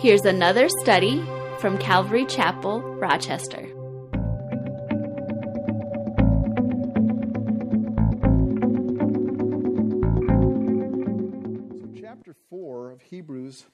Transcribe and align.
Here's 0.00 0.24
another 0.24 0.70
study 0.80 1.22
from 1.58 1.76
Calvary 1.76 2.24
Chapel, 2.24 2.80
Rochester. 2.80 3.66
So, 11.76 12.00
chapter 12.00 12.34
4 12.48 12.92
of 12.92 13.02
Hebrews, 13.02 13.66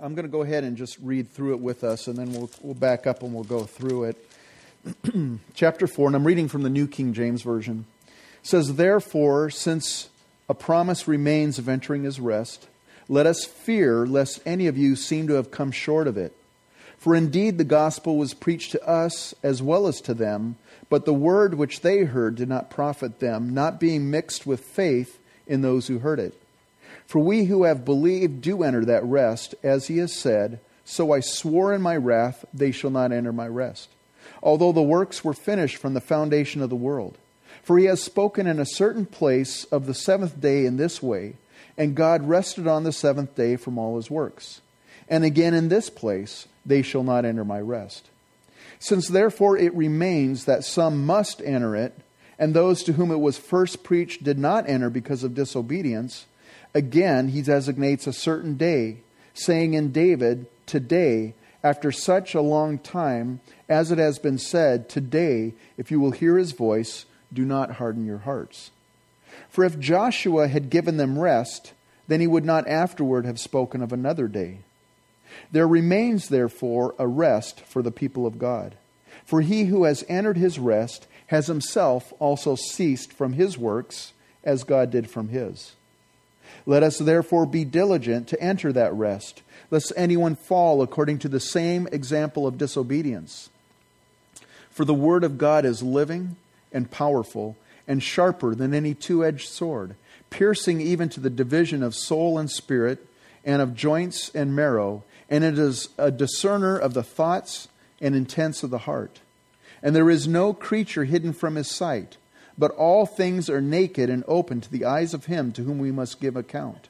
I'm 0.00 0.14
going 0.14 0.24
to 0.24 0.30
go 0.30 0.40
ahead 0.40 0.64
and 0.64 0.74
just 0.74 0.96
read 1.02 1.30
through 1.30 1.52
it 1.52 1.60
with 1.60 1.84
us, 1.84 2.06
and 2.06 2.16
then 2.16 2.32
we'll, 2.32 2.48
we'll 2.62 2.72
back 2.72 3.06
up 3.06 3.22
and 3.22 3.34
we'll 3.34 3.44
go 3.44 3.64
through 3.64 4.04
it. 4.04 4.16
chapter 5.54 5.86
4, 5.86 6.06
and 6.06 6.16
I'm 6.16 6.26
reading 6.26 6.48
from 6.48 6.62
the 6.62 6.70
New 6.70 6.88
King 6.88 7.12
James 7.12 7.42
Version. 7.42 7.84
Says, 8.42 8.76
Therefore, 8.76 9.50
since 9.50 10.08
a 10.48 10.54
promise 10.54 11.06
remains 11.06 11.58
of 11.58 11.68
entering 11.68 12.04
his 12.04 12.18
rest, 12.18 12.68
let 13.08 13.26
us 13.26 13.44
fear 13.44 14.06
lest 14.06 14.40
any 14.44 14.66
of 14.66 14.76
you 14.76 14.96
seem 14.96 15.28
to 15.28 15.34
have 15.34 15.50
come 15.50 15.70
short 15.70 16.06
of 16.06 16.16
it. 16.16 16.32
For 16.98 17.14
indeed 17.14 17.58
the 17.58 17.64
gospel 17.64 18.16
was 18.16 18.34
preached 18.34 18.72
to 18.72 18.88
us 18.88 19.34
as 19.42 19.62
well 19.62 19.86
as 19.86 20.00
to 20.02 20.14
them, 20.14 20.56
but 20.88 21.04
the 21.04 21.14
word 21.14 21.54
which 21.54 21.80
they 21.80 22.04
heard 22.04 22.36
did 22.36 22.48
not 22.48 22.70
profit 22.70 23.20
them, 23.20 23.54
not 23.54 23.78
being 23.78 24.10
mixed 24.10 24.46
with 24.46 24.60
faith 24.60 25.18
in 25.46 25.62
those 25.62 25.86
who 25.86 26.00
heard 26.00 26.18
it. 26.18 26.34
For 27.06 27.20
we 27.20 27.44
who 27.44 27.64
have 27.64 27.84
believed 27.84 28.40
do 28.40 28.62
enter 28.62 28.84
that 28.84 29.04
rest, 29.04 29.54
as 29.62 29.86
he 29.86 29.98
has 29.98 30.12
said, 30.12 30.58
So 30.84 31.12
I 31.12 31.20
swore 31.20 31.72
in 31.72 31.82
my 31.82 31.96
wrath, 31.96 32.44
they 32.52 32.72
shall 32.72 32.90
not 32.90 33.12
enter 33.12 33.32
my 33.32 33.46
rest, 33.46 33.88
although 34.42 34.72
the 34.72 34.82
works 34.82 35.22
were 35.24 35.34
finished 35.34 35.76
from 35.76 35.94
the 35.94 36.00
foundation 36.00 36.62
of 36.62 36.70
the 36.70 36.76
world. 36.76 37.16
For 37.62 37.78
he 37.78 37.84
has 37.86 38.02
spoken 38.02 38.46
in 38.46 38.58
a 38.58 38.66
certain 38.66 39.06
place 39.06 39.64
of 39.64 39.86
the 39.86 39.94
seventh 39.94 40.40
day 40.40 40.66
in 40.66 40.76
this 40.76 41.02
way, 41.02 41.34
and 41.78 41.94
God 41.94 42.28
rested 42.28 42.66
on 42.66 42.84
the 42.84 42.92
seventh 42.92 43.34
day 43.34 43.56
from 43.56 43.78
all 43.78 43.96
his 43.96 44.10
works. 44.10 44.60
And 45.08 45.24
again 45.24 45.54
in 45.54 45.68
this 45.68 45.90
place, 45.90 46.48
they 46.64 46.82
shall 46.82 47.02
not 47.02 47.24
enter 47.24 47.44
my 47.44 47.60
rest. 47.60 48.08
Since 48.78 49.08
therefore 49.08 49.56
it 49.56 49.74
remains 49.74 50.44
that 50.44 50.64
some 50.64 51.06
must 51.06 51.40
enter 51.42 51.76
it, 51.76 51.94
and 52.38 52.52
those 52.52 52.82
to 52.82 52.94
whom 52.94 53.10
it 53.10 53.20
was 53.20 53.38
first 53.38 53.82
preached 53.82 54.24
did 54.24 54.38
not 54.38 54.68
enter 54.68 54.90
because 54.90 55.24
of 55.24 55.34
disobedience, 55.34 56.26
again 56.74 57.28
he 57.28 57.42
designates 57.42 58.06
a 58.06 58.12
certain 58.12 58.56
day, 58.56 58.98
saying 59.32 59.74
in 59.74 59.92
David, 59.92 60.46
Today, 60.66 61.34
after 61.62 61.92
such 61.92 62.34
a 62.34 62.40
long 62.40 62.78
time, 62.78 63.40
as 63.68 63.90
it 63.90 63.98
has 63.98 64.18
been 64.18 64.38
said, 64.38 64.88
Today, 64.88 65.54
if 65.76 65.90
you 65.90 66.00
will 66.00 66.10
hear 66.10 66.36
his 66.36 66.52
voice, 66.52 67.06
do 67.32 67.44
not 67.44 67.72
harden 67.72 68.04
your 68.04 68.18
hearts. 68.18 68.70
For 69.56 69.64
if 69.64 69.78
Joshua 69.78 70.48
had 70.48 70.68
given 70.68 70.98
them 70.98 71.18
rest, 71.18 71.72
then 72.08 72.20
he 72.20 72.26
would 72.26 72.44
not 72.44 72.68
afterward 72.68 73.24
have 73.24 73.40
spoken 73.40 73.82
of 73.82 73.90
another 73.90 74.28
day. 74.28 74.58
There 75.50 75.66
remains, 75.66 76.28
therefore, 76.28 76.94
a 76.98 77.06
rest 77.06 77.62
for 77.62 77.80
the 77.80 77.90
people 77.90 78.26
of 78.26 78.38
God. 78.38 78.74
For 79.24 79.40
he 79.40 79.64
who 79.64 79.84
has 79.84 80.04
entered 80.10 80.36
his 80.36 80.58
rest 80.58 81.06
has 81.28 81.46
himself 81.46 82.12
also 82.18 82.54
ceased 82.54 83.14
from 83.14 83.32
his 83.32 83.56
works, 83.56 84.12
as 84.44 84.62
God 84.62 84.90
did 84.90 85.08
from 85.08 85.30
his. 85.30 85.72
Let 86.66 86.82
us 86.82 86.98
therefore 86.98 87.46
be 87.46 87.64
diligent 87.64 88.28
to 88.28 88.42
enter 88.42 88.74
that 88.74 88.92
rest, 88.92 89.40
lest 89.70 89.90
anyone 89.96 90.36
fall 90.36 90.82
according 90.82 91.20
to 91.20 91.30
the 91.30 91.40
same 91.40 91.88
example 91.92 92.46
of 92.46 92.58
disobedience. 92.58 93.48
For 94.68 94.84
the 94.84 94.92
word 94.92 95.24
of 95.24 95.38
God 95.38 95.64
is 95.64 95.82
living 95.82 96.36
and 96.74 96.90
powerful 96.90 97.56
and 97.88 98.02
sharper 98.02 98.54
than 98.54 98.74
any 98.74 98.94
two 98.94 99.24
edged 99.24 99.48
sword, 99.48 99.96
piercing 100.30 100.80
even 100.80 101.08
to 101.10 101.20
the 101.20 101.30
division 101.30 101.82
of 101.82 101.94
soul 101.94 102.38
and 102.38 102.50
spirit, 102.50 103.06
and 103.44 103.62
of 103.62 103.74
joints 103.74 104.30
and 104.34 104.56
marrow, 104.56 105.04
and 105.30 105.44
it 105.44 105.58
is 105.58 105.88
a 105.96 106.10
discerner 106.10 106.76
of 106.76 106.94
the 106.94 107.02
thoughts 107.02 107.68
and 108.00 108.14
intents 108.14 108.62
of 108.62 108.70
the 108.70 108.78
heart. 108.78 109.20
And 109.82 109.94
there 109.94 110.10
is 110.10 110.26
no 110.26 110.52
creature 110.52 111.04
hidden 111.04 111.32
from 111.32 111.54
his 111.54 111.70
sight, 111.70 112.16
but 112.58 112.72
all 112.72 113.06
things 113.06 113.48
are 113.48 113.60
naked 113.60 114.10
and 114.10 114.24
open 114.26 114.60
to 114.60 114.70
the 114.70 114.84
eyes 114.84 115.14
of 115.14 115.26
him 115.26 115.52
to 115.52 115.62
whom 115.62 115.78
we 115.78 115.92
must 115.92 116.20
give 116.20 116.36
account. 116.36 116.88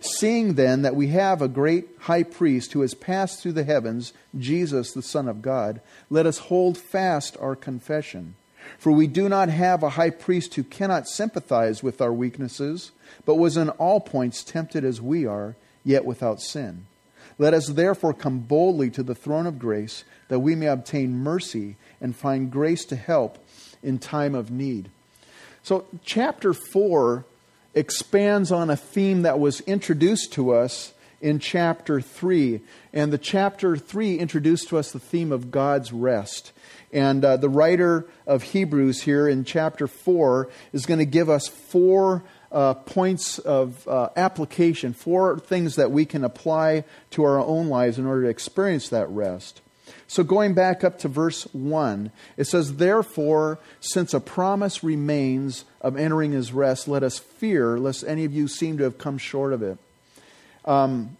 Seeing 0.00 0.54
then 0.54 0.82
that 0.82 0.94
we 0.94 1.08
have 1.08 1.42
a 1.42 1.48
great 1.48 1.88
high 2.00 2.22
priest 2.22 2.72
who 2.72 2.82
has 2.82 2.94
passed 2.94 3.42
through 3.42 3.52
the 3.52 3.64
heavens, 3.64 4.12
Jesus, 4.38 4.92
the 4.92 5.02
Son 5.02 5.26
of 5.26 5.42
God, 5.42 5.80
let 6.10 6.26
us 6.26 6.38
hold 6.38 6.78
fast 6.78 7.36
our 7.40 7.56
confession. 7.56 8.36
For 8.78 8.92
we 8.92 9.06
do 9.06 9.28
not 9.28 9.48
have 9.48 9.82
a 9.82 9.90
high 9.90 10.10
priest 10.10 10.54
who 10.54 10.62
cannot 10.62 11.08
sympathize 11.08 11.82
with 11.82 12.00
our 12.00 12.12
weaknesses, 12.12 12.92
but 13.24 13.36
was 13.36 13.56
in 13.56 13.70
all 13.70 14.00
points 14.00 14.44
tempted 14.44 14.84
as 14.84 15.00
we 15.00 15.26
are, 15.26 15.56
yet 15.84 16.04
without 16.04 16.40
sin. 16.40 16.86
Let 17.38 17.54
us 17.54 17.68
therefore 17.68 18.14
come 18.14 18.40
boldly 18.40 18.90
to 18.90 19.02
the 19.02 19.14
throne 19.14 19.46
of 19.46 19.58
grace, 19.58 20.04
that 20.28 20.40
we 20.40 20.54
may 20.54 20.66
obtain 20.66 21.18
mercy 21.18 21.76
and 22.00 22.16
find 22.16 22.50
grace 22.50 22.84
to 22.86 22.96
help 22.96 23.38
in 23.82 23.98
time 23.98 24.34
of 24.34 24.50
need. 24.50 24.90
So, 25.62 25.86
chapter 26.04 26.52
4 26.52 27.24
expands 27.74 28.50
on 28.50 28.70
a 28.70 28.76
theme 28.76 29.22
that 29.22 29.38
was 29.38 29.60
introduced 29.62 30.32
to 30.32 30.52
us 30.52 30.94
in 31.20 31.38
chapter 31.38 32.00
3. 32.00 32.60
And 32.92 33.12
the 33.12 33.18
chapter 33.18 33.76
3 33.76 34.18
introduced 34.18 34.68
to 34.68 34.78
us 34.78 34.92
the 34.92 34.98
theme 34.98 35.32
of 35.32 35.50
God's 35.50 35.92
rest. 35.92 36.52
And 36.96 37.22
uh, 37.26 37.36
the 37.36 37.50
writer 37.50 38.06
of 38.26 38.42
Hebrews 38.42 39.02
here 39.02 39.28
in 39.28 39.44
chapter 39.44 39.86
4 39.86 40.48
is 40.72 40.86
going 40.86 40.98
to 40.98 41.04
give 41.04 41.28
us 41.28 41.46
four 41.46 42.24
uh, 42.50 42.72
points 42.72 43.38
of 43.38 43.86
uh, 43.86 44.08
application, 44.16 44.94
four 44.94 45.38
things 45.38 45.76
that 45.76 45.90
we 45.90 46.06
can 46.06 46.24
apply 46.24 46.84
to 47.10 47.22
our 47.22 47.38
own 47.38 47.68
lives 47.68 47.98
in 47.98 48.06
order 48.06 48.22
to 48.22 48.28
experience 48.30 48.88
that 48.88 49.10
rest. 49.10 49.60
So, 50.08 50.24
going 50.24 50.54
back 50.54 50.84
up 50.84 50.98
to 51.00 51.08
verse 51.08 51.42
1, 51.52 52.12
it 52.38 52.44
says, 52.44 52.76
Therefore, 52.76 53.58
since 53.78 54.14
a 54.14 54.20
promise 54.20 54.82
remains 54.82 55.66
of 55.82 55.98
entering 55.98 56.32
his 56.32 56.54
rest, 56.54 56.88
let 56.88 57.02
us 57.02 57.18
fear 57.18 57.78
lest 57.78 58.04
any 58.06 58.24
of 58.24 58.32
you 58.32 58.48
seem 58.48 58.78
to 58.78 58.84
have 58.84 58.96
come 58.96 59.18
short 59.18 59.52
of 59.52 59.62
it. 59.62 59.76
Um, 60.64 61.18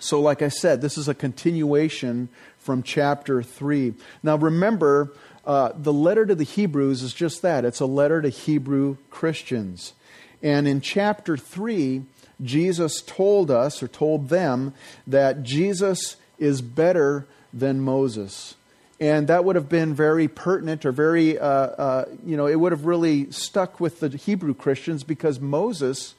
so, 0.00 0.20
like 0.20 0.42
I 0.42 0.48
said, 0.48 0.80
this 0.80 0.98
is 0.98 1.06
a 1.06 1.14
continuation 1.14 2.28
from 2.62 2.82
chapter 2.82 3.42
3. 3.42 3.94
Now, 4.22 4.36
remember, 4.36 5.12
uh, 5.44 5.72
the 5.76 5.92
letter 5.92 6.24
to 6.24 6.34
the 6.34 6.44
Hebrews 6.44 7.02
is 7.02 7.12
just 7.12 7.42
that 7.42 7.64
it's 7.64 7.80
a 7.80 7.86
letter 7.86 8.22
to 8.22 8.28
Hebrew 8.28 8.96
Christians. 9.10 9.94
And 10.42 10.68
in 10.68 10.80
chapter 10.80 11.36
3, 11.36 12.02
Jesus 12.40 13.02
told 13.02 13.50
us, 13.50 13.82
or 13.82 13.88
told 13.88 14.28
them, 14.28 14.74
that 15.06 15.42
Jesus 15.42 16.16
is 16.38 16.62
better 16.62 17.26
than 17.52 17.80
Moses. 17.80 18.54
And 19.00 19.26
that 19.26 19.44
would 19.44 19.56
have 19.56 19.68
been 19.68 19.94
very 19.94 20.28
pertinent 20.28 20.86
or 20.86 20.92
very, 20.92 21.38
uh, 21.38 21.46
uh, 21.46 22.04
you 22.24 22.36
know, 22.36 22.46
it 22.46 22.60
would 22.60 22.70
have 22.70 22.86
really 22.86 23.30
stuck 23.32 23.80
with 23.80 24.00
the 24.00 24.08
Hebrew 24.08 24.54
Christians 24.54 25.02
because 25.02 25.40
Moses 25.40 26.14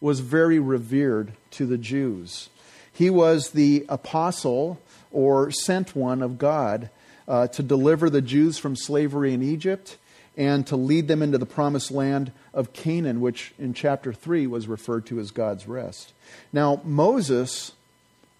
was 0.00 0.20
very 0.20 0.58
revered 0.58 1.34
to 1.52 1.66
the 1.66 1.78
Jews. 1.78 2.50
He 2.96 3.10
was 3.10 3.50
the 3.50 3.84
apostle 3.88 4.80
or 5.12 5.50
sent 5.50 5.94
one 5.94 6.22
of 6.22 6.38
God 6.38 6.90
uh, 7.28 7.48
to 7.48 7.62
deliver 7.62 8.08
the 8.08 8.22
Jews 8.22 8.58
from 8.58 8.74
slavery 8.74 9.34
in 9.34 9.42
Egypt 9.42 9.96
and 10.36 10.66
to 10.66 10.76
lead 10.76 11.08
them 11.08 11.22
into 11.22 11.38
the 11.38 11.46
promised 11.46 11.90
land 11.90 12.32
of 12.54 12.72
Canaan, 12.72 13.20
which 13.20 13.54
in 13.58 13.74
chapter 13.74 14.12
3 14.12 14.46
was 14.46 14.68
referred 14.68 15.06
to 15.06 15.18
as 15.18 15.30
God's 15.30 15.66
rest. 15.66 16.12
Now, 16.52 16.80
Moses 16.84 17.72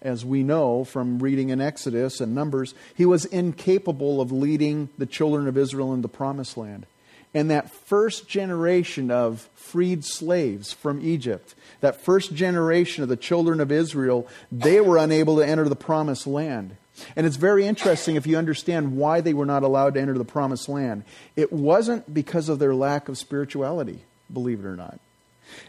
as 0.03 0.25
we 0.25 0.43
know 0.43 0.85
from 0.85 1.19
reading 1.19 1.49
in 1.49 1.61
Exodus 1.61 2.21
and 2.21 2.35
Numbers, 2.35 2.75
he 2.95 3.07
was 3.07 3.25
incapable 3.25 4.21
of 4.21 4.31
leading 4.31 4.89
the 4.99 5.07
children 5.07 5.49
of 5.49 5.57
Israel 5.57 5.93
in 5.95 6.03
the 6.03 6.09
promised 6.09 6.57
land. 6.57 6.87
And 7.37 7.51
that 7.51 7.71
first 7.71 8.27
generation 8.27 9.11
of 9.11 9.51
freed 9.55 10.07
slaves 10.07 10.73
from 10.73 11.03
Egypt, 11.03 11.55
that 11.83 12.01
first 12.01 12.33
generation 12.33 13.03
of 13.03 13.11
the 13.11 13.17
children 13.17 13.61
of 13.61 13.71
Israel, 13.71 14.27
they 14.51 14.81
were 14.81 14.97
unable 14.97 15.37
to 15.37 15.47
enter 15.47 15.69
the 15.69 15.77
promised 15.77 16.27
land. 16.27 16.79
And 17.15 17.27
it's 17.27 17.37
very 17.37 17.67
interesting 17.67 18.17
if 18.17 18.27
you 18.27 18.39
understand 18.39 18.97
why 18.97 19.21
they 19.21 19.35
were 19.35 19.45
not 19.45 19.65
allowed 19.65 19.93
to 19.95 20.01
enter 20.01 20.17
the 20.17 20.25
promised 20.25 20.67
land. 20.67 21.05
It 21.37 21.53
wasn't 21.53 22.15
because 22.15 22.49
of 22.49 22.59
their 22.59 22.75
lack 22.75 23.07
of 23.11 23.19
spirituality, 23.19 24.01
believe 24.33 24.61
it 24.61 24.67
or 24.67 24.75
not. 24.75 24.99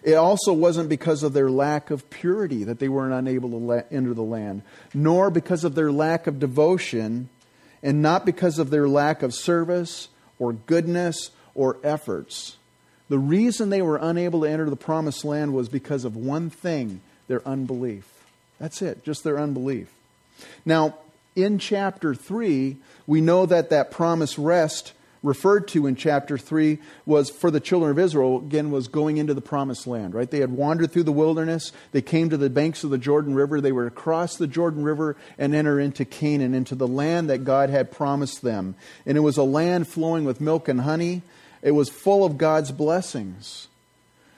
It 0.03 0.13
also 0.13 0.53
wasn't 0.53 0.87
because 0.87 1.21
of 1.21 1.33
their 1.33 1.51
lack 1.51 1.91
of 1.91 2.09
purity 2.09 2.63
that 2.63 2.79
they 2.79 2.87
weren't 2.87 3.13
unable 3.13 3.49
to 3.49 3.93
enter 3.93 4.13
the 4.13 4.21
land, 4.21 4.61
nor 4.93 5.29
because 5.29 5.65
of 5.65 5.75
their 5.75 5.91
lack 5.91 6.27
of 6.27 6.39
devotion, 6.39 7.27
and 7.83 8.01
not 8.01 8.25
because 8.25 8.57
of 8.57 8.69
their 8.69 8.87
lack 8.87 9.21
of 9.21 9.33
service 9.33 10.07
or 10.39 10.53
goodness 10.53 11.31
or 11.57 11.77
efforts. 11.83 12.55
The 13.09 13.19
reason 13.19 13.69
they 13.69 13.81
were 13.81 13.97
unable 14.01 14.41
to 14.41 14.49
enter 14.49 14.69
the 14.69 14.75
promised 14.77 15.25
land 15.25 15.53
was 15.53 15.67
because 15.67 16.05
of 16.05 16.15
one 16.15 16.49
thing 16.49 17.01
their 17.27 17.45
unbelief. 17.45 18.05
That's 18.59 18.81
it, 18.81 19.03
just 19.03 19.23
their 19.23 19.37
unbelief. 19.37 19.91
Now, 20.65 20.95
in 21.35 21.59
chapter 21.59 22.15
3, 22.15 22.77
we 23.05 23.21
know 23.21 23.45
that 23.45 23.69
that 23.69 23.91
promised 23.91 24.37
rest 24.37 24.93
referred 25.23 25.67
to 25.67 25.87
in 25.87 25.95
chapter 25.95 26.37
3 26.37 26.77
was 27.05 27.29
for 27.29 27.51
the 27.51 27.59
children 27.59 27.91
of 27.91 27.99
Israel, 27.99 28.37
again, 28.37 28.71
was 28.71 28.87
going 28.87 29.17
into 29.17 29.33
the 29.33 29.41
promised 29.41 29.87
land, 29.87 30.13
right? 30.13 30.29
They 30.29 30.39
had 30.39 30.51
wandered 30.51 30.91
through 30.91 31.03
the 31.03 31.11
wilderness. 31.11 31.71
They 31.91 32.01
came 32.01 32.29
to 32.29 32.37
the 32.37 32.49
banks 32.49 32.83
of 32.83 32.89
the 32.89 32.97
Jordan 32.97 33.35
River. 33.35 33.59
They 33.59 33.71
were 33.71 33.85
to 33.85 33.95
cross 33.95 34.35
the 34.35 34.47
Jordan 34.47 34.83
River 34.83 35.15
and 35.37 35.53
enter 35.53 35.79
into 35.79 36.05
Canaan, 36.05 36.53
into 36.53 36.75
the 36.75 36.87
land 36.87 37.29
that 37.29 37.43
God 37.43 37.69
had 37.69 37.91
promised 37.91 38.41
them. 38.41 38.75
And 39.05 39.17
it 39.17 39.21
was 39.21 39.37
a 39.37 39.43
land 39.43 39.87
flowing 39.87 40.23
with 40.23 40.41
milk 40.41 40.67
and 40.67 40.81
honey. 40.81 41.23
It 41.61 41.71
was 41.71 41.89
full 41.89 42.23
of 42.23 42.37
God's 42.37 42.71
blessings. 42.71 43.67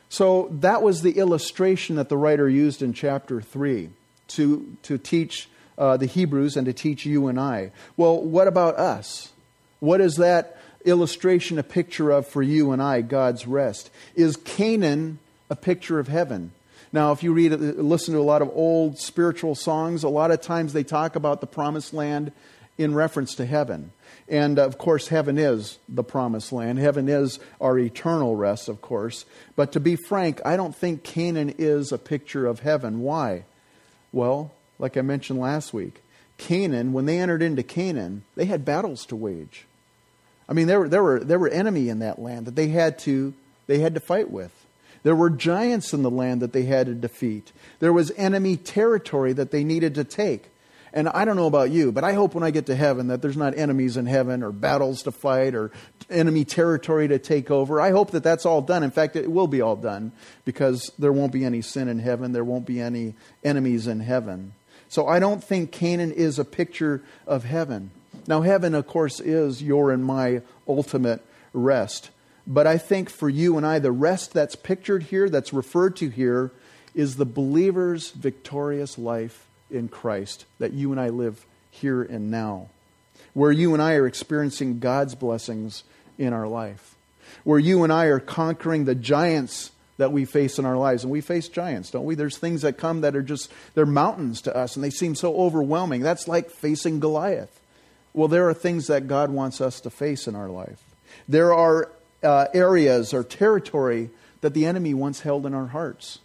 So 0.09 0.49
that 0.51 0.81
was 0.81 1.01
the 1.01 1.17
illustration 1.17 1.95
that 1.97 2.09
the 2.09 2.17
writer 2.17 2.49
used 2.49 2.81
in 2.81 2.93
chapter 2.93 3.41
3 3.41 3.89
to, 4.29 4.77
to 4.83 4.97
teach 4.97 5.47
uh, 5.77 5.97
the 5.97 6.07
Hebrews 6.07 6.57
and 6.57 6.65
to 6.65 6.73
teach 6.73 7.05
you 7.05 7.27
and 7.27 7.39
I. 7.39 7.71
Well, 7.95 8.21
what 8.21 8.47
about 8.47 8.75
us? 8.77 9.31
What 9.79 10.01
is 10.01 10.15
that 10.15 10.57
illustration 10.83 11.59
a 11.59 11.63
picture 11.63 12.11
of 12.11 12.27
for 12.27 12.41
you 12.41 12.71
and 12.71 12.81
I, 12.81 13.01
God's 13.01 13.47
rest? 13.47 13.91
Is 14.15 14.35
Canaan 14.35 15.19
a 15.49 15.55
picture 15.55 15.99
of 15.99 16.07
heaven? 16.07 16.51
Now, 16.91 17.11
if 17.11 17.21
you 17.21 17.33
read, 17.33 17.51
listen 17.51 18.15
to 18.15 18.19
a 18.19 18.21
lot 18.21 18.41
of 18.41 18.49
old 18.53 18.97
spiritual 18.97 19.53
songs, 19.53 20.03
a 20.03 20.09
lot 20.09 20.31
of 20.31 20.41
times 20.41 20.73
they 20.73 20.83
talk 20.83 21.15
about 21.15 21.39
the 21.39 21.47
promised 21.47 21.93
land 21.93 22.31
in 22.77 22.95
reference 22.95 23.35
to 23.35 23.45
heaven. 23.45 23.91
And 24.29 24.59
of 24.59 24.77
course, 24.77 25.07
heaven 25.07 25.37
is 25.37 25.79
the 25.89 26.03
promised 26.03 26.51
land. 26.51 26.77
Heaven 26.77 27.09
is 27.09 27.39
our 27.59 27.77
eternal 27.79 28.35
rest, 28.35 28.69
of 28.69 28.81
course. 28.81 29.25
But 29.55 29.71
to 29.71 29.79
be 29.79 29.95
frank, 29.95 30.39
I 30.45 30.55
don't 30.55 30.75
think 30.75 31.03
Canaan 31.03 31.55
is 31.57 31.91
a 31.91 31.97
picture 31.97 32.45
of 32.45 32.59
heaven. 32.59 33.01
Why? 33.01 33.45
Well, 34.11 34.53
like 34.77 34.97
I 34.97 35.01
mentioned 35.01 35.39
last 35.39 35.73
week, 35.73 36.01
Canaan, 36.37 36.93
when 36.93 37.05
they 37.05 37.19
entered 37.19 37.41
into 37.41 37.63
Canaan, 37.63 38.23
they 38.35 38.45
had 38.45 38.63
battles 38.63 39.05
to 39.07 39.15
wage. 39.15 39.65
I 40.47 40.53
mean, 40.53 40.67
there 40.67 40.79
were, 40.79 40.89
there 40.89 41.03
were, 41.03 41.19
there 41.19 41.39
were 41.39 41.49
enemy 41.49 41.89
in 41.89 41.99
that 41.99 42.19
land 42.19 42.45
that 42.45 42.55
they 42.55 42.69
had 42.69 42.97
to, 42.99 43.33
they 43.67 43.79
had 43.79 43.93
to 43.95 43.99
fight 43.99 44.31
with. 44.31 44.51
There 45.03 45.15
were 45.15 45.29
giants 45.29 45.93
in 45.93 46.01
the 46.01 46.09
land 46.09 46.41
that 46.41 46.53
they 46.53 46.63
had 46.63 46.87
to 46.87 46.93
defeat. 46.93 47.51
There 47.79 47.93
was 47.93 48.11
enemy 48.17 48.57
territory 48.57 49.33
that 49.33 49.51
they 49.51 49.63
needed 49.63 49.95
to 49.95 50.03
take. 50.03 50.49
And 50.93 51.07
I 51.09 51.25
don't 51.25 51.35
know 51.35 51.47
about 51.47 51.69
you, 51.69 51.91
but 51.91 52.03
I 52.03 52.13
hope 52.13 52.33
when 52.33 52.43
I 52.43 52.51
get 52.51 52.65
to 52.67 52.75
heaven 52.75 53.07
that 53.07 53.21
there's 53.21 53.37
not 53.37 53.57
enemies 53.57 53.97
in 53.97 54.05
heaven 54.05 54.41
or 54.41 54.51
battles 54.51 55.03
to 55.03 55.11
fight 55.11 55.53
or 55.53 55.71
enemy 56.09 56.45
territory 56.45 57.07
to 57.07 57.19
take 57.19 57.51
over. 57.51 57.79
I 57.79 57.91
hope 57.91 58.11
that 58.11 58.23
that's 58.23 58.45
all 58.45 58.61
done. 58.61 58.83
In 58.83 58.91
fact, 58.91 59.15
it 59.15 59.31
will 59.31 59.47
be 59.47 59.61
all 59.61 59.75
done 59.75 60.11
because 60.45 60.91
there 60.97 61.13
won't 61.13 61.31
be 61.31 61.45
any 61.45 61.61
sin 61.61 61.87
in 61.87 61.99
heaven. 61.99 62.31
There 62.31 62.43
won't 62.43 62.65
be 62.65 62.81
any 62.81 63.13
enemies 63.43 63.85
in 63.85 63.99
heaven. 63.99 64.53
So 64.87 65.07
I 65.07 65.19
don't 65.19 65.43
think 65.43 65.71
Canaan 65.71 66.11
is 66.11 66.39
a 66.39 66.45
picture 66.45 67.03
of 67.27 67.43
heaven. 67.43 67.91
Now, 68.27 68.41
heaven, 68.41 68.73
of 68.73 68.87
course, 68.87 69.19
is 69.19 69.61
your 69.61 69.91
and 69.91 70.03
my 70.03 70.41
ultimate 70.67 71.23
rest. 71.53 72.09
But 72.47 72.65
I 72.65 72.79
think 72.79 73.11
for 73.11 73.29
you 73.29 73.57
and 73.57 73.65
I, 73.65 73.77
the 73.77 73.91
rest 73.91 74.33
that's 74.33 74.55
pictured 74.55 75.03
here, 75.03 75.29
that's 75.29 75.53
referred 75.53 75.95
to 75.97 76.09
here, 76.09 76.51
is 76.95 77.15
the 77.15 77.25
believer's 77.25 78.09
victorious 78.09 78.97
life 78.97 79.45
in 79.71 79.87
Christ 79.87 80.45
that 80.59 80.73
you 80.73 80.91
and 80.91 80.99
I 80.99 81.09
live 81.09 81.45
here 81.71 82.01
and 82.01 82.31
now, 82.31 82.69
where 83.33 83.51
you 83.51 83.73
and 83.73 83.81
I 83.81 83.93
are 83.95 84.07
experiencing 84.07 84.79
God's 84.79 85.15
blessings 85.15 85.83
in 86.17 86.33
our 86.33 86.47
life, 86.47 86.95
where 87.43 87.59
you 87.59 87.83
and 87.83 87.93
I 87.93 88.05
are 88.05 88.19
conquering 88.19 88.85
the 88.85 88.95
giants 88.95 89.71
that 89.99 90.11
we 90.13 90.25
face 90.25 90.57
in 90.57 90.65
our 90.65 90.77
lives. 90.77 91.03
And 91.03 91.11
we 91.11 91.21
face 91.21 91.49
giants, 91.49 91.91
don't 91.91 92.05
we? 92.05 92.15
There's 92.15 92.37
things 92.37 92.61
that 92.61 92.77
come 92.77 93.01
that 93.01 93.15
are 93.15 93.21
just, 93.21 93.51
they're 93.75 93.85
mountains 93.85 94.41
to 94.43 94.55
us 94.55 94.75
and 94.75 94.83
they 94.83 94.89
seem 94.89 95.13
so 95.13 95.35
overwhelming. 95.35 96.01
That's 96.01 96.27
like 96.27 96.49
facing 96.49 96.99
Goliath. 97.01 97.59
Well, 98.13 98.29
there 98.29 98.47
are 98.49 98.53
things 98.53 98.87
that 98.87 99.07
God 99.07 99.29
wants 99.29 99.61
us 99.61 99.81
to 99.81 99.89
face 99.89 100.25
in 100.27 100.35
our 100.35 100.49
life. 100.49 100.81
There 101.27 101.53
are 101.53 101.91
uh, 102.23 102.47
areas 102.53 103.13
or 103.13 103.23
territory 103.23 104.09
that 104.41 104.53
the 104.53 104.65
enemy 104.65 104.93
once 104.93 105.19
held 105.19 105.45
in 105.45 105.53
our 105.53 105.67
hearts 105.67 106.19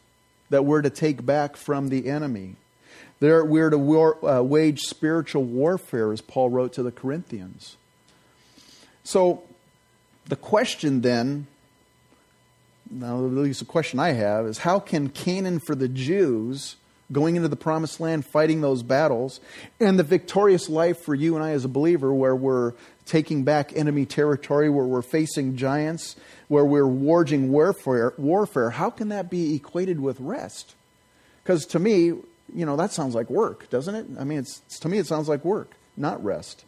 that 0.50 0.64
we're 0.64 0.82
to 0.82 0.90
take 0.90 1.26
back 1.26 1.56
from 1.56 1.88
the 1.88 2.08
enemy. 2.08 2.54
There, 3.24 3.42
we're 3.42 3.70
to 3.70 3.78
war, 3.78 4.22
uh, 4.22 4.42
wage 4.42 4.80
spiritual 4.80 5.44
warfare, 5.44 6.12
as 6.12 6.20
Paul 6.20 6.50
wrote 6.50 6.74
to 6.74 6.82
the 6.82 6.92
Corinthians. 6.92 7.78
So, 9.02 9.44
the 10.26 10.36
question 10.36 11.00
then, 11.00 11.46
now 12.90 13.24
at 13.24 13.32
least 13.32 13.60
the 13.60 13.64
question 13.64 13.98
I 13.98 14.12
have, 14.12 14.44
is 14.44 14.58
how 14.58 14.78
can 14.78 15.08
Canaan 15.08 15.58
for 15.58 15.74
the 15.74 15.88
Jews 15.88 16.76
going 17.12 17.36
into 17.36 17.48
the 17.48 17.56
promised 17.56 17.98
land, 17.98 18.26
fighting 18.26 18.60
those 18.60 18.82
battles, 18.82 19.40
and 19.80 19.98
the 19.98 20.02
victorious 20.02 20.68
life 20.68 20.98
for 21.02 21.14
you 21.14 21.34
and 21.34 21.42
I 21.42 21.52
as 21.52 21.64
a 21.64 21.68
believer, 21.68 22.12
where 22.12 22.36
we're 22.36 22.74
taking 23.06 23.42
back 23.42 23.74
enemy 23.74 24.04
territory, 24.04 24.68
where 24.68 24.84
we're 24.84 25.00
facing 25.00 25.56
giants, 25.56 26.16
where 26.48 26.66
we're 26.66 26.86
waging 26.86 27.50
warfare, 27.50 28.12
warfare 28.18 28.68
how 28.68 28.90
can 28.90 29.08
that 29.08 29.30
be 29.30 29.54
equated 29.54 29.98
with 29.98 30.20
rest? 30.20 30.74
Because 31.42 31.64
to 31.64 31.78
me, 31.78 32.12
you 32.52 32.66
know, 32.66 32.76
that 32.76 32.92
sounds 32.92 33.14
like 33.14 33.30
work, 33.30 33.68
doesn't 33.70 33.94
it? 33.94 34.06
I 34.18 34.24
mean, 34.24 34.38
it's, 34.38 34.60
to 34.80 34.88
me, 34.88 34.98
it 34.98 35.06
sounds 35.06 35.28
like 35.28 35.44
work, 35.44 35.72
not 35.96 36.22
rest. 36.24 36.64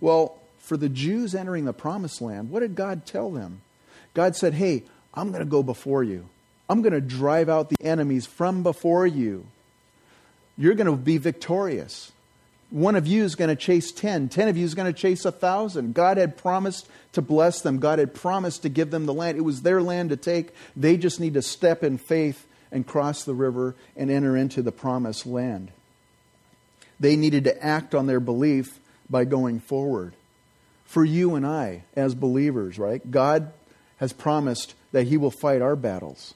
Well, 0.00 0.38
for 0.58 0.76
the 0.76 0.88
Jews 0.88 1.34
entering 1.34 1.64
the 1.64 1.72
promised 1.72 2.20
land, 2.20 2.50
what 2.50 2.60
did 2.60 2.74
God 2.74 3.06
tell 3.06 3.30
them? 3.30 3.62
God 4.14 4.36
said, 4.36 4.54
Hey, 4.54 4.84
I'm 5.14 5.28
going 5.30 5.44
to 5.44 5.50
go 5.50 5.62
before 5.62 6.04
you. 6.04 6.28
I'm 6.68 6.82
going 6.82 6.92
to 6.92 7.00
drive 7.00 7.48
out 7.48 7.68
the 7.68 7.84
enemies 7.84 8.26
from 8.26 8.62
before 8.62 9.06
you. 9.06 9.46
You're 10.56 10.74
going 10.74 10.86
to 10.86 10.96
be 10.96 11.18
victorious. 11.18 12.12
One 12.70 12.94
of 12.94 13.08
you 13.08 13.24
is 13.24 13.34
going 13.34 13.48
to 13.48 13.56
chase 13.56 13.90
10. 13.90 14.28
10 14.28 14.48
of 14.48 14.56
you 14.56 14.64
is 14.64 14.76
going 14.76 14.92
to 14.92 14.96
chase 14.98 15.24
a 15.24 15.32
1,000. 15.32 15.92
God 15.92 16.16
had 16.16 16.36
promised 16.36 16.88
to 17.12 17.22
bless 17.22 17.62
them. 17.62 17.80
God 17.80 17.98
had 17.98 18.14
promised 18.14 18.62
to 18.62 18.68
give 18.68 18.92
them 18.92 19.06
the 19.06 19.14
land. 19.14 19.36
It 19.36 19.40
was 19.40 19.62
their 19.62 19.82
land 19.82 20.10
to 20.10 20.16
take. 20.16 20.54
They 20.76 20.96
just 20.96 21.18
need 21.18 21.34
to 21.34 21.42
step 21.42 21.82
in 21.82 21.98
faith 21.98 22.46
and 22.72 22.86
cross 22.86 23.24
the 23.24 23.34
river 23.34 23.74
and 23.96 24.10
enter 24.10 24.36
into 24.36 24.62
the 24.62 24.72
promised 24.72 25.26
land. 25.26 25.70
They 26.98 27.16
needed 27.16 27.44
to 27.44 27.64
act 27.64 27.94
on 27.94 28.06
their 28.06 28.20
belief 28.20 28.78
by 29.08 29.24
going 29.24 29.60
forward. 29.60 30.14
For 30.84 31.04
you 31.04 31.34
and 31.34 31.46
I, 31.46 31.84
as 31.94 32.14
believers, 32.14 32.78
right? 32.78 33.08
God 33.10 33.52
has 33.98 34.12
promised 34.12 34.74
that 34.92 35.06
He 35.06 35.16
will 35.16 35.30
fight 35.30 35.62
our 35.62 35.76
battles. 35.76 36.34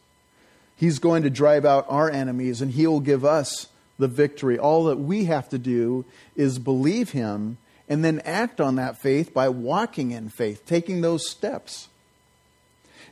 He's 0.76 0.98
going 0.98 1.22
to 1.22 1.30
drive 1.30 1.64
out 1.64 1.86
our 1.88 2.10
enemies 2.10 2.60
and 2.60 2.70
He 2.70 2.86
will 2.86 3.00
give 3.00 3.24
us 3.24 3.68
the 3.98 4.08
victory. 4.08 4.58
All 4.58 4.84
that 4.84 4.98
we 4.98 5.26
have 5.26 5.48
to 5.50 5.58
do 5.58 6.04
is 6.34 6.58
believe 6.58 7.10
Him 7.10 7.58
and 7.88 8.04
then 8.04 8.20
act 8.24 8.60
on 8.60 8.76
that 8.76 9.00
faith 9.00 9.34
by 9.34 9.48
walking 9.48 10.10
in 10.10 10.28
faith, 10.28 10.64
taking 10.66 11.00
those 11.00 11.28
steps. 11.28 11.88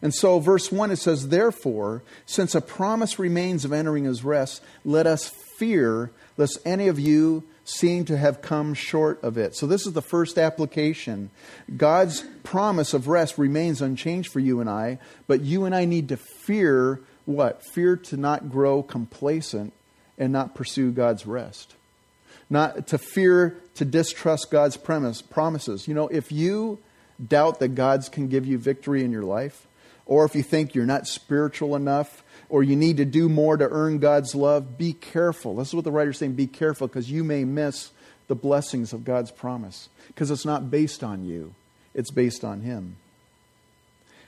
And 0.03 0.13
so, 0.13 0.41
verse 0.41 0.73
1, 0.73 0.91
it 0.91 0.97
says, 0.97 1.29
Therefore, 1.29 2.03
since 2.27 2.55
a 2.55 2.61
promise 2.61 3.21
remains 3.21 3.65
of 3.65 3.73
entering 3.73 4.05
his 4.05 4.25
rest, 4.25 4.61
let 4.85 5.07
us 5.07 5.29
fear 5.29 6.11
lest 6.37 6.59
any 6.65 6.89
of 6.89 6.99
you 6.99 7.45
seem 7.65 8.05
to 8.07 8.17
have 8.17 8.43
come 8.43 8.75
short 8.75 9.23
of 9.23 9.39
it. 9.39 9.55
So, 9.55 9.67
this 9.67 9.87
is 9.87 9.93
the 9.93 10.03
first 10.03 10.39
application. 10.39 11.31
God's 11.77 12.25
promise 12.43 12.93
of 12.95 13.07
rest 13.07 13.39
remains 13.39 13.81
unchanged 13.81 14.33
for 14.33 14.41
you 14.41 14.61
and 14.61 14.69
I, 14.69 14.99
but 15.29 15.43
you 15.43 15.65
and 15.65 15.75
I 15.75 15.85
need 15.85 16.09
to 16.09 16.17
fear 16.17 17.01
what? 17.25 17.63
Fear 17.73 17.97
to 17.97 18.17
not 18.17 18.51
grow 18.51 18.83
complacent 18.83 19.73
and 20.19 20.33
not 20.33 20.57
pursue 20.57 20.91
God's 20.91 21.27
rest. 21.27 21.75
Not 22.51 22.89
to 22.89 22.99
fear 22.99 23.57
to 23.77 23.85
distrust 23.85 24.51
God's 24.51 24.77
premise, 24.77 25.23
promises. 25.23 25.87
You 25.87 25.95
know, 25.95 26.09
if 26.09 26.33
you 26.33 26.81
doubt 27.25 27.61
that 27.61 27.77
God's 27.77 28.09
can 28.09 28.29
give 28.29 28.45
you 28.45 28.59
victory 28.59 29.05
in 29.05 29.13
your 29.13 29.23
life, 29.23 29.67
or 30.07 30.25
if 30.25 30.35
you 30.35 30.43
think 30.43 30.75
you're 30.75 30.87
not 30.87 31.07
spiritual 31.07 31.77
enough, 31.77 32.23
or 32.49 32.63
you 32.63 32.77
need 32.77 32.99
to 32.99 33.05
do 33.05 33.29
more 33.29 33.57
to 33.57 33.69
earn 33.69 33.99
God's 33.99 34.35
love, 34.35 34.77
be 34.77 34.93
careful. 34.93 35.57
This 35.57 35.69
is 35.69 35.75
what 35.75 35.85
the 35.85 35.91
writer's 35.91 36.19
saying 36.19 36.35
be 36.35 36.47
careful 36.47 36.87
because 36.87 37.11
you 37.11 37.25
may 37.25 37.45
miss 37.45 37.91
the 38.29 38.35
blessings 38.35 38.93
of 38.93 39.05
God's 39.05 39.31
promise 39.31 39.89
because 40.09 40.31
it's 40.31 40.45
not 40.45 40.71
based 40.71 41.03
on 41.03 41.25
you, 41.25 41.55
it's 41.95 42.11
based 42.11 42.45
on 42.45 42.61
Him. 42.61 42.97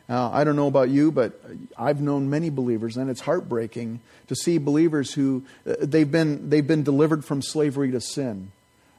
Now, 0.09 0.31
I 0.33 0.45
don't 0.45 0.57
know 0.57 0.67
about 0.67 0.91
you, 0.91 1.11
but 1.11 1.41
I've 1.79 2.01
known 2.01 2.29
many 2.29 2.51
believers, 2.51 2.97
and 2.97 3.09
it's 3.11 3.23
heartbreaking 3.23 4.01
to 4.29 4.35
see 4.35 4.59
believers 4.59 5.15
who 5.15 5.45
uh, 5.67 5.77
they've 5.81 6.11
been, 6.11 6.51
they've 6.51 6.67
been 6.67 6.83
delivered 6.83 7.25
from 7.25 7.41
slavery 7.41 7.91
to 7.91 8.01
sin. 8.01 8.53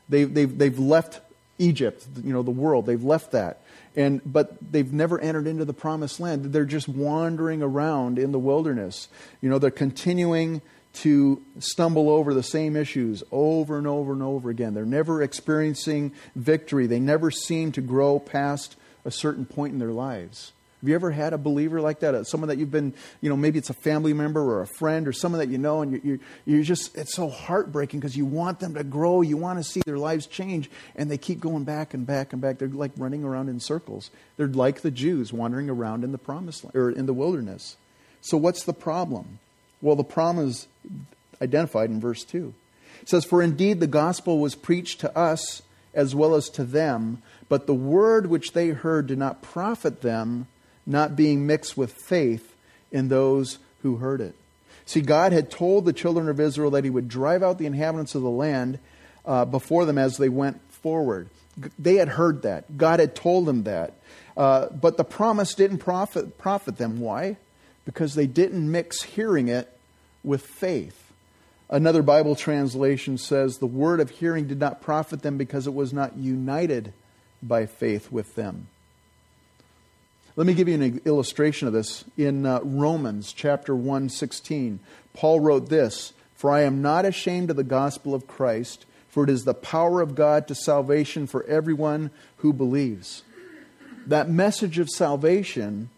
They've, 0.09 0.31
they've, 0.31 0.57
they've 0.57 0.79
left 0.79 1.21
Egypt, 1.57 2.05
you 2.23 2.33
know, 2.33 2.43
the 2.43 2.51
world, 2.51 2.85
they've 2.85 3.03
left 3.03 3.31
that. 3.31 3.61
And 3.95 4.21
but 4.25 4.57
they've 4.71 4.91
never 4.91 5.19
entered 5.19 5.47
into 5.47 5.63
the 5.63 5.73
promised 5.73 6.19
land. 6.19 6.51
They're 6.51 6.65
just 6.65 6.89
wandering 6.89 7.61
around 7.61 8.19
in 8.19 8.31
the 8.31 8.39
wilderness. 8.39 9.07
You 9.41 9.49
know 9.49 9.57
they're 9.57 9.71
continuing 9.71 10.61
to 10.95 11.41
stumble 11.59 12.09
over 12.09 12.33
the 12.33 12.43
same 12.43 12.75
issues 12.75 13.23
over 13.31 13.77
and 13.77 13.87
over 13.87 14.13
and 14.13 14.23
over 14.23 14.49
again. 14.49 14.73
They're 14.73 14.85
never 14.85 15.21
experiencing 15.21 16.13
victory. 16.35 16.87
They 16.87 16.99
never 16.99 17.31
seem 17.31 17.71
to 17.73 17.81
grow 17.81 18.19
past 18.19 18.75
a 19.03 19.11
certain 19.11 19.45
point 19.45 19.73
in 19.73 19.79
their 19.79 19.91
lives 19.91 20.51
Have 20.81 20.89
you 20.89 20.95
ever 20.95 21.09
had 21.09 21.33
a 21.33 21.37
believer 21.37 21.81
like 21.81 22.01
that? 22.01 22.13
Uh, 22.13 22.23
someone 22.23 22.49
that 22.49 22.57
you've 22.57 22.71
been, 22.71 22.93
you 23.21 23.29
know, 23.29 23.37
maybe 23.37 23.57
it's 23.57 23.69
a 23.69 23.73
family 23.73 24.13
member 24.13 24.41
or 24.41 24.61
a 24.61 24.67
friend 24.67 25.07
or 25.07 25.13
someone 25.13 25.39
that 25.39 25.49
you 25.49 25.57
know, 25.57 25.81
and 25.81 26.03
you're, 26.03 26.19
you're 26.45 26.63
just, 26.63 26.95
it's 26.95 27.15
so 27.15 27.29
heartbreaking 27.29 27.99
because 27.99 28.15
you 28.15 28.25
want 28.25 28.59
them 28.59 28.75
to 28.75 28.83
grow. 28.83 29.21
You 29.21 29.37
want 29.37 29.57
to 29.57 29.63
see 29.63 29.81
their 29.85 29.97
lives 29.97 30.27
change, 30.27 30.69
and 30.95 31.09
they 31.09 31.17
keep 31.17 31.39
going 31.39 31.63
back 31.63 31.93
and 31.93 32.05
back 32.05 32.33
and 32.33 32.41
back. 32.41 32.59
They're 32.59 32.67
like 32.67 32.91
running 32.97 33.23
around 33.23 33.49
in 33.49 33.59
circles. 33.59 34.11
They're 34.37 34.47
like 34.47 34.81
the 34.81 34.91
Jews 34.91 35.33
wandering 35.33 35.69
around 35.69 36.03
in 36.03 36.11
the 36.11 36.17
promised 36.17 36.63
land, 36.63 36.75
or 36.75 36.91
in 36.91 37.05
the 37.05 37.13
wilderness. 37.13 37.77
So, 38.21 38.37
what's 38.37 38.63
the 38.63 38.73
problem? 38.73 39.39
Well, 39.81 39.95
the 39.95 40.03
problem 40.03 40.47
is 40.47 40.67
identified 41.41 41.89
in 41.89 41.99
verse 41.99 42.23
2. 42.23 42.53
It 43.01 43.09
says, 43.09 43.25
For 43.25 43.41
indeed 43.41 43.79
the 43.79 43.87
gospel 43.87 44.39
was 44.39 44.55
preached 44.55 44.99
to 45.01 45.17
us 45.17 45.61
as 45.93 46.13
well 46.13 46.35
as 46.35 46.49
to 46.49 46.63
them, 46.63 47.21
but 47.47 47.67
the 47.67 47.73
word 47.73 48.27
which 48.27 48.51
they 48.51 48.69
heard 48.69 49.07
did 49.07 49.17
not 49.17 49.41
profit 49.41 50.01
them 50.01 50.47
not 50.85 51.15
being 51.15 51.45
mixed 51.45 51.77
with 51.77 51.91
faith 51.93 52.55
in 52.91 53.07
those 53.07 53.59
who 53.81 53.97
heard 53.97 54.21
it. 54.21 54.35
See, 54.85 55.01
God 55.01 55.31
had 55.31 55.49
told 55.49 55.85
the 55.85 55.93
children 55.93 56.29
of 56.29 56.39
Israel 56.39 56.71
that 56.71 56.83
He 56.83 56.89
would 56.89 57.07
drive 57.07 57.41
out 57.41 57.57
the 57.57 57.65
inhabitants 57.65 58.15
of 58.15 58.21
the 58.21 58.29
land 58.29 58.79
uh, 59.25 59.45
before 59.45 59.85
them 59.85 59.97
as 59.97 60.17
they 60.17 60.29
went 60.29 60.61
forward. 60.71 61.29
They 61.79 61.95
had 61.95 62.09
heard 62.09 62.43
that. 62.43 62.77
God 62.77 62.99
had 62.99 63.15
told 63.15 63.45
them 63.45 63.63
that. 63.63 63.93
Uh, 64.37 64.67
but 64.69 64.97
the 64.97 65.03
promise 65.03 65.53
didn't 65.53 65.77
profit, 65.79 66.37
profit 66.37 66.77
them. 66.77 66.99
Why? 66.99 67.37
Because 67.85 68.15
they 68.15 68.27
didn't 68.27 68.69
mix 68.69 69.01
hearing 69.01 69.47
it 69.47 69.71
with 70.23 70.45
faith. 70.45 71.05
Another 71.69 72.03
Bible 72.03 72.35
translation 72.35 73.17
says, 73.17 73.57
The 73.57 73.65
word 73.65 73.99
of 73.99 74.11
hearing 74.11 74.47
did 74.47 74.59
not 74.59 74.81
profit 74.81 75.21
them 75.21 75.37
because 75.37 75.65
it 75.65 75.73
was 75.73 75.93
not 75.93 76.17
united 76.17 76.93
by 77.41 77.65
faith 77.65 78.11
with 78.11 78.35
them. 78.35 78.67
Let 80.37 80.47
me 80.47 80.53
give 80.53 80.67
you 80.67 80.75
an 80.75 81.01
illustration 81.05 81.67
of 81.67 81.73
this. 81.73 82.03
In 82.17 82.45
uh, 82.45 82.59
Romans 82.61 83.31
chapter 83.31 83.73
1, 83.73 84.09
16, 84.09 84.79
Paul 85.13 85.39
wrote 85.39 85.69
this 85.69 86.11
For 86.35 86.51
I 86.51 86.63
am 86.63 86.81
not 86.81 87.05
ashamed 87.05 87.49
of 87.49 87.55
the 87.55 87.63
gospel 87.63 88.13
of 88.13 88.27
Christ, 88.27 88.85
for 89.07 89.23
it 89.23 89.29
is 89.29 89.45
the 89.45 89.53
power 89.53 90.01
of 90.01 90.13
God 90.13 90.49
to 90.49 90.55
salvation 90.55 91.25
for 91.25 91.45
everyone 91.45 92.11
who 92.37 92.51
believes. 92.51 93.23
That 94.05 94.29
message 94.29 94.77
of 94.77 94.89
salvation, 94.89 95.89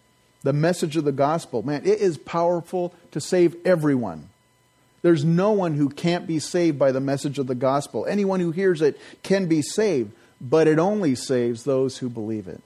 the 0.43 0.53
message 0.53 0.95
of 0.97 1.03
the 1.03 1.11
gospel, 1.11 1.63
man, 1.63 1.81
it 1.83 1.99
is 1.99 2.19
powerful 2.19 2.93
to 3.11 3.19
save 3.19 3.55
everyone. 3.65 4.29
There's 5.01 5.25
no 5.25 5.51
one 5.51 5.73
who 5.73 5.89
can't 5.89 6.27
be 6.27 6.37
saved 6.37 6.77
by 6.77 6.91
the 6.91 6.99
message 6.99 7.39
of 7.39 7.47
the 7.47 7.55
gospel. 7.55 8.05
Anyone 8.05 8.39
who 8.39 8.51
hears 8.51 8.83
it 8.83 8.99
can 9.23 9.47
be 9.47 9.63
saved, 9.63 10.11
but 10.39 10.67
it 10.67 10.77
only 10.77 11.15
saves 11.15 11.63
those 11.63 11.97
who 11.97 12.09
believe 12.09 12.47
it. 12.47 12.61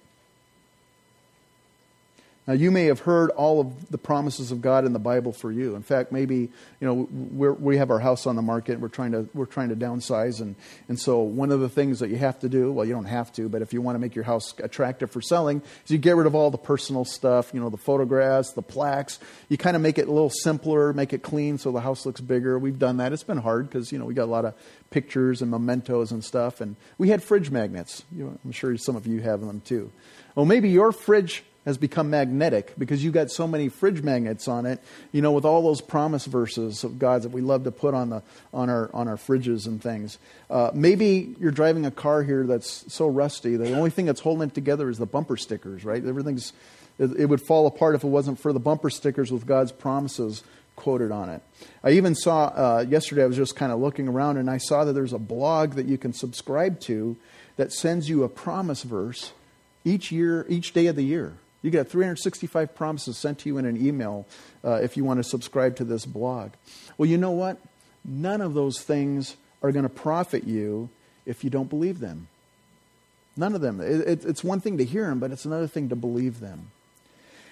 Now, 2.47 2.53
you 2.53 2.71
may 2.71 2.85
have 2.85 3.01
heard 3.01 3.29
all 3.29 3.61
of 3.61 3.91
the 3.91 3.99
promises 3.99 4.51
of 4.51 4.61
God 4.61 4.83
in 4.83 4.93
the 4.93 4.99
Bible 4.99 5.31
for 5.31 5.51
you. 5.51 5.75
In 5.75 5.83
fact, 5.83 6.11
maybe 6.11 6.49
you 6.79 6.87
know 6.87 6.93
we 7.11 7.77
have 7.77 7.91
our 7.91 7.99
house 7.99 8.25
on 8.25 8.35
the 8.35 8.41
market. 8.41 8.79
We're 8.79 8.87
trying 8.87 9.11
to 9.11 9.29
we're 9.35 9.45
trying 9.45 9.69
to 9.69 9.75
downsize, 9.75 10.41
and 10.41 10.55
and 10.89 10.99
so 10.99 11.19
one 11.19 11.51
of 11.51 11.59
the 11.59 11.69
things 11.69 11.99
that 11.99 12.09
you 12.09 12.17
have 12.17 12.39
to 12.39 12.49
do, 12.49 12.71
well, 12.71 12.83
you 12.83 12.93
don't 12.93 13.05
have 13.05 13.31
to, 13.33 13.47
but 13.47 13.61
if 13.61 13.73
you 13.73 13.81
want 13.81 13.95
to 13.95 13.99
make 13.99 14.15
your 14.15 14.23
house 14.23 14.55
attractive 14.57 15.11
for 15.11 15.21
selling, 15.21 15.61
is 15.85 15.91
you 15.91 15.99
get 15.99 16.15
rid 16.15 16.25
of 16.25 16.33
all 16.33 16.49
the 16.49 16.57
personal 16.57 17.05
stuff. 17.05 17.51
You 17.53 17.59
know, 17.59 17.69
the 17.69 17.77
photographs, 17.77 18.53
the 18.53 18.63
plaques. 18.63 19.19
You 19.47 19.57
kind 19.57 19.75
of 19.75 19.83
make 19.83 19.99
it 19.99 20.07
a 20.07 20.11
little 20.11 20.31
simpler, 20.31 20.93
make 20.93 21.13
it 21.13 21.21
clean, 21.21 21.59
so 21.59 21.71
the 21.71 21.81
house 21.81 22.07
looks 22.07 22.21
bigger. 22.21 22.57
We've 22.57 22.79
done 22.79 22.97
that. 22.97 23.13
It's 23.13 23.23
been 23.23 23.37
hard 23.37 23.69
because 23.69 23.91
you 23.91 23.99
know 23.99 24.05
we 24.05 24.15
got 24.15 24.25
a 24.25 24.33
lot 24.33 24.45
of 24.45 24.55
pictures 24.89 25.43
and 25.43 25.51
mementos 25.51 26.11
and 26.11 26.23
stuff, 26.23 26.59
and 26.59 26.75
we 26.97 27.09
had 27.09 27.21
fridge 27.21 27.51
magnets. 27.51 28.03
You 28.11 28.23
know, 28.23 28.39
I'm 28.43 28.51
sure 28.51 28.75
some 28.77 28.95
of 28.95 29.05
you 29.05 29.21
have 29.21 29.41
them 29.41 29.61
too. 29.61 29.91
Well, 30.33 30.45
maybe 30.47 30.69
your 30.69 30.91
fridge 30.91 31.43
has 31.65 31.77
become 31.77 32.09
magnetic 32.09 32.73
because 32.77 33.03
you've 33.03 33.13
got 33.13 33.29
so 33.29 33.47
many 33.47 33.69
fridge 33.69 34.01
magnets 34.01 34.47
on 34.47 34.65
it, 34.65 34.81
you 35.11 35.21
know, 35.21 35.31
with 35.31 35.45
all 35.45 35.61
those 35.61 35.79
promise 35.79 36.25
verses 36.25 36.83
of 36.83 36.97
God's 36.97 37.23
that 37.23 37.31
we 37.31 37.41
love 37.41 37.63
to 37.65 37.71
put 37.71 37.93
on 37.93 38.09
the 38.09 38.23
on 38.53 38.69
our 38.69 38.89
on 38.93 39.07
our 39.07 39.17
fridges 39.17 39.67
and 39.67 39.81
things. 39.81 40.17
Uh, 40.49 40.71
maybe 40.73 41.35
you're 41.39 41.51
driving 41.51 41.85
a 41.85 41.91
car 41.91 42.23
here 42.23 42.45
that's 42.45 42.91
so 42.91 43.07
rusty, 43.07 43.55
the 43.55 43.73
only 43.73 43.91
thing 43.91 44.05
that's 44.05 44.21
holding 44.21 44.47
it 44.47 44.55
together 44.55 44.89
is 44.89 44.97
the 44.97 45.05
bumper 45.05 45.37
stickers, 45.37 45.85
right? 45.85 46.03
Everything's 46.03 46.53
it, 46.97 47.11
it 47.17 47.25
would 47.25 47.41
fall 47.41 47.67
apart 47.67 47.95
if 47.95 48.03
it 48.03 48.07
wasn't 48.07 48.39
for 48.39 48.53
the 48.53 48.59
bumper 48.59 48.89
stickers 48.89 49.31
with 49.31 49.45
God's 49.45 49.71
promises 49.71 50.43
quoted 50.75 51.11
on 51.11 51.29
it. 51.29 51.43
I 51.83 51.91
even 51.91 52.15
saw 52.15 52.45
uh, 52.45 52.85
yesterday. 52.87 53.23
I 53.23 53.27
was 53.27 53.37
just 53.37 53.55
kind 53.55 53.71
of 53.71 53.79
looking 53.79 54.07
around, 54.07 54.37
and 54.37 54.49
I 54.49 54.57
saw 54.57 54.83
that 54.83 54.93
there's 54.93 55.13
a 55.13 55.19
blog 55.19 55.73
that 55.73 55.85
you 55.85 55.97
can 55.97 56.13
subscribe 56.13 56.79
to 56.81 57.17
that 57.57 57.71
sends 57.71 58.09
you 58.09 58.23
a 58.23 58.29
promise 58.29 58.81
verse 58.81 59.33
each 59.83 60.11
year, 60.11 60.45
each 60.49 60.73
day 60.73 60.87
of 60.87 60.95
the 60.95 61.03
year. 61.03 61.33
You 61.61 61.69
get 61.69 61.89
365 61.89 62.73
promises 62.75 63.17
sent 63.17 63.39
to 63.39 63.49
you 63.49 63.57
in 63.57 63.65
an 63.65 63.85
email 63.85 64.25
uh, 64.63 64.79
if 64.81 64.97
you 64.97 65.03
want 65.03 65.19
to 65.19 65.23
subscribe 65.23 65.75
to 65.77 65.83
this 65.83 66.05
blog. 66.05 66.51
Well, 66.97 67.09
you 67.09 67.17
know 67.17 67.31
what? 67.31 67.59
None 68.03 68.41
of 68.41 68.53
those 68.53 68.81
things 68.81 69.35
are 69.61 69.71
going 69.71 69.83
to 69.83 69.89
profit 69.89 70.43
you 70.43 70.89
if 71.25 71.43
you 71.43 71.49
don't 71.49 71.69
believe 71.69 71.99
them. 71.99 72.27
None 73.37 73.53
of 73.53 73.61
them. 73.61 73.79
It, 73.79 74.07
it, 74.07 74.25
it's 74.25 74.43
one 74.43 74.59
thing 74.59 74.77
to 74.77 74.85
hear 74.85 75.05
them, 75.07 75.19
but 75.19 75.31
it's 75.31 75.45
another 75.45 75.67
thing 75.67 75.89
to 75.89 75.95
believe 75.95 76.39
them. 76.39 76.71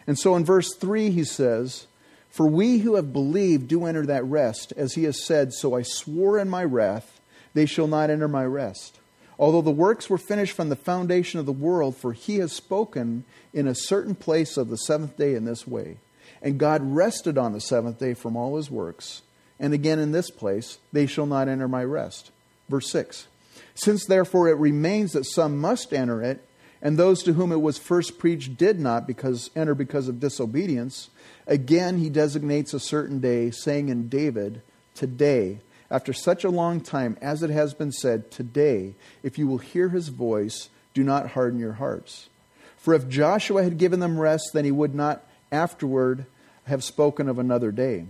And 0.07 0.17
so 0.17 0.35
in 0.35 0.43
verse 0.43 0.73
3, 0.73 1.11
he 1.11 1.23
says, 1.23 1.85
For 2.31 2.47
we 2.47 2.79
who 2.79 2.95
have 2.95 3.13
believed 3.13 3.67
do 3.67 3.85
enter 3.85 4.05
that 4.07 4.25
rest, 4.25 4.73
as 4.75 4.93
he 4.93 5.03
has 5.03 5.23
said, 5.25 5.53
So 5.53 5.75
I 5.75 5.83
swore 5.83 6.39
in 6.39 6.49
my 6.49 6.63
wrath, 6.63 7.21
they 7.53 7.65
shall 7.65 7.87
not 7.87 8.09
enter 8.09 8.27
my 8.27 8.45
rest. 8.45 8.98
Although 9.39 9.61
the 9.61 9.71
works 9.71 10.09
were 10.09 10.17
finished 10.17 10.53
from 10.53 10.67
the 10.67 10.75
foundation 10.75 11.39
of 11.39 11.45
the 11.45 11.53
world, 11.53 11.95
for 11.95 12.11
he 12.11 12.39
has 12.39 12.51
spoken 12.51 13.23
in 13.53 13.67
a 13.67 13.73
certain 13.73 14.13
place 14.13 14.57
of 14.57 14.67
the 14.67 14.77
seventh 14.77 15.15
day 15.15 15.33
in 15.33 15.45
this 15.45 15.65
way. 15.65 15.97
And 16.41 16.59
God 16.59 16.81
rested 16.83 17.37
on 17.37 17.53
the 17.53 17.61
seventh 17.61 17.99
day 17.99 18.13
from 18.13 18.35
all 18.35 18.57
his 18.57 18.69
works. 18.69 19.21
And 19.57 19.73
again 19.73 19.97
in 19.97 20.11
this 20.11 20.29
place, 20.29 20.77
they 20.91 21.05
shall 21.05 21.25
not 21.25 21.47
enter 21.47 21.69
my 21.69 21.83
rest. 21.85 22.31
Verse 22.67 22.91
6 22.91 23.27
Since 23.75 24.05
therefore 24.05 24.49
it 24.49 24.57
remains 24.57 25.13
that 25.13 25.25
some 25.25 25.57
must 25.57 25.93
enter 25.93 26.21
it, 26.21 26.45
and 26.81 26.97
those 26.97 27.23
to 27.23 27.33
whom 27.33 27.51
it 27.51 27.61
was 27.61 27.77
first 27.77 28.19
preached 28.19 28.57
did 28.57 28.79
not 28.79 29.07
because 29.07 29.49
enter 29.55 29.73
because 29.73 30.09
of 30.09 30.19
disobedience, 30.19 31.09
again 31.47 31.97
he 31.97 32.09
designates 32.09 32.73
a 32.73 32.79
certain 32.79 33.19
day, 33.19 33.51
saying 33.51 33.87
in 33.87 34.09
David, 34.09 34.61
Today 34.95 35.59
after 35.91 36.13
such 36.13 36.43
a 36.43 36.49
long 36.49 36.81
time, 36.81 37.17
as 37.21 37.41
it 37.43 37.49
has 37.49 37.73
been 37.73 37.91
said, 37.91 38.31
today, 38.31 38.93
if 39.23 39.37
you 39.37 39.47
will 39.47 39.57
hear 39.57 39.89
his 39.89 40.09
voice, 40.09 40.69
do 40.93 41.03
not 41.03 41.31
harden 41.31 41.59
your 41.59 41.73
hearts. 41.73 42.29
For 42.77 42.93
if 42.93 43.09
Joshua 43.09 43.63
had 43.63 43.77
given 43.77 43.99
them 43.99 44.19
rest, 44.19 44.51
then 44.53 44.65
he 44.65 44.71
would 44.71 44.95
not 44.95 45.25
afterward 45.51 46.25
have 46.65 46.83
spoken 46.83 47.27
of 47.27 47.39
another 47.39 47.71
day. 47.71 48.05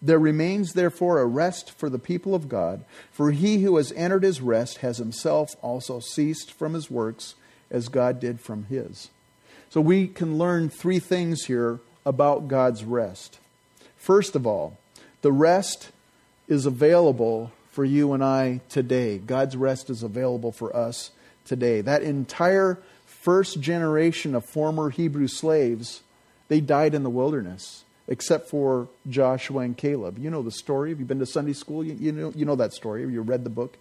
There 0.00 0.18
remains 0.18 0.72
therefore 0.72 1.18
a 1.18 1.26
rest 1.26 1.72
for 1.72 1.90
the 1.90 1.98
people 1.98 2.34
of 2.34 2.48
God, 2.48 2.84
for 3.10 3.32
he 3.32 3.62
who 3.62 3.76
has 3.76 3.92
entered 3.92 4.22
his 4.22 4.40
rest 4.40 4.78
has 4.78 4.98
himself 4.98 5.56
also 5.60 5.98
ceased 5.98 6.52
from 6.52 6.74
his 6.74 6.90
works, 6.90 7.34
as 7.70 7.88
God 7.88 8.20
did 8.20 8.40
from 8.40 8.64
his. 8.64 9.10
So 9.70 9.80
we 9.80 10.06
can 10.06 10.38
learn 10.38 10.70
three 10.70 11.00
things 11.00 11.44
here 11.44 11.80
about 12.06 12.48
God's 12.48 12.84
rest. 12.84 13.38
First 13.96 14.36
of 14.36 14.46
all, 14.46 14.78
the 15.20 15.32
rest 15.32 15.90
is 16.48 16.66
available 16.66 17.52
for 17.70 17.84
you 17.84 18.12
and 18.12 18.24
I 18.24 18.60
today. 18.68 19.18
God's 19.18 19.56
rest 19.56 19.90
is 19.90 20.02
available 20.02 20.50
for 20.50 20.74
us 20.74 21.12
today. 21.44 21.80
That 21.80 22.02
entire 22.02 22.78
first 23.06 23.60
generation 23.60 24.34
of 24.34 24.44
former 24.44 24.90
Hebrew 24.90 25.28
slaves, 25.28 26.02
they 26.48 26.60
died 26.60 26.94
in 26.94 27.02
the 27.02 27.10
wilderness, 27.10 27.84
except 28.08 28.48
for 28.48 28.88
Joshua 29.08 29.60
and 29.60 29.76
Caleb. 29.76 30.18
You 30.18 30.30
know 30.30 30.42
the 30.42 30.50
story. 30.50 30.90
Have 30.90 30.98
you 30.98 31.06
been 31.06 31.18
to 31.18 31.26
Sunday 31.26 31.52
school? 31.52 31.84
You, 31.84 31.94
you, 31.94 32.12
know, 32.12 32.32
you 32.34 32.44
know 32.44 32.56
that 32.56 32.72
story. 32.72 33.02
You 33.02 33.22
read 33.22 33.44
the 33.44 33.50
book. 33.50 33.76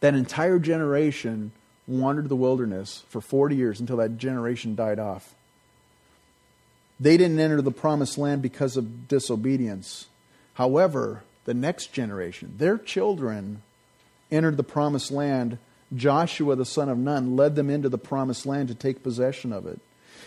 That 0.00 0.14
entire 0.14 0.58
generation 0.58 1.52
wandered 1.86 2.28
the 2.28 2.36
wilderness 2.36 3.04
for 3.08 3.20
40 3.20 3.56
years 3.56 3.80
until 3.80 3.96
that 3.96 4.18
generation 4.18 4.74
died 4.74 4.98
off. 4.98 5.34
They 7.00 7.16
didn't 7.16 7.40
enter 7.40 7.62
the 7.62 7.70
promised 7.70 8.18
land 8.18 8.42
because 8.42 8.76
of 8.76 9.08
disobedience. 9.08 10.06
However, 10.58 11.22
the 11.44 11.54
next 11.54 11.92
generation, 11.92 12.54
their 12.58 12.78
children, 12.78 13.62
entered 14.28 14.56
the 14.56 14.64
promised 14.64 15.12
land. 15.12 15.58
Joshua, 15.94 16.56
the 16.56 16.64
son 16.64 16.88
of 16.88 16.98
Nun, 16.98 17.36
led 17.36 17.54
them 17.54 17.70
into 17.70 17.88
the 17.88 17.96
promised 17.96 18.44
land 18.44 18.66
to 18.66 18.74
take 18.74 19.04
possession 19.04 19.52
of 19.52 19.68
it. 19.68 19.78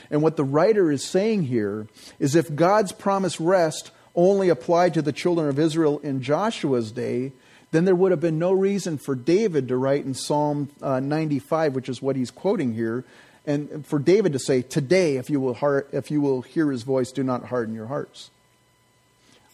And 0.10 0.22
what 0.22 0.38
the 0.38 0.46
writer 0.46 0.90
is 0.90 1.04
saying 1.04 1.44
here 1.44 1.88
is 2.18 2.34
if 2.34 2.56
God's 2.56 2.94
promised 2.94 3.42
rest 3.42 3.92
only 4.16 4.48
applied 4.48 4.94
to 4.94 5.02
the 5.02 5.12
children 5.12 5.50
of 5.50 5.60
Israel 5.60 6.00
in 6.00 6.22
Joshua's 6.22 6.94
day, 6.94 7.34
then 7.72 7.84
there 7.84 7.94
would 7.94 8.12
have 8.12 8.22
been 8.22 8.40
no 8.40 8.54
reason 8.54 8.98
for 8.98 9.16
David 9.16 9.68
to 9.68 9.76
write 9.76 10.06
in 10.06 10.14
Psalm 10.14 10.70
uh, 10.82 11.02
95, 11.02 11.76
which 11.76 11.90
is 11.90 12.02
what 12.02 12.16
he's 12.16 12.32
quoting 12.32 12.74
here, 12.74 13.04
and 13.46 13.86
for 13.86 14.00
David 14.00 14.32
to 14.32 14.40
say, 14.40 14.62
Today, 14.62 15.18
if 15.18 15.30
you 15.30 15.42
will, 15.42 15.56
heart, 15.56 15.90
if 15.92 16.10
you 16.10 16.22
will 16.22 16.42
hear 16.42 16.72
his 16.72 16.84
voice, 16.84 17.12
do 17.12 17.22
not 17.22 17.44
harden 17.44 17.76
your 17.76 17.88
hearts. 17.88 18.30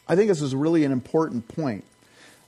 I 0.08 0.16
think 0.16 0.30
this 0.30 0.42
is 0.42 0.56
really 0.56 0.84
an 0.84 0.92
important 0.92 1.48
point. 1.48 1.84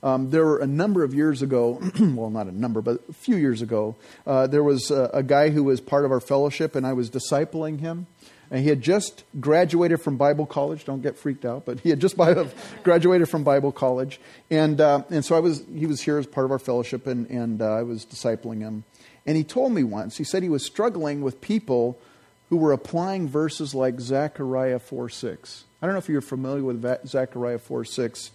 Um, 0.02 0.30
there 0.30 0.44
were 0.44 0.58
a 0.58 0.66
number 0.66 1.04
of 1.04 1.14
years 1.14 1.42
ago, 1.42 1.80
well, 2.00 2.30
not 2.30 2.46
a 2.46 2.52
number, 2.52 2.80
but 2.80 3.02
a 3.08 3.12
few 3.12 3.36
years 3.36 3.60
ago, 3.60 3.96
uh, 4.26 4.46
there 4.46 4.64
was 4.64 4.90
a, 4.90 5.10
a, 5.12 5.22
guy 5.22 5.50
who 5.50 5.64
was 5.64 5.80
part 5.80 6.06
of 6.06 6.10
our 6.10 6.20
fellowship, 6.20 6.74
and 6.74 6.86
I 6.86 6.94
was 6.94 7.10
discipling 7.10 7.80
him. 7.80 8.06
And 8.50 8.62
he 8.62 8.68
had 8.68 8.80
just 8.80 9.24
graduated 9.38 10.00
from 10.00 10.16
Bible 10.16 10.46
college. 10.46 10.84
Don't 10.84 11.02
get 11.02 11.16
freaked 11.16 11.44
out, 11.44 11.66
but 11.66 11.80
he 11.84 11.90
had 11.90 12.00
just 12.00 12.16
graduated 12.82 13.28
from 13.28 13.44
Bible 13.44 13.72
college, 13.72 14.20
and 14.50 14.80
uh, 14.80 15.02
and 15.10 15.24
so 15.24 15.36
I 15.36 15.40
was. 15.40 15.62
He 15.72 15.86
was 15.86 16.00
here 16.00 16.18
as 16.18 16.26
part 16.26 16.46
of 16.46 16.50
our 16.50 16.58
fellowship, 16.58 17.06
and 17.06 17.28
and 17.30 17.62
uh, 17.62 17.70
I 17.70 17.82
was 17.82 18.04
discipling 18.04 18.60
him. 18.60 18.84
And 19.26 19.36
he 19.36 19.44
told 19.44 19.72
me 19.72 19.84
once. 19.84 20.16
He 20.16 20.24
said 20.24 20.42
he 20.42 20.48
was 20.48 20.64
struggling 20.64 21.20
with 21.20 21.40
people 21.40 22.00
who 22.48 22.56
were 22.56 22.72
applying 22.72 23.28
verses 23.28 23.74
like 23.74 24.00
Zechariah 24.00 24.80
four 24.80 25.08
six. 25.08 25.64
I 25.80 25.86
don't 25.86 25.94
know 25.94 25.98
if 25.98 26.08
you're 26.08 26.20
familiar 26.20 26.62
with 26.62 27.08
Zechariah 27.08 27.58
four 27.58 27.84
six 27.84 28.30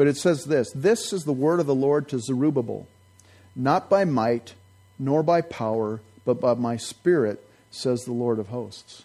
but 0.00 0.06
it 0.06 0.16
says 0.16 0.46
this 0.46 0.72
This 0.74 1.12
is 1.12 1.24
the 1.24 1.32
word 1.34 1.60
of 1.60 1.66
the 1.66 1.74
Lord 1.74 2.08
to 2.08 2.18
Zerubbabel, 2.18 2.88
not 3.54 3.90
by 3.90 4.06
might, 4.06 4.54
nor 4.98 5.22
by 5.22 5.42
power, 5.42 6.00
but 6.24 6.40
by 6.40 6.54
my 6.54 6.78
spirit, 6.78 7.44
says 7.70 8.04
the 8.04 8.12
Lord 8.12 8.38
of 8.38 8.48
hosts. 8.48 9.04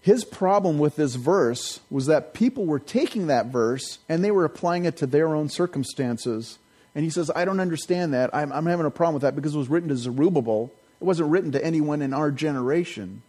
His 0.00 0.24
problem 0.24 0.78
with 0.78 0.96
this 0.96 1.16
verse 1.16 1.80
was 1.90 2.06
that 2.06 2.32
people 2.32 2.64
were 2.64 2.78
taking 2.78 3.26
that 3.26 3.46
verse 3.46 3.98
and 4.08 4.24
they 4.24 4.30
were 4.30 4.46
applying 4.46 4.86
it 4.86 4.96
to 4.96 5.06
their 5.06 5.34
own 5.34 5.50
circumstances. 5.50 6.58
And 6.94 7.04
he 7.04 7.10
says, 7.10 7.30
I 7.36 7.44
don't 7.44 7.60
understand 7.60 8.14
that. 8.14 8.34
I'm, 8.34 8.50
I'm 8.50 8.64
having 8.64 8.86
a 8.86 8.90
problem 8.90 9.14
with 9.14 9.22
that 9.24 9.36
because 9.36 9.54
it 9.54 9.58
was 9.58 9.68
written 9.68 9.90
to 9.90 9.96
Zerubbabel. 9.96 10.72
It 11.02 11.04
wasn't 11.04 11.30
written 11.30 11.52
to 11.52 11.62
anyone 11.62 12.00
in 12.00 12.14
our 12.14 12.30
generation. 12.30 13.22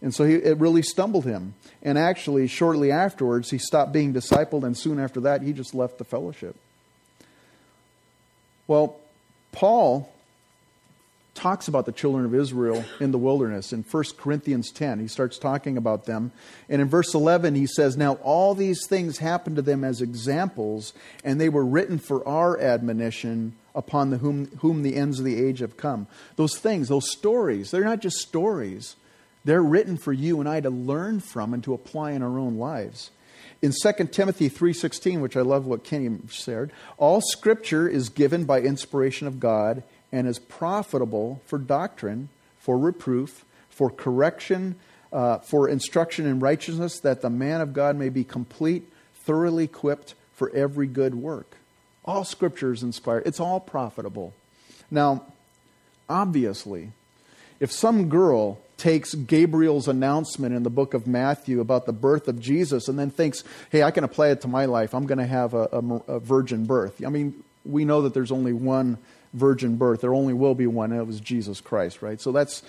And 0.00 0.14
so 0.14 0.24
he, 0.24 0.34
it 0.34 0.58
really 0.58 0.82
stumbled 0.82 1.24
him. 1.24 1.54
And 1.82 1.98
actually, 1.98 2.46
shortly 2.46 2.92
afterwards, 2.92 3.50
he 3.50 3.58
stopped 3.58 3.92
being 3.92 4.14
discipled, 4.14 4.64
and 4.64 4.76
soon 4.76 4.98
after 4.98 5.20
that, 5.20 5.42
he 5.42 5.52
just 5.52 5.74
left 5.74 5.98
the 5.98 6.04
fellowship. 6.04 6.56
Well, 8.66 9.00
Paul 9.52 10.12
talks 11.38 11.68
about 11.68 11.86
the 11.86 11.92
children 11.92 12.24
of 12.24 12.34
Israel 12.34 12.84
in 13.00 13.12
the 13.12 13.18
wilderness 13.18 13.72
in 13.72 13.84
1 13.84 14.04
Corinthians 14.18 14.72
10. 14.72 14.98
He 14.98 15.06
starts 15.06 15.38
talking 15.38 15.76
about 15.76 16.04
them. 16.04 16.32
And 16.68 16.82
in 16.82 16.88
verse 16.88 17.14
11, 17.14 17.54
he 17.54 17.66
says, 17.66 17.96
Now 17.96 18.14
all 18.14 18.54
these 18.54 18.80
things 18.88 19.18
happened 19.18 19.56
to 19.56 19.62
them 19.62 19.84
as 19.84 20.00
examples, 20.00 20.92
and 21.24 21.40
they 21.40 21.48
were 21.48 21.64
written 21.64 21.98
for 21.98 22.26
our 22.26 22.58
admonition 22.58 23.54
upon 23.74 24.10
the 24.10 24.18
whom, 24.18 24.46
whom 24.58 24.82
the 24.82 24.96
ends 24.96 25.20
of 25.20 25.24
the 25.24 25.40
age 25.40 25.60
have 25.60 25.76
come. 25.76 26.08
Those 26.34 26.58
things, 26.58 26.88
those 26.88 27.10
stories, 27.10 27.70
they're 27.70 27.84
not 27.84 28.00
just 28.00 28.16
stories. 28.16 28.96
They're 29.48 29.62
written 29.62 29.96
for 29.96 30.12
you 30.12 30.40
and 30.40 30.48
I 30.48 30.60
to 30.60 30.68
learn 30.68 31.20
from 31.20 31.54
and 31.54 31.64
to 31.64 31.72
apply 31.72 32.10
in 32.10 32.22
our 32.22 32.38
own 32.38 32.58
lives. 32.58 33.10
In 33.62 33.72
2 33.72 34.12
Timothy 34.12 34.50
3:16, 34.50 35.22
which 35.22 35.38
I 35.38 35.40
love 35.40 35.64
what 35.64 35.84
Kenny 35.84 36.18
shared, 36.28 36.70
all 36.98 37.22
scripture 37.22 37.88
is 37.88 38.10
given 38.10 38.44
by 38.44 38.60
inspiration 38.60 39.26
of 39.26 39.40
God 39.40 39.84
and 40.12 40.28
is 40.28 40.38
profitable 40.38 41.40
for 41.46 41.56
doctrine, 41.56 42.28
for 42.60 42.76
reproof, 42.76 43.46
for 43.70 43.88
correction, 43.88 44.74
uh, 45.14 45.38
for 45.38 45.66
instruction 45.66 46.26
in 46.26 46.40
righteousness, 46.40 47.00
that 47.00 47.22
the 47.22 47.30
man 47.30 47.62
of 47.62 47.72
God 47.72 47.96
may 47.96 48.10
be 48.10 48.24
complete, 48.24 48.92
thoroughly 49.24 49.64
equipped 49.64 50.12
for 50.34 50.54
every 50.54 50.86
good 50.86 51.14
work. 51.14 51.56
All 52.04 52.24
scripture 52.24 52.74
is 52.74 52.82
inspired. 52.82 53.22
It's 53.24 53.40
all 53.40 53.60
profitable. 53.60 54.34
Now, 54.90 55.22
obviously, 56.06 56.92
if 57.60 57.72
some 57.72 58.10
girl 58.10 58.58
takes 58.78 59.14
Gabriel's 59.14 59.88
announcement 59.88 60.54
in 60.54 60.62
the 60.62 60.70
book 60.70 60.94
of 60.94 61.06
Matthew 61.06 61.60
about 61.60 61.84
the 61.84 61.92
birth 61.92 62.28
of 62.28 62.40
Jesus 62.40 62.88
and 62.88 62.98
then 62.98 63.10
thinks, 63.10 63.44
hey, 63.70 63.82
I 63.82 63.90
can 63.90 64.04
apply 64.04 64.28
it 64.28 64.40
to 64.42 64.48
my 64.48 64.64
life. 64.64 64.94
I'm 64.94 65.04
going 65.04 65.18
to 65.18 65.26
have 65.26 65.52
a, 65.52 65.68
a, 65.72 65.94
a, 66.12 66.20
virgin 66.20 66.64
birth. 66.64 67.04
I 67.04 67.10
mean, 67.10 67.42
we 67.64 67.84
know 67.84 68.02
that 68.02 68.14
there's 68.14 68.32
only 68.32 68.52
one 68.52 68.96
virgin 69.34 69.76
birth. 69.76 70.00
There 70.00 70.14
only 70.14 70.32
will 70.32 70.54
be 70.54 70.68
one, 70.68 70.92
and 70.92 71.00
it 71.00 71.06
was 71.06 71.20
Jesus 71.20 71.60
Christ, 71.60 72.00
right? 72.02 72.20
So 72.20 72.32
that's, 72.32 72.62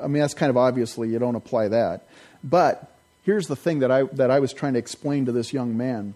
I 0.00 0.06
mean, 0.06 0.22
that's 0.22 0.34
kind 0.34 0.50
of 0.50 0.56
obviously 0.56 1.10
you 1.10 1.18
don't 1.18 1.34
apply 1.34 1.68
that. 1.68 2.08
But 2.44 2.92
here's 3.24 3.48
the 3.48 3.56
thing 3.56 3.80
that 3.80 3.90
I, 3.90 4.04
that 4.04 4.30
I 4.30 4.38
was 4.38 4.52
trying 4.52 4.74
to 4.74 4.78
explain 4.78 5.26
to 5.26 5.32
this 5.32 5.52
young 5.52 5.76
man 5.76 6.14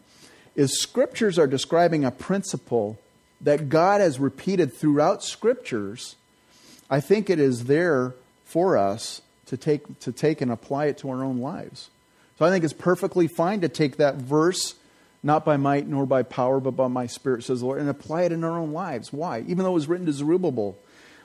is 0.54 0.80
scriptures 0.80 1.38
are 1.38 1.46
describing 1.48 2.04
a 2.04 2.10
principle 2.10 2.98
that 3.40 3.68
God 3.68 4.00
has 4.00 4.20
repeated 4.20 4.72
throughout 4.72 5.24
scriptures. 5.24 6.14
I 6.88 7.00
think 7.00 7.28
it 7.28 7.40
is 7.40 7.64
there 7.64 8.14
for 8.44 8.76
us 8.76 9.22
to 9.50 9.56
take, 9.56 9.98
to 9.98 10.12
take 10.12 10.40
and 10.40 10.50
apply 10.50 10.86
it 10.86 10.98
to 10.98 11.10
our 11.10 11.24
own 11.24 11.38
lives. 11.38 11.90
So 12.38 12.44
I 12.46 12.50
think 12.50 12.64
it's 12.64 12.72
perfectly 12.72 13.26
fine 13.26 13.60
to 13.62 13.68
take 13.68 13.96
that 13.96 14.14
verse, 14.14 14.76
not 15.24 15.44
by 15.44 15.56
might 15.56 15.88
nor 15.88 16.06
by 16.06 16.22
power, 16.22 16.60
but 16.60 16.72
by 16.72 16.86
my 16.86 17.06
spirit, 17.06 17.42
says 17.42 17.60
the 17.60 17.66
Lord, 17.66 17.80
and 17.80 17.90
apply 17.90 18.22
it 18.22 18.32
in 18.32 18.44
our 18.44 18.58
own 18.58 18.72
lives. 18.72 19.12
Why? 19.12 19.40
Even 19.40 19.58
though 19.58 19.72
it 19.72 19.74
was 19.74 19.88
written 19.88 20.06
to 20.06 20.12
Zerubbabel. 20.12 20.78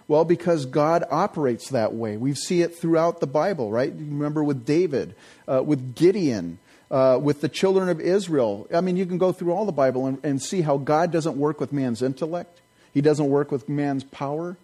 Well, 0.08 0.26
because 0.26 0.66
God 0.66 1.04
operates 1.10 1.70
that 1.70 1.94
way. 1.94 2.18
We 2.18 2.34
see 2.34 2.62
it 2.62 2.76
throughout 2.76 3.20
the 3.20 3.28
Bible, 3.28 3.72
right? 3.72 3.94
Remember 3.94 4.44
with 4.44 4.66
David, 4.66 5.16
uh, 5.48 5.62
with 5.64 5.96
Gideon, 5.96 6.58
uh, 6.90 7.20
with 7.22 7.42
the 7.42 7.50
children 7.50 7.90
of 7.90 8.02
Israel. 8.02 8.68
I 8.74 8.82
mean, 8.82 8.98
you 8.98 9.06
can 9.06 9.20
go 9.20 9.32
through 9.32 9.54
all 9.54 9.66
the 9.66 9.72
Bible 9.72 10.08
and, 10.08 10.18
and 10.24 10.42
see 10.42 10.62
how 10.62 10.78
God 10.78 11.12
doesn't 11.12 11.38
work 11.38 11.60
with 11.60 11.72
man's 11.72 12.02
intellect, 12.02 12.60
He 12.92 13.02
doesn't 13.02 13.30
work 13.30 13.52
with 13.52 13.70
man's 13.70 14.04
power. 14.04 14.58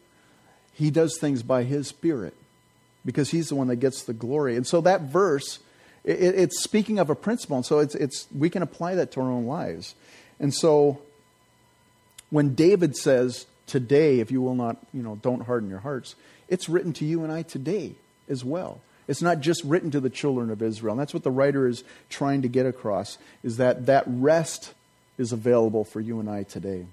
He 0.73 0.89
does 0.89 1.17
things 1.19 1.43
by 1.43 1.63
His 1.63 1.87
Spirit 1.87 2.33
because 3.05 3.31
he's 3.31 3.49
the 3.49 3.55
one 3.55 3.67
that 3.67 3.77
gets 3.77 4.03
the 4.03 4.13
glory. 4.13 4.55
And 4.55 4.65
so 4.65 4.81
that 4.81 5.01
verse, 5.01 5.59
it, 6.03 6.19
it's 6.19 6.61
speaking 6.61 6.99
of 6.99 7.09
a 7.09 7.15
principle. 7.15 7.57
And 7.57 7.65
so 7.65 7.79
it's, 7.79 7.95
it's, 7.95 8.27
we 8.35 8.49
can 8.49 8.61
apply 8.61 8.95
that 8.95 9.11
to 9.13 9.21
our 9.21 9.31
own 9.31 9.45
lives. 9.45 9.95
And 10.39 10.53
so 10.53 11.01
when 12.29 12.55
David 12.55 12.95
says, 12.95 13.45
Today, 13.67 14.19
if 14.19 14.31
you 14.31 14.41
will 14.41 14.55
not, 14.55 14.75
you 14.93 15.01
know, 15.01 15.15
don't 15.21 15.43
harden 15.43 15.69
your 15.69 15.79
hearts, 15.79 16.15
it's 16.49 16.67
written 16.67 16.91
to 16.93 17.05
you 17.05 17.23
and 17.23 17.31
I 17.31 17.41
today 17.41 17.93
as 18.27 18.43
well. 18.43 18.81
It's 19.07 19.21
not 19.21 19.39
just 19.39 19.63
written 19.63 19.91
to 19.91 20.01
the 20.01 20.09
children 20.09 20.49
of 20.49 20.61
Israel. 20.61 20.91
And 20.91 20.99
that's 20.99 21.13
what 21.13 21.23
the 21.23 21.31
writer 21.31 21.67
is 21.67 21.85
trying 22.09 22.41
to 22.41 22.49
get 22.49 22.65
across, 22.65 23.17
is 23.43 23.55
that 23.57 23.85
that 23.85 24.03
rest 24.07 24.73
is 25.17 25.31
available 25.31 25.85
for 25.85 26.01
you 26.01 26.19
and 26.19 26.29
I 26.29 26.43
today. 26.43 26.85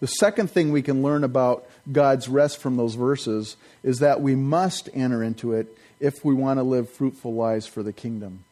The 0.00 0.06
second 0.06 0.50
thing 0.50 0.72
we 0.72 0.82
can 0.82 1.02
learn 1.02 1.24
about 1.24 1.66
God's 1.90 2.28
rest 2.28 2.58
from 2.58 2.76
those 2.76 2.94
verses 2.94 3.56
is 3.82 3.98
that 3.98 4.22
we 4.22 4.34
must 4.34 4.88
enter 4.94 5.22
into 5.22 5.52
it 5.52 5.76
if 6.00 6.24
we 6.24 6.34
want 6.34 6.58
to 6.58 6.62
live 6.62 6.90
fruitful 6.90 7.34
lives 7.34 7.66
for 7.66 7.82
the 7.82 7.92
kingdom. 7.92 8.44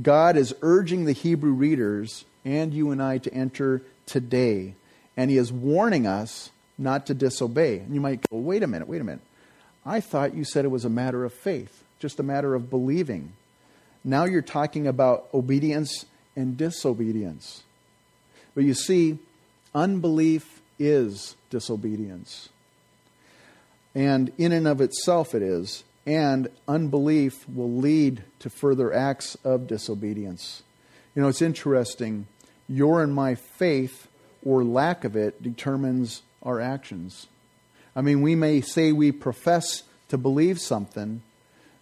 God 0.00 0.36
is 0.36 0.54
urging 0.60 1.04
the 1.04 1.12
Hebrew 1.12 1.52
readers 1.52 2.24
and 2.44 2.74
you 2.74 2.90
and 2.90 3.00
I 3.00 3.18
to 3.18 3.32
enter 3.32 3.82
today, 4.06 4.74
and 5.16 5.30
He 5.30 5.36
is 5.36 5.52
warning 5.52 6.06
us 6.06 6.50
not 6.76 7.06
to 7.06 7.14
disobey. 7.14 7.78
And 7.78 7.94
you 7.94 8.00
might 8.00 8.28
go, 8.28 8.36
wait 8.36 8.64
a 8.64 8.66
minute, 8.66 8.88
wait 8.88 9.00
a 9.00 9.04
minute. 9.04 9.22
I 9.86 10.00
thought 10.00 10.34
you 10.34 10.44
said 10.44 10.64
it 10.64 10.72
was 10.72 10.84
a 10.84 10.90
matter 10.90 11.24
of 11.24 11.32
faith, 11.32 11.84
just 12.00 12.18
a 12.18 12.24
matter 12.24 12.54
of 12.54 12.68
believing. 12.68 13.34
Now 14.02 14.24
you're 14.24 14.42
talking 14.42 14.88
about 14.88 15.28
obedience 15.32 16.04
and 16.34 16.56
disobedience. 16.56 17.62
But 18.56 18.64
you 18.64 18.74
see, 18.74 19.18
unbelief 19.74 20.60
is 20.78 21.36
disobedience. 21.50 22.48
And 23.94 24.32
in 24.38 24.52
and 24.52 24.66
of 24.66 24.80
itself, 24.80 25.34
it 25.34 25.42
is. 25.42 25.84
And 26.06 26.48
unbelief 26.68 27.48
will 27.48 27.72
lead 27.72 28.24
to 28.40 28.50
further 28.50 28.92
acts 28.92 29.36
of 29.44 29.66
disobedience. 29.66 30.62
You 31.14 31.22
know, 31.22 31.28
it's 31.28 31.42
interesting. 31.42 32.26
Your 32.68 33.02
and 33.02 33.14
my 33.14 33.34
faith 33.34 34.08
or 34.44 34.64
lack 34.64 35.04
of 35.04 35.16
it 35.16 35.42
determines 35.42 36.22
our 36.42 36.60
actions. 36.60 37.26
I 37.96 38.02
mean, 38.02 38.20
we 38.20 38.34
may 38.34 38.60
say 38.60 38.92
we 38.92 39.12
profess 39.12 39.84
to 40.08 40.18
believe 40.18 40.60
something, 40.60 41.22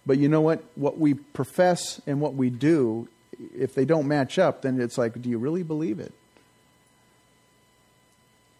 but 0.05 0.17
you 0.17 0.29
know 0.29 0.41
what? 0.41 0.63
What 0.75 0.97
we 0.97 1.15
profess 1.15 1.99
and 2.07 2.21
what 2.21 2.35
we 2.35 2.49
do, 2.49 3.09
if 3.57 3.73
they 3.73 3.85
don't 3.85 4.07
match 4.07 4.39
up, 4.39 4.61
then 4.61 4.79
it's 4.79 4.97
like, 4.97 5.21
do 5.21 5.29
you 5.29 5.37
really 5.37 5.63
believe 5.63 5.99
it? 5.99 6.13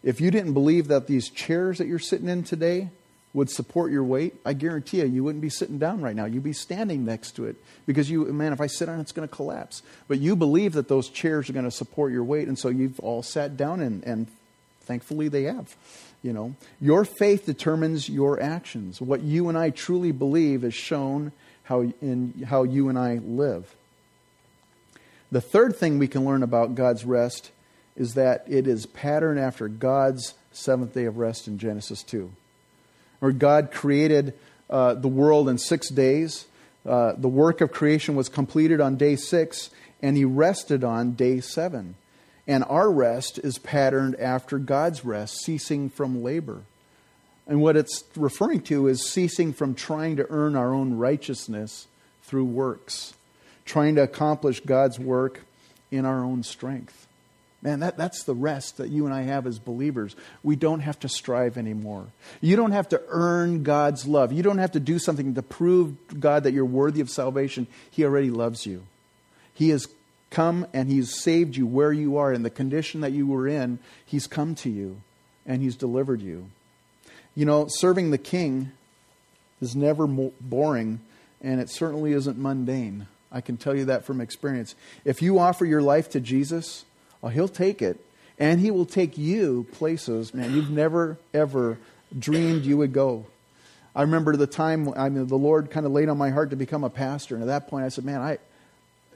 If 0.04 0.20
you 0.20 0.32
didn't 0.32 0.54
believe 0.54 0.90
that 0.90 1.08
these 1.08 1.30
chairs 1.30 1.78
that 1.78 1.88
you're 1.88 2.00
sitting 2.00 2.28
in 2.28 2.44
today 2.44 2.90
would 3.34 3.50
support 3.50 3.92
your 3.92 4.04
weight, 4.04 4.36
I 4.46 4.54
guarantee 4.54 4.98
you, 4.98 5.06
you 5.06 5.24
wouldn't 5.24 5.42
be 5.42 5.50
sitting 5.50 5.80
down 5.80 6.02
right 6.02 6.16
now. 6.16 6.26
You'd 6.26 6.44
be 6.44 6.54
standing 6.54 7.06
next 7.06 7.32
to 7.38 7.46
it 7.46 7.56
because 7.88 8.10
you, 8.10 8.26
man, 8.26 8.54
if 8.54 8.62
I 8.62 8.68
sit 8.68 8.90
on 8.90 9.00
it, 9.00 9.02
it's 9.02 9.12
going 9.12 9.28
to 9.28 9.34
collapse. 9.34 9.82
But 10.08 10.20
you 10.20 10.36
believe 10.36 10.74
that 10.74 10.88
those 10.88 11.10
chairs 11.10 11.50
are 11.50 11.54
going 11.54 11.66
to 11.66 11.72
support 11.72 12.12
your 12.12 12.24
weight, 12.24 12.48
and 12.48 12.60
so 12.60 12.70
you've 12.70 13.00
all 13.00 13.24
sat 13.24 13.58
down, 13.58 13.80
and, 13.80 14.04
and 14.04 14.28
thankfully 14.82 15.30
they 15.30 15.44
have. 15.44 15.76
You 16.22 16.32
know, 16.32 16.56
your 16.80 17.06
faith 17.06 17.46
determines 17.46 18.08
your 18.08 18.42
actions. 18.42 19.02
What 19.02 19.22
you 19.22 19.50
and 19.50 19.58
I 19.58 19.72
truly 19.72 20.12
believe 20.12 20.64
is 20.64 20.74
shown 20.74 21.32
how 21.64 21.82
in 22.02 22.46
how 22.48 22.64
you 22.64 22.90
and 22.90 22.98
I 22.98 23.16
live. 23.16 23.76
The 25.32 25.42
third 25.42 25.76
thing 25.76 25.98
we 25.98 26.08
can 26.08 26.24
learn 26.24 26.44
about 26.44 26.76
God's 26.76 27.04
rest 27.04 27.52
is 27.96 28.16
that 28.16 28.44
it 28.48 28.68
is 28.68 28.86
patterned 28.86 29.40
after 29.40 29.68
God's 29.68 30.34
seventh 30.52 30.94
day 30.94 31.06
of 31.06 31.18
rest 31.18 31.48
in 31.48 31.58
Genesis 31.58 32.04
2. 32.04 32.32
Where 33.20 33.32
God 33.32 33.72
created 33.72 34.34
uh, 34.70 34.96
the 34.96 35.08
world 35.08 35.50
in 35.50 35.58
six 35.58 35.90
days. 35.90 36.46
Uh, 36.86 37.14
the 37.18 37.30
work 37.30 37.62
of 37.62 37.72
creation 37.72 38.16
was 38.16 38.28
completed 38.28 38.82
on 38.82 38.98
day 38.98 39.16
six, 39.16 39.70
and 40.02 40.18
he 40.18 40.26
rested 40.26 40.84
on 40.84 41.14
day 41.14 41.40
seven. 41.40 41.96
And 42.48 42.64
our 42.66 42.92
rest 42.92 43.38
is 43.40 43.58
patterned 43.58 44.16
after 44.20 44.58
God's 44.58 45.06
rest, 45.06 45.44
ceasing 45.44 45.90
from 45.90 46.24
labor. 46.24 46.64
And 47.48 47.62
what 47.62 47.78
it's 47.78 48.04
referring 48.16 48.62
to 48.64 48.88
is 48.88 49.10
ceasing 49.10 49.54
from 49.54 49.76
trying 49.76 50.18
to 50.18 50.28
earn 50.30 50.56
our 50.56 50.74
own 50.74 50.98
righteousness 50.98 51.88
through 52.24 52.46
works, 52.46 53.14
trying 53.66 53.96
to 53.96 54.04
accomplish 54.04 54.60
God's 54.62 55.00
work 55.00 55.42
in 55.92 56.06
our 56.06 56.24
own 56.24 56.44
strength. 56.44 57.08
Man, 57.64 57.80
that, 57.80 57.96
that's 57.96 58.24
the 58.24 58.36
rest 58.36 58.78
that 58.78 58.90
you 58.90 59.06
and 59.06 59.14
I 59.14 59.22
have 59.22 59.48
as 59.48 59.58
believers. 59.58 60.18
We 60.44 60.58
don't 60.58 60.82
have 60.82 61.00
to 61.00 61.10
strive 61.10 61.58
anymore. 61.58 62.08
You 62.42 62.58
don't 62.58 62.74
have 62.74 62.90
to 62.90 63.02
earn 63.08 63.64
God's 63.64 64.06
love. 64.06 64.34
You 64.34 64.44
don't 64.44 64.58
have 64.58 64.74
to 64.74 64.82
do 64.82 65.00
something 65.00 65.34
to 65.36 65.42
prove 65.42 65.96
God 66.20 66.44
that 66.44 66.52
you're 66.52 66.66
worthy 66.66 67.00
of 67.00 67.10
salvation. 67.10 67.68
He 67.90 68.04
already 68.04 68.30
loves 68.30 68.66
you. 68.66 68.84
He 69.54 69.70
has 69.70 69.88
come 70.30 70.68
and 70.74 70.90
He's 70.90 71.18
saved 71.18 71.56
you 71.56 71.66
where 71.66 71.94
you 71.94 72.18
are 72.18 72.34
in 72.34 72.44
the 72.44 72.50
condition 72.50 73.00
that 73.00 73.14
you 73.14 73.26
were 73.26 73.48
in. 73.48 73.80
He's 74.06 74.28
come 74.28 74.56
to 74.56 74.70
you 74.70 75.00
and 75.46 75.62
He's 75.62 75.78
delivered 75.78 76.22
you. 76.22 76.50
You 77.34 77.46
know, 77.46 77.68
serving 77.70 78.12
the 78.12 78.18
King 78.18 78.74
is 79.62 79.74
never 79.76 80.06
boring, 80.06 81.00
and 81.42 81.62
it 81.62 81.70
certainly 81.70 82.12
isn't 82.12 82.38
mundane. 82.38 83.08
I 83.32 83.40
can 83.40 83.56
tell 83.56 83.76
you 83.76 83.86
that 83.86 84.06
from 84.06 84.20
experience. 84.20 84.76
If 85.06 85.22
you 85.22 85.40
offer 85.40 85.66
your 85.66 85.82
life 85.82 86.10
to 86.12 86.20
Jesus, 86.20 86.84
well, 87.24 87.32
He'll 87.32 87.48
take 87.48 87.82
it, 87.82 88.00
and 88.38 88.60
He 88.60 88.70
will 88.70 88.86
take 88.86 89.18
you 89.18 89.66
places, 89.72 90.34
man, 90.34 90.54
you've 90.54 90.70
never, 90.70 91.18
ever 91.34 91.78
dreamed 92.18 92.66
you 92.66 92.78
would 92.78 92.92
go. 92.94 93.26
I 93.96 94.02
remember 94.02 94.36
the 94.36 94.46
time 94.46 94.94
I 94.96 95.08
mean, 95.10 95.28
the 95.28 95.38
Lord 95.38 95.72
kind 95.72 95.86
of 95.86 95.94
laid 95.94 96.10
on 96.10 96.18
my 96.18 96.32
heart 96.32 96.50
to 96.50 96.56
become 96.56 96.84
a 96.84 96.90
pastor, 96.90 97.36
and 97.36 97.44
at 97.44 97.48
that 97.48 97.70
point 97.70 97.86
I 97.86 97.90
said, 97.90 98.04
man, 98.04 98.22
I 98.22 98.38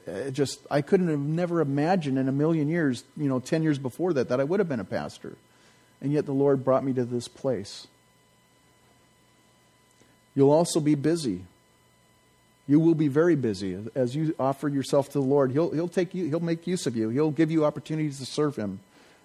eh, 0.06 0.30
just 0.30 0.60
I 0.70 0.80
couldn't 0.80 1.08
have 1.08 1.20
never 1.20 1.60
imagined 1.60 2.18
in 2.18 2.28
a 2.28 2.32
million 2.32 2.68
years, 2.68 3.04
you 3.16 3.28
know, 3.28 3.40
10 3.40 3.62
years 3.62 3.78
before 3.78 4.14
that, 4.14 4.30
that 4.30 4.40
I 4.40 4.44
would 4.44 4.58
have 4.58 4.68
been 4.68 4.80
a 4.80 4.84
pastor. 4.84 5.36
And 6.00 6.12
yet 6.12 6.26
the 6.26 6.32
Lord 6.32 6.64
brought 6.64 6.84
me 6.84 6.92
to 6.94 7.04
this 7.04 7.28
place. 7.28 7.88
You'll 10.34 10.52
also 10.52 10.80
be 10.80 10.94
busy. 10.94 11.42
You 12.68 12.78
will 12.78 12.94
be 12.94 13.08
very 13.08 13.34
busy 13.34 13.78
as 13.94 14.14
you 14.14 14.34
offer 14.38 14.68
yourself 14.68 15.06
to 15.08 15.14
the 15.14 15.24
Lord. 15.24 15.50
He'll, 15.52 15.70
he'll 15.70 15.88
take 15.88 16.14
you, 16.14 16.26
he'll 16.26 16.38
make 16.38 16.66
use 16.66 16.86
of 16.86 16.94
you. 16.94 17.08
He'll 17.08 17.30
give 17.30 17.50
you 17.50 17.64
opportunities 17.64 18.18
to 18.18 18.26
serve 18.26 18.56
him 18.56 18.80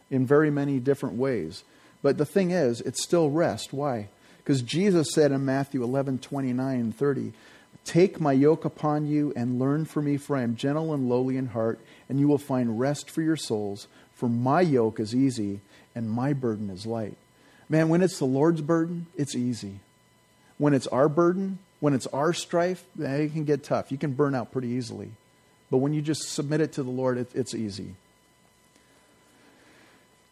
in 0.10 0.26
very 0.26 0.50
many 0.50 0.80
different 0.80 1.16
ways. 1.16 1.64
But 2.02 2.18
the 2.18 2.26
thing 2.26 2.52
is, 2.52 2.80
it's 2.82 3.04
still 3.04 3.30
rest. 3.30 3.74
Why? 3.74 4.08
Because 4.38 4.62
Jesus 4.62 5.14
said 5.14 5.32
in 5.32 5.46
Matthew 5.46 5.84
11, 5.84 6.20
29 6.20 6.80
and 6.80 6.96
30, 6.96 7.34
Take 7.86 8.22
my 8.22 8.32
yoke 8.32 8.64
upon 8.64 9.08
you 9.08 9.34
and 9.36 9.60
learn 9.60 9.84
from 9.84 10.06
me, 10.06 10.16
for 10.16 10.38
I 10.38 10.44
am 10.44 10.56
gentle 10.56 10.94
and 10.94 11.10
lowly 11.10 11.36
in 11.36 11.48
heart, 11.48 11.80
and 12.08 12.20
you 12.20 12.30
will 12.30 12.38
find 12.38 12.80
rest 12.80 13.10
for 13.10 13.22
your 13.22 13.36
souls. 13.36 13.88
For 14.14 14.30
my 14.30 14.62
yoke 14.62 15.02
is 15.02 15.14
easy 15.14 15.60
and 15.94 16.10
my 16.10 16.32
burden 16.32 16.70
is 16.70 16.86
light. 16.86 17.18
Man, 17.68 17.90
when 17.90 18.02
it's 18.02 18.20
the 18.20 18.26
Lord's 18.26 18.62
burden, 18.62 19.08
it's 19.18 19.36
easy. 19.36 19.80
When 20.58 20.74
it's 20.74 20.88
our 20.88 21.10
burden, 21.10 21.60
when 21.84 21.94
it's 21.94 22.08
our 22.08 22.32
strife, 22.32 22.82
eh, 23.04 23.14
it 23.14 23.34
can 23.34 23.44
get 23.44 23.62
tough. 23.62 23.92
You 23.92 23.98
can 23.98 24.14
burn 24.14 24.36
out 24.36 24.54
pretty 24.54 24.70
easily. 24.70 25.12
But 25.70 25.80
when 25.80 25.94
you 25.94 26.02
just 26.02 26.32
submit 26.32 26.62
it 26.62 26.72
to 26.74 26.84
the 26.84 26.90
Lord, 26.90 27.18
it, 27.18 27.32
it's 27.36 27.54
easy. 27.54 27.96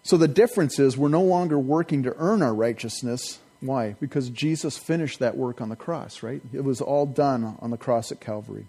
So 0.04 0.16
the 0.16 0.30
difference 0.30 0.80
is 0.80 0.98
we're 0.98 1.10
no 1.10 1.24
longer 1.24 1.60
working 1.60 2.04
to 2.04 2.16
earn 2.18 2.42
our 2.42 2.54
righteousness. 2.54 3.40
Why? 3.60 3.98
Because 4.00 4.30
Jesus 4.30 4.78
finished 4.78 5.20
that 5.20 5.36
work 5.36 5.60
on 5.60 5.68
the 5.68 5.76
cross, 5.76 6.24
right? 6.24 6.42
It 6.54 6.64
was 6.64 6.80
all 6.80 7.06
done 7.06 7.58
on 7.60 7.70
the 7.70 7.78
cross 7.78 8.14
at 8.14 8.22
Calvary. 8.22 8.68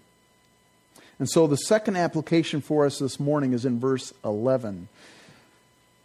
And 1.19 1.29
so 1.29 1.47
the 1.47 1.55
second 1.55 1.95
application 1.95 2.59
for 2.59 2.85
us 2.85 2.99
this 2.99 3.17
morning 3.17 3.53
is 3.53 3.63
in 3.63 3.79
verse 3.79 4.11
11. 4.25 4.89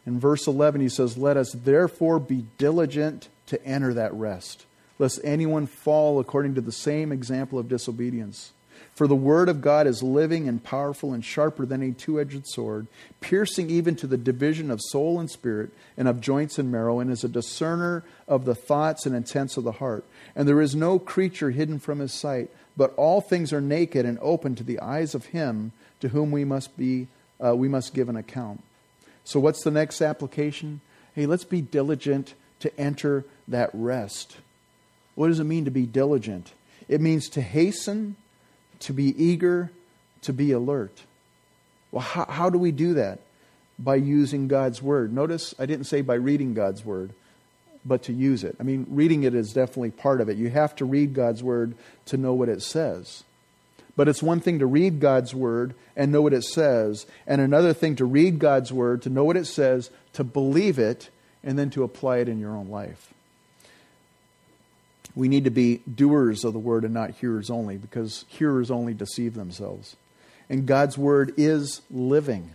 In 0.06 0.20
verse 0.20 0.46
11, 0.46 0.80
he 0.80 0.88
says, 0.88 1.18
Let 1.18 1.36
us 1.36 1.50
therefore 1.52 2.20
be 2.20 2.44
diligent 2.56 3.28
to 3.46 3.60
enter 3.66 3.94
that 3.94 4.14
rest 4.14 4.64
lest 4.98 5.20
anyone 5.22 5.66
fall 5.66 6.18
according 6.18 6.54
to 6.54 6.60
the 6.60 6.72
same 6.72 7.12
example 7.12 7.58
of 7.58 7.68
disobedience. 7.68 8.52
For 8.94 9.06
the 9.06 9.14
word 9.14 9.48
of 9.48 9.60
God 9.60 9.86
is 9.86 10.02
living 10.02 10.48
and 10.48 10.62
powerful 10.62 11.12
and 11.12 11.24
sharper 11.24 11.64
than 11.64 11.82
a 11.82 11.92
two 11.92 12.20
edged 12.20 12.46
sword, 12.48 12.88
piercing 13.20 13.70
even 13.70 13.94
to 13.96 14.08
the 14.08 14.16
division 14.16 14.70
of 14.70 14.80
soul 14.80 15.20
and 15.20 15.30
spirit, 15.30 15.70
and 15.96 16.08
of 16.08 16.20
joints 16.20 16.58
and 16.58 16.72
marrow, 16.72 16.98
and 16.98 17.10
is 17.10 17.22
a 17.22 17.28
discerner 17.28 18.02
of 18.26 18.44
the 18.44 18.56
thoughts 18.56 19.06
and 19.06 19.14
intents 19.14 19.56
of 19.56 19.64
the 19.64 19.72
heart. 19.72 20.04
And 20.34 20.48
there 20.48 20.60
is 20.60 20.74
no 20.74 20.98
creature 20.98 21.50
hidden 21.50 21.78
from 21.78 22.00
his 22.00 22.12
sight, 22.12 22.50
but 22.76 22.92
all 22.96 23.20
things 23.20 23.52
are 23.52 23.60
naked 23.60 24.04
and 24.04 24.18
open 24.20 24.56
to 24.56 24.64
the 24.64 24.80
eyes 24.80 25.14
of 25.14 25.26
him 25.26 25.70
to 26.00 26.08
whom 26.08 26.32
we 26.32 26.44
must 26.44 26.76
be 26.76 27.06
uh, 27.44 27.54
we 27.54 27.68
must 27.68 27.94
give 27.94 28.08
an 28.08 28.16
account. 28.16 28.64
So 29.22 29.38
what's 29.38 29.62
the 29.62 29.70
next 29.70 30.02
application? 30.02 30.80
Hey, 31.14 31.26
let's 31.26 31.44
be 31.44 31.60
diligent 31.60 32.34
to 32.60 32.80
enter 32.80 33.24
that 33.46 33.70
rest. 33.72 34.38
What 35.18 35.26
does 35.26 35.40
it 35.40 35.44
mean 35.44 35.64
to 35.64 35.72
be 35.72 35.84
diligent? 35.84 36.52
It 36.86 37.00
means 37.00 37.28
to 37.30 37.42
hasten, 37.42 38.14
to 38.78 38.92
be 38.92 39.20
eager, 39.20 39.72
to 40.22 40.32
be 40.32 40.52
alert. 40.52 41.02
Well, 41.90 42.02
how, 42.02 42.26
how 42.26 42.50
do 42.50 42.56
we 42.56 42.70
do 42.70 42.94
that? 42.94 43.18
By 43.80 43.96
using 43.96 44.46
God's 44.46 44.80
Word. 44.80 45.12
Notice 45.12 45.56
I 45.58 45.66
didn't 45.66 45.86
say 45.86 46.02
by 46.02 46.14
reading 46.14 46.54
God's 46.54 46.84
Word, 46.84 47.10
but 47.84 48.04
to 48.04 48.12
use 48.12 48.44
it. 48.44 48.54
I 48.60 48.62
mean, 48.62 48.86
reading 48.88 49.24
it 49.24 49.34
is 49.34 49.52
definitely 49.52 49.90
part 49.90 50.20
of 50.20 50.28
it. 50.28 50.36
You 50.36 50.50
have 50.50 50.76
to 50.76 50.84
read 50.84 51.14
God's 51.14 51.42
Word 51.42 51.74
to 52.06 52.16
know 52.16 52.32
what 52.32 52.48
it 52.48 52.62
says. 52.62 53.24
But 53.96 54.06
it's 54.06 54.22
one 54.22 54.38
thing 54.38 54.60
to 54.60 54.66
read 54.66 55.00
God's 55.00 55.34
Word 55.34 55.74
and 55.96 56.12
know 56.12 56.22
what 56.22 56.32
it 56.32 56.44
says, 56.44 57.06
and 57.26 57.40
another 57.40 57.72
thing 57.72 57.96
to 57.96 58.04
read 58.04 58.38
God's 58.38 58.72
Word, 58.72 59.02
to 59.02 59.10
know 59.10 59.24
what 59.24 59.36
it 59.36 59.46
says, 59.46 59.90
to 60.12 60.22
believe 60.22 60.78
it, 60.78 61.10
and 61.42 61.58
then 61.58 61.70
to 61.70 61.82
apply 61.82 62.18
it 62.18 62.28
in 62.28 62.38
your 62.38 62.54
own 62.54 62.68
life. 62.68 63.12
We 65.18 65.26
need 65.26 65.44
to 65.44 65.50
be 65.50 65.78
doers 65.92 66.44
of 66.44 66.52
the 66.52 66.60
word 66.60 66.84
and 66.84 66.94
not 66.94 67.10
hearers 67.10 67.50
only, 67.50 67.76
because 67.76 68.24
hearers 68.28 68.70
only 68.70 68.94
deceive 68.94 69.34
themselves. 69.34 69.96
And 70.48 70.64
God's 70.64 70.96
word 70.96 71.34
is 71.36 71.82
living. 71.90 72.52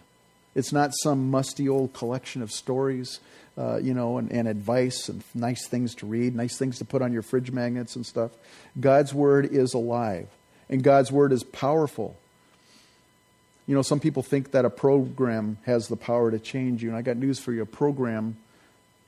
It's 0.56 0.72
not 0.72 0.94
some 1.04 1.30
musty 1.30 1.68
old 1.68 1.92
collection 1.92 2.42
of 2.42 2.54
stories, 2.54 3.20
uh, 3.58 3.80
you 3.82 3.94
know, 3.94 4.18
and, 4.18 4.32
and 4.32 4.48
advice 4.48 5.10
and 5.10 5.26
nice 5.36 5.68
things 5.68 5.94
to 5.96 6.06
read, 6.06 6.38
nice 6.38 6.58
things 6.58 6.78
to 6.78 6.86
put 6.86 7.02
on 7.02 7.12
your 7.12 7.22
fridge 7.22 7.52
magnets 7.52 7.98
and 7.98 8.06
stuff. 8.06 8.32
God's 8.80 9.14
word 9.14 9.50
is 9.52 9.74
alive, 9.74 10.30
and 10.70 10.82
God's 10.82 11.12
word 11.12 11.34
is 11.34 11.44
powerful. 11.44 12.16
You 13.68 13.76
know, 13.76 13.82
some 13.82 14.00
people 14.00 14.24
think 14.24 14.52
that 14.52 14.64
a 14.64 14.70
program 14.70 15.58
has 15.66 15.90
the 15.90 15.98
power 15.98 16.32
to 16.32 16.40
change 16.40 16.82
you, 16.82 16.88
and 16.88 16.98
I 16.98 17.02
got 17.02 17.18
news 17.18 17.40
for 17.40 17.52
you. 17.52 17.64
A 17.64 17.66
program 17.66 18.38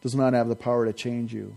does 0.03 0.13
not 0.13 0.33
have 0.33 0.49
the 0.49 0.57
power 0.57 0.85
to 0.85 0.91
change 0.91 1.33
you 1.33 1.55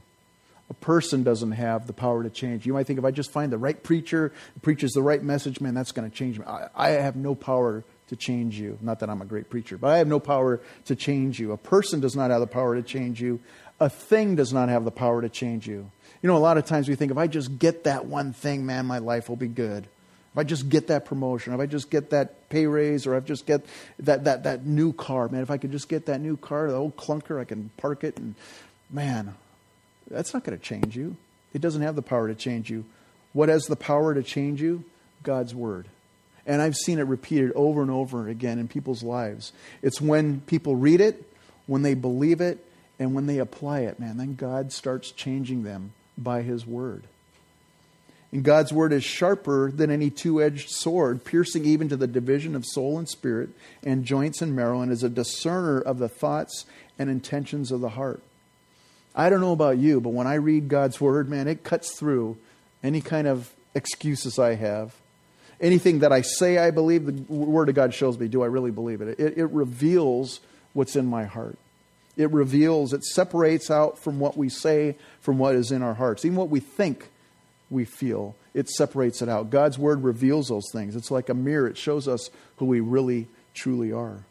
a 0.71 0.75
person 0.75 1.23
doesn't 1.23 1.53
have 1.53 1.87
the 1.87 1.93
power 1.93 2.23
to 2.23 2.31
change. 2.31 2.67
You 2.67 2.75
might 2.75 2.87
think 2.87 2.99
if 2.99 3.05
I 3.05 3.11
just 3.11 3.31
find 3.31 3.51
the 3.51 3.59
right 3.59 3.83
preacher, 3.83 4.33
preaches 4.61 4.93
the 4.93 5.03
right 5.03 5.23
message, 5.23 5.61
man, 5.61 5.75
that's 5.75 5.93
going 5.93 6.09
to 6.09 6.15
change 6.15 6.39
me. 6.39 6.45
I, 6.47 6.69
I, 6.75 6.89
have 6.91 7.17
no 7.17 7.35
power 7.35 7.85
to 8.09 8.17
change 8.17 8.59
you. 8.59 8.79
Not 8.83 9.01
that 9.01 9.09
I'm 9.09 9.23
a 9.23 9.25
great 9.25 9.49
preacher, 9.49 9.79
but 9.79 9.91
I 9.91 9.99
have 9.99 10.09
no 10.09 10.21
power 10.21 10.61
to 10.87 10.97
change 10.97 11.41
you. 11.41 11.53
A 11.53 11.57
person 11.57 12.01
does 12.01 12.15
not 12.15 12.31
have 12.31 12.41
the 12.41 12.47
power 12.47 12.75
to 12.75 12.83
change 12.83 13.21
you. 13.21 13.41
A 13.81 13.89
thing 13.89 14.37
does 14.37 14.53
not 14.53 14.69
have 14.69 14.85
the 14.85 14.91
power 14.91 15.23
to 15.23 15.29
change 15.29 15.67
you. 15.67 15.91
You 16.23 16.27
know, 16.27 16.37
a 16.37 16.39
lot 16.39 16.59
of 16.59 16.67
times 16.67 16.89
we 16.89 16.97
think 16.97 17.13
if 17.13 17.19
I 17.19 17.29
just 17.29 17.59
get 17.59 17.85
that 17.85 18.07
one 18.07 18.33
thing, 18.33 18.67
man, 18.67 18.87
my 18.87 18.99
life 18.99 19.29
will 19.29 19.37
be 19.37 19.49
good. 19.49 19.85
If 20.33 20.39
I 20.39 20.45
just 20.45 20.69
get 20.69 20.89
that 20.89 21.07
promotion, 21.07 21.55
if 21.55 21.61
I 21.61 21.67
just 21.67 21.91
get 21.91 22.11
that 22.11 22.49
pay 22.51 22.67
raise, 22.67 23.07
or 23.07 23.17
if 23.17 23.25
I 23.25 23.27
just 23.27 23.47
get 23.47 23.65
that, 24.01 24.25
that, 24.25 24.43
that 24.43 24.67
new 24.67 24.93
car, 24.93 25.29
man, 25.29 25.43
if 25.43 25.51
I 25.51 25.57
could 25.57 25.73
just 25.73 25.89
get 25.89 26.07
that 26.07 26.21
new 26.21 26.37
car, 26.37 26.69
the 26.69 26.77
old 26.77 26.97
clunker, 26.97 27.41
I 27.41 27.45
can 27.45 27.71
park 27.79 28.05
it 28.05 28.19
and, 28.19 28.35
man, 28.91 29.35
that's 30.11 30.35
not 30.35 30.45
going 30.45 30.59
to 30.59 30.65
change 30.65 30.97
you. 30.97 31.17
It 31.53 31.61
doesn't 31.61 31.83
have 31.83 31.97
the 31.97 32.03
power 32.03 32.29
to 32.29 32.35
change 32.35 32.71
you. 32.71 32.85
What 33.33 33.49
has 33.49 33.65
the 33.65 33.77
power 33.77 34.15
to 34.15 34.23
change 34.23 34.61
you? 34.61 34.85
God's 35.23 35.55
Word. 35.55 35.87
And 36.47 36.63
I've 36.63 36.77
seen 36.77 36.99
it 36.99 37.03
repeated 37.03 37.53
over 37.55 37.83
and 37.83 37.91
over 37.91 38.29
again 38.29 38.59
in 38.59 38.69
people's 38.69 39.03
lives. 39.03 39.53
It's 39.83 40.01
when 40.01 40.41
people 40.41 40.77
read 40.77 41.01
it, 41.01 41.31
when 41.67 41.83
they 41.83 41.95
believe 41.95 42.41
it, 42.41 42.65
and 42.99 43.15
when 43.15 43.27
they 43.27 43.39
apply 43.39 43.81
it, 43.81 44.01
man, 44.01 44.17
then 44.17 44.35
God 44.35 44.73
starts 44.73 45.13
changing 45.13 45.63
them 45.63 45.93
by 46.17 46.43
His 46.43 46.67
Word. 46.67 47.05
And 48.33 48.43
God's 48.43 48.73
Word 48.73 48.93
is 48.93 49.05
sharper 49.05 49.71
than 49.71 49.91
any 49.91 50.11
two 50.11 50.43
edged 50.43 50.71
sword, 50.71 51.25
piercing 51.25 51.65
even 51.65 51.89
to 51.89 51.97
the 51.97 52.07
division 52.07 52.55
of 52.55 52.65
soul 52.67 52.99
and 52.99 53.09
spirit, 53.09 53.51
and 53.83 54.05
joints 54.05 54.43
and 54.43 54.55
marrow, 54.55 54.81
and 54.81 54.91
is 54.91 55.03
a 55.03 55.09
discerner 55.09 55.81
of 55.81 55.99
the 55.99 56.09
thoughts 56.09 56.67
and 56.99 57.09
intentions 57.09 57.71
of 57.71 57.81
the 57.81 57.91
heart. 57.91 58.23
I 59.19 59.31
don't 59.31 59.41
know 59.41 59.53
about 59.53 59.79
you, 59.79 60.01
but 60.01 60.11
when 60.11 60.29
I 60.29 60.35
read 60.35 60.69
God's 60.69 61.01
word, 61.01 61.29
man, 61.29 61.49
it 61.49 61.65
cuts 61.65 61.99
through 61.99 62.39
any 62.85 63.01
kind 63.01 63.27
of 63.27 63.53
excuses 63.75 64.39
I 64.39 64.55
have. 64.55 64.95
Anything 65.61 65.99
that 65.99 66.13
I 66.13 66.21
say 66.21 66.57
I 66.57 66.71
believe, 66.71 67.05
the 67.05 67.35
word 67.35 67.69
of 67.69 67.75
God 67.75 67.93
shows 67.93 68.17
me, 68.17 68.29
do 68.29 68.45
I 68.45 68.47
really 68.47 68.71
believe 68.71 69.01
it? 69.01 69.19
It, 69.19 69.37
it 69.37 69.47
reveals 69.47 70.39
what's 70.73 70.95
in 70.95 71.07
my 71.07 71.25
heart. 71.25 71.59
It 72.17 72.31
reveals, 72.31 72.93
it 72.93 73.03
separates 73.05 73.73
out 73.73 73.99
from 73.99 74.21
what 74.21 74.37
we 74.37 74.49
say 74.49 74.95
from 75.21 75.39
what 75.39 75.57
is 75.57 75.73
in 75.73 75.83
our 75.83 75.95
hearts. 75.95 76.25
Even 76.25 76.37
what 76.37 76.49
we 76.49 76.61
think 76.61 77.09
we 77.71 77.85
feel, 77.85 78.37
it 78.55 78.69
separates 78.69 79.21
it 79.21 79.29
out. 79.29 79.51
God's 79.51 79.79
word 79.79 80.05
reveals 80.05 80.47
those 80.47 80.71
things. 80.73 80.95
It's 80.95 81.11
like 81.11 81.29
a 81.29 81.35
mirror, 81.35 81.67
it 81.67 81.77
shows 81.77 82.07
us 82.07 82.31
who 82.59 82.67
we 82.67 82.79
really, 82.79 83.27
truly 83.53 83.93
are. 83.93 84.23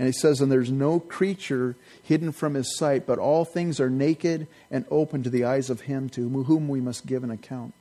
And 0.00 0.06
he 0.06 0.12
says, 0.12 0.40
And 0.40 0.50
there's 0.50 0.70
no 0.72 0.98
creature 0.98 1.76
hidden 2.02 2.32
from 2.32 2.54
his 2.54 2.74
sight, 2.78 3.06
but 3.06 3.18
all 3.18 3.44
things 3.44 3.78
are 3.80 3.90
naked 3.90 4.46
and 4.70 4.86
open 4.90 5.22
to 5.24 5.30
the 5.30 5.44
eyes 5.44 5.68
of 5.68 5.82
him 5.82 6.08
to 6.10 6.26
whom 6.44 6.68
we 6.68 6.80
must 6.80 7.04
give 7.04 7.22
an 7.22 7.30
account. 7.30 7.74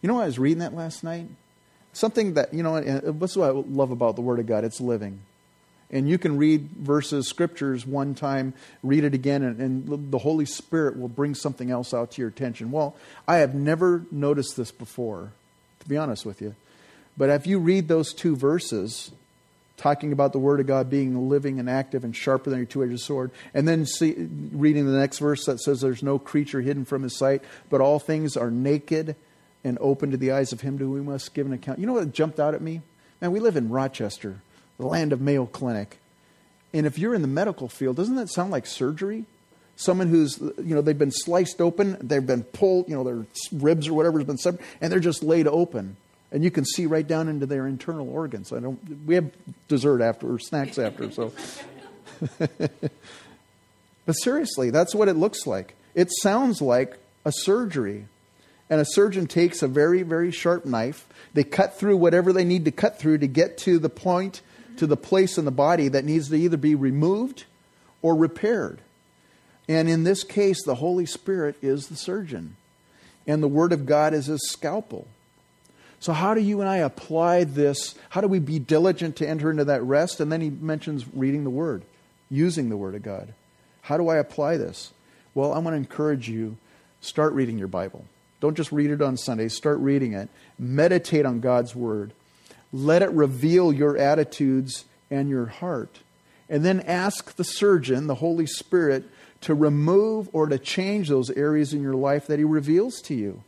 You 0.00 0.08
know, 0.08 0.18
I 0.18 0.24
was 0.24 0.38
reading 0.38 0.60
that 0.60 0.72
last 0.72 1.04
night. 1.04 1.26
Something 1.92 2.34
that, 2.34 2.54
you 2.54 2.62
know, 2.62 2.80
what's 3.18 3.36
what 3.36 3.50
I 3.50 3.52
love 3.52 3.90
about 3.90 4.16
the 4.16 4.22
Word 4.22 4.38
of 4.38 4.46
God? 4.46 4.64
It's 4.64 4.80
living. 4.80 5.20
And 5.90 6.08
you 6.08 6.16
can 6.16 6.38
read 6.38 6.70
verses, 6.70 7.28
scriptures 7.28 7.86
one 7.86 8.14
time, 8.14 8.54
read 8.82 9.04
it 9.04 9.12
again, 9.12 9.42
and, 9.42 9.60
and, 9.60 10.10
the 10.10 10.18
Holy 10.18 10.46
Spirit 10.46 10.98
will 10.98 11.08
bring 11.08 11.34
something 11.34 11.70
else 11.70 11.92
out 11.92 12.12
to 12.12 12.22
your 12.22 12.30
attention. 12.30 12.70
Well, 12.70 12.96
I 13.26 13.36
have 13.36 13.54
never 13.54 14.06
noticed 14.10 14.56
this 14.56 14.70
before, 14.70 15.32
to 15.80 15.88
be 15.88 15.98
honest 15.98 16.24
with 16.24 16.40
you. 16.40 16.54
But 17.18 17.28
if 17.28 17.46
you 17.46 17.58
read 17.58 17.88
those 17.88 18.14
two 18.14 18.36
verses, 18.36 19.12
talking 19.78 20.12
about 20.12 20.32
the 20.32 20.38
Word 20.38 20.60
of 20.60 20.66
God 20.66 20.90
being 20.90 21.28
living 21.28 21.58
and 21.58 21.70
active 21.70 22.04
and 22.04 22.14
sharper 22.14 22.50
than 22.50 22.58
your 22.58 22.66
two 22.66 22.84
edged 22.84 23.00
sword, 23.00 23.30
and 23.54 23.66
then 23.66 23.86
see, 23.86 24.14
reading 24.52 24.84
the 24.84 24.98
next 24.98 25.18
verse 25.18 25.46
that 25.46 25.60
says, 25.60 25.80
There's 25.80 26.02
no 26.02 26.18
creature 26.18 26.60
hidden 26.60 26.84
from 26.84 27.02
his 27.02 27.16
sight, 27.16 27.42
but 27.70 27.80
all 27.80 27.98
things 27.98 28.36
are 28.36 28.50
naked 28.50 29.16
and 29.64 29.78
open 29.80 30.10
to 30.10 30.16
the 30.16 30.32
eyes 30.32 30.52
of 30.52 30.60
him 30.60 30.78
to 30.78 30.84
whom 30.84 30.94
we 30.94 31.00
must 31.00 31.32
give 31.32 31.46
an 31.46 31.52
account. 31.52 31.78
You 31.78 31.86
know 31.86 31.94
what 31.94 32.12
jumped 32.12 32.38
out 32.38 32.54
at 32.54 32.60
me? 32.60 32.82
Man, 33.20 33.32
we 33.32 33.40
live 33.40 33.56
in 33.56 33.70
Rochester, 33.70 34.42
the 34.78 34.86
land 34.86 35.12
of 35.12 35.20
Mayo 35.20 35.46
Clinic. 35.46 35.98
And 36.72 36.86
if 36.86 36.98
you're 36.98 37.14
in 37.14 37.22
the 37.22 37.28
medical 37.28 37.68
field, 37.68 37.96
doesn't 37.96 38.16
that 38.16 38.28
sound 38.28 38.50
like 38.50 38.66
surgery? 38.66 39.24
Someone 39.76 40.08
who's, 40.08 40.38
you 40.38 40.74
know, 40.74 40.82
they've 40.82 40.98
been 40.98 41.12
sliced 41.12 41.60
open, 41.60 41.96
they've 42.00 42.26
been 42.26 42.42
pulled, 42.42 42.88
you 42.88 42.96
know, 42.96 43.04
their 43.04 43.26
ribs 43.52 43.88
or 43.88 43.94
whatever 43.94 44.18
has 44.18 44.26
been 44.26 44.38
severed, 44.38 44.60
and 44.80 44.92
they're 44.92 45.00
just 45.00 45.22
laid 45.22 45.46
open. 45.46 45.96
And 46.30 46.44
you 46.44 46.50
can 46.50 46.64
see 46.64 46.86
right 46.86 47.06
down 47.06 47.28
into 47.28 47.46
their 47.46 47.66
internal 47.66 48.08
organs. 48.10 48.52
I 48.52 48.60
don't, 48.60 48.78
we 49.06 49.14
have 49.14 49.30
dessert 49.68 50.02
after 50.02 50.32
or 50.32 50.38
snacks 50.38 50.78
after, 50.78 51.10
so. 51.10 51.32
but 54.04 54.12
seriously, 54.12 54.70
that's 54.70 54.94
what 54.94 55.08
it 55.08 55.14
looks 55.14 55.46
like. 55.46 55.74
It 55.94 56.10
sounds 56.22 56.60
like 56.60 56.98
a 57.24 57.32
surgery 57.32 58.06
and 58.70 58.80
a 58.80 58.84
surgeon 58.84 59.26
takes 59.26 59.62
a 59.62 59.68
very, 59.68 60.02
very 60.02 60.30
sharp 60.30 60.66
knife. 60.66 61.06
They 61.34 61.44
cut 61.44 61.78
through 61.78 61.96
whatever 61.96 62.32
they 62.32 62.44
need 62.44 62.64
to 62.66 62.70
cut 62.70 62.98
through 62.98 63.18
to 63.18 63.26
get 63.26 63.56
to 63.58 63.78
the 63.78 63.88
point, 63.88 64.42
to 64.76 64.86
the 64.86 64.96
place 64.96 65.38
in 65.38 65.44
the 65.44 65.50
body 65.50 65.88
that 65.88 66.04
needs 66.04 66.28
to 66.28 66.36
either 66.36 66.56
be 66.56 66.74
removed 66.74 67.44
or 68.02 68.14
repaired. 68.14 68.80
And 69.68 69.88
in 69.88 70.04
this 70.04 70.24
case, 70.24 70.62
the 70.64 70.76
Holy 70.76 71.06
Spirit 71.06 71.56
is 71.62 71.88
the 71.88 71.96
surgeon, 71.96 72.56
and 73.26 73.42
the 73.42 73.48
Word 73.48 73.72
of 73.72 73.86
God 73.86 74.14
is 74.14 74.26
his 74.26 74.48
scalpel. 74.50 75.06
So, 76.00 76.12
how 76.12 76.34
do 76.34 76.40
you 76.40 76.60
and 76.60 76.68
I 76.68 76.76
apply 76.76 77.44
this? 77.44 77.94
How 78.10 78.20
do 78.20 78.28
we 78.28 78.38
be 78.38 78.58
diligent 78.58 79.16
to 79.16 79.28
enter 79.28 79.50
into 79.50 79.64
that 79.64 79.82
rest? 79.82 80.20
And 80.20 80.30
then 80.30 80.40
he 80.40 80.50
mentions 80.50 81.04
reading 81.12 81.44
the 81.44 81.50
Word, 81.50 81.82
using 82.30 82.68
the 82.68 82.76
Word 82.76 82.94
of 82.94 83.02
God. 83.02 83.34
How 83.82 83.96
do 83.96 84.08
I 84.08 84.16
apply 84.16 84.58
this? 84.58 84.92
Well, 85.34 85.52
I'm 85.52 85.64
going 85.64 85.72
to 85.72 85.78
encourage 85.78 86.28
you 86.28 86.56
start 87.00 87.32
reading 87.32 87.58
your 87.58 87.68
Bible. 87.68 88.04
Don't 88.40 88.56
just 88.56 88.70
read 88.70 88.90
it 88.90 89.02
on 89.02 89.16
Sundays, 89.16 89.56
start 89.56 89.78
reading 89.78 90.12
it. 90.12 90.28
Meditate 90.58 91.26
on 91.26 91.40
God's 91.40 91.74
Word. 91.74 92.12
Let 92.72 93.02
it 93.02 93.10
reveal 93.10 93.72
your 93.72 93.96
attitudes 93.96 94.84
and 95.10 95.28
your 95.28 95.46
heart. 95.46 96.00
And 96.48 96.64
then 96.64 96.80
ask 96.80 97.36
the 97.36 97.44
surgeon, 97.44 98.06
the 98.06 98.16
Holy 98.16 98.46
Spirit, 98.46 99.04
to 99.42 99.54
remove 99.54 100.28
or 100.32 100.46
to 100.46 100.58
change 100.58 101.08
those 101.08 101.30
areas 101.30 101.72
in 101.72 101.82
your 101.82 101.94
life 101.94 102.26
that 102.26 102.38
He 102.38 102.44
reveals 102.44 103.00
to 103.02 103.14
you. 103.14 103.42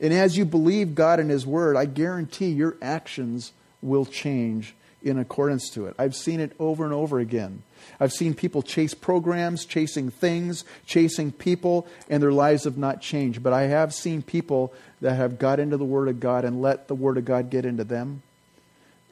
And 0.00 0.14
as 0.14 0.36
you 0.36 0.44
believe 0.44 0.94
God 0.94 1.20
and 1.20 1.30
His 1.30 1.46
Word, 1.46 1.76
I 1.76 1.84
guarantee 1.84 2.50
your 2.50 2.76
actions 2.80 3.52
will 3.82 4.06
change 4.06 4.74
in 5.02 5.18
accordance 5.18 5.70
to 5.70 5.86
it. 5.86 5.94
I've 5.98 6.14
seen 6.14 6.40
it 6.40 6.52
over 6.58 6.84
and 6.84 6.92
over 6.92 7.18
again. 7.18 7.62
I've 7.98 8.12
seen 8.12 8.34
people 8.34 8.62
chase 8.62 8.94
programs, 8.94 9.64
chasing 9.64 10.10
things, 10.10 10.64
chasing 10.86 11.32
people, 11.32 11.86
and 12.08 12.22
their 12.22 12.32
lives 12.32 12.64
have 12.64 12.76
not 12.76 13.00
changed. 13.00 13.42
But 13.42 13.52
I 13.52 13.62
have 13.62 13.94
seen 13.94 14.22
people 14.22 14.72
that 15.00 15.14
have 15.14 15.38
got 15.38 15.60
into 15.60 15.76
the 15.76 15.84
Word 15.84 16.08
of 16.08 16.20
God 16.20 16.44
and 16.44 16.60
let 16.60 16.88
the 16.88 16.94
Word 16.94 17.16
of 17.18 17.24
God 17.24 17.50
get 17.50 17.64
into 17.64 17.84
them, 17.84 18.22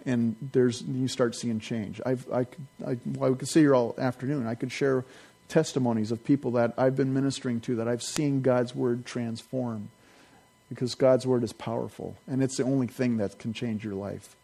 and 0.05 0.37
there's 0.53 0.83
you 0.83 1.09
start 1.09 1.35
seeing 1.35 1.61
change. 1.61 2.01
I've, 2.05 2.31
I, 2.31 2.46
I, 2.87 2.98
I 3.20 3.31
could 3.33 3.48
sit 3.48 3.61
here 3.61 3.74
all 3.74 3.94
afternoon. 3.98 4.46
I 4.46 4.55
could 4.55 4.72
share 4.72 5.05
testimonies 5.48 6.12
of 6.12 6.22
people 6.24 6.53
that 6.53 6.74
I've 6.77 6.96
been 6.96 7.14
ministering 7.14 7.61
to 7.62 7.77
that 7.77 7.88
I've 7.88 8.03
seen 8.03 8.42
God's 8.42 8.74
Word 8.74 9.07
transform 9.07 9.88
because 10.68 10.94
God's 10.94 11.26
Word 11.26 11.42
is 11.44 11.52
powerful, 11.52 12.16
and 12.26 12.42
it's 12.42 12.57
the 12.57 12.64
only 12.64 12.87
thing 12.87 13.16
that 13.18 13.38
can 13.38 13.52
change 13.52 13.85
your 13.85 13.94
life. 13.94 14.37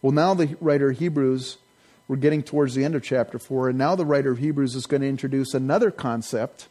Well, 0.00 0.12
now 0.12 0.34
the 0.34 0.56
writer 0.60 0.90
of 0.90 0.98
Hebrews 0.98 1.58
we're 2.08 2.16
getting 2.16 2.42
towards 2.42 2.74
the 2.74 2.84
end 2.84 2.94
of 2.94 3.02
chapter 3.02 3.38
4, 3.38 3.70
and 3.70 3.78
now 3.78 3.94
the 3.94 4.04
writer 4.04 4.32
of 4.32 4.38
Hebrews 4.38 4.74
is 4.74 4.86
going 4.86 5.02
to 5.02 5.08
introduce 5.08 5.54
another 5.54 5.90
concept 5.90 6.68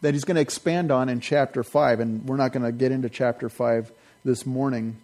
that 0.00 0.14
he's 0.14 0.24
going 0.24 0.36
to 0.36 0.40
expand 0.40 0.90
on 0.90 1.08
in 1.08 1.20
chapter 1.20 1.62
5, 1.62 2.00
and 2.00 2.24
we're 2.26 2.36
not 2.36 2.52
going 2.52 2.64
to 2.64 2.72
get 2.72 2.92
into 2.92 3.10
chapter 3.10 3.48
5 3.48 3.92
this 4.24 4.46
morning. 4.46 4.96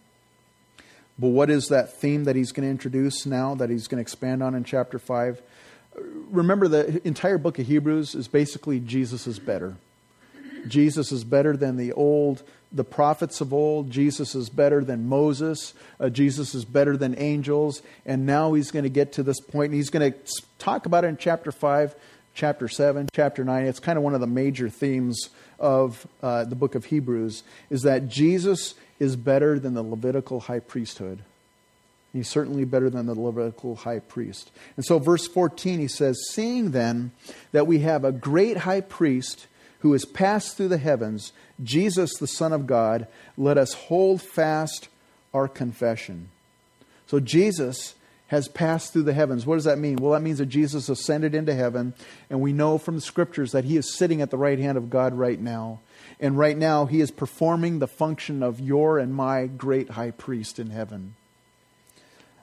But 1.18 1.28
what 1.28 1.50
is 1.50 1.68
that 1.68 1.92
theme 1.92 2.24
that 2.24 2.36
he's 2.36 2.52
going 2.52 2.66
to 2.66 2.70
introduce 2.70 3.26
now 3.26 3.54
that 3.56 3.68
he's 3.68 3.88
going 3.88 3.98
to 3.98 4.02
expand 4.02 4.42
on 4.42 4.54
in 4.54 4.64
chapter 4.64 4.98
5? 4.98 5.42
Remember, 6.30 6.68
the 6.68 7.06
entire 7.06 7.36
book 7.36 7.58
of 7.58 7.66
Hebrews 7.66 8.14
is 8.14 8.28
basically 8.28 8.80
Jesus 8.80 9.26
is 9.26 9.38
better. 9.38 9.76
Jesus 10.68 11.12
is 11.12 11.24
better 11.24 11.56
than 11.56 11.76
the 11.76 11.92
old 11.92 12.42
the 12.72 12.84
prophets 12.84 13.40
of 13.40 13.52
old. 13.52 13.90
Jesus 13.90 14.34
is 14.34 14.48
better 14.48 14.82
than 14.82 15.08
Moses. 15.08 15.74
Uh, 16.00 16.08
Jesus 16.08 16.54
is 16.54 16.64
better 16.64 16.96
than 16.96 17.14
angels. 17.18 17.82
And 18.06 18.26
now 18.26 18.54
he's 18.54 18.70
going 18.70 18.84
to 18.84 18.90
get 18.90 19.12
to 19.14 19.22
this 19.22 19.40
point, 19.40 19.70
and 19.70 19.74
he's 19.74 19.90
going 19.90 20.12
to 20.12 20.18
talk 20.58 20.86
about 20.86 21.04
it 21.04 21.08
in 21.08 21.16
chapter 21.16 21.52
5, 21.52 21.94
chapter 22.34 22.68
7, 22.68 23.08
chapter 23.12 23.44
9. 23.44 23.66
It's 23.66 23.80
kind 23.80 23.98
of 23.98 24.04
one 24.04 24.14
of 24.14 24.20
the 24.20 24.26
major 24.26 24.68
themes 24.68 25.28
of 25.58 26.06
uh, 26.22 26.44
the 26.44 26.56
book 26.56 26.74
of 26.74 26.86
Hebrews, 26.86 27.42
is 27.70 27.82
that 27.82 28.08
Jesus 28.08 28.74
is 28.98 29.16
better 29.16 29.58
than 29.58 29.74
the 29.74 29.82
Levitical 29.82 30.40
high 30.40 30.60
priesthood. 30.60 31.20
He's 32.12 32.28
certainly 32.28 32.64
better 32.64 32.90
than 32.90 33.06
the 33.06 33.18
Levitical 33.18 33.76
high 33.76 34.00
priest. 34.00 34.50
And 34.76 34.84
so, 34.84 34.98
verse 34.98 35.26
14, 35.26 35.78
he 35.78 35.88
says, 35.88 36.18
Seeing 36.30 36.72
then 36.72 37.12
that 37.52 37.66
we 37.66 37.80
have 37.80 38.04
a 38.04 38.12
great 38.12 38.58
high 38.58 38.82
priest 38.82 39.46
who 39.82 39.92
has 39.92 40.04
passed 40.04 40.56
through 40.56 40.68
the 40.68 40.78
heavens, 40.78 41.32
Jesus, 41.62 42.14
the 42.18 42.26
Son 42.26 42.52
of 42.52 42.66
God, 42.66 43.08
let 43.36 43.58
us 43.58 43.74
hold 43.74 44.22
fast 44.22 44.88
our 45.34 45.48
confession. 45.48 46.28
So 47.08 47.18
Jesus 47.18 47.94
has 48.28 48.46
passed 48.48 48.92
through 48.92 49.02
the 49.02 49.12
heavens. 49.12 49.44
What 49.44 49.56
does 49.56 49.64
that 49.64 49.78
mean? 49.78 49.96
Well, 49.96 50.12
that 50.12 50.22
means 50.22 50.38
that 50.38 50.46
Jesus 50.46 50.88
ascended 50.88 51.34
into 51.34 51.52
heaven, 51.52 51.94
and 52.30 52.40
we 52.40 52.52
know 52.52 52.78
from 52.78 52.94
the 52.94 53.00
scriptures 53.00 53.50
that 53.52 53.64
he 53.64 53.76
is 53.76 53.94
sitting 53.94 54.22
at 54.22 54.30
the 54.30 54.38
right 54.38 54.58
hand 54.58 54.78
of 54.78 54.88
God 54.88 55.14
right 55.14 55.38
now. 55.38 55.80
And 56.20 56.38
right 56.38 56.56
now, 56.56 56.86
he 56.86 57.00
is 57.00 57.10
performing 57.10 57.78
the 57.80 57.88
function 57.88 58.42
of 58.42 58.60
your 58.60 58.98
and 58.98 59.12
my 59.12 59.46
great 59.46 59.90
high 59.90 60.12
priest 60.12 60.60
in 60.60 60.70
heaven. 60.70 61.14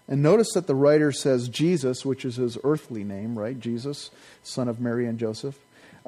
And 0.09 0.21
notice 0.21 0.51
that 0.55 0.67
the 0.67 0.75
writer 0.75 1.13
says 1.13 1.47
Jesus, 1.47 2.05
which 2.05 2.25
is 2.25 2.35
his 2.35 2.57
earthly 2.65 3.05
name, 3.05 3.39
right? 3.39 3.57
Jesus, 3.57 4.11
son 4.43 4.67
of 4.67 4.81
Mary 4.81 5.07
and 5.07 5.17
Joseph. 5.17 5.57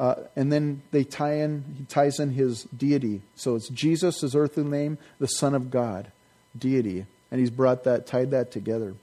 Uh, 0.02 0.16
and 0.36 0.52
then 0.52 0.82
they 0.90 1.04
tie 1.04 1.36
in, 1.36 1.64
he 1.78 1.84
ties 1.84 2.20
in 2.20 2.32
his 2.32 2.64
deity. 2.64 3.22
So 3.36 3.54
it's 3.54 3.70
Jesus, 3.70 4.22
his 4.22 4.36
earthly 4.36 4.64
name, 4.64 4.98
the 5.20 5.28
Son 5.28 5.54
of 5.54 5.70
God, 5.70 6.12
deity. 6.58 7.06
And 7.30 7.40
he's 7.40 7.52
brought 7.52 7.84
that, 7.84 8.08
tied 8.08 8.32
that 8.32 8.52
together. 8.52 8.96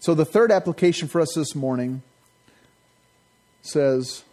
So 0.00 0.14
the 0.14 0.24
third 0.24 0.50
application 0.50 1.08
for 1.08 1.20
us 1.20 1.34
this 1.34 1.54
morning 1.54 2.00
says, 3.60 4.24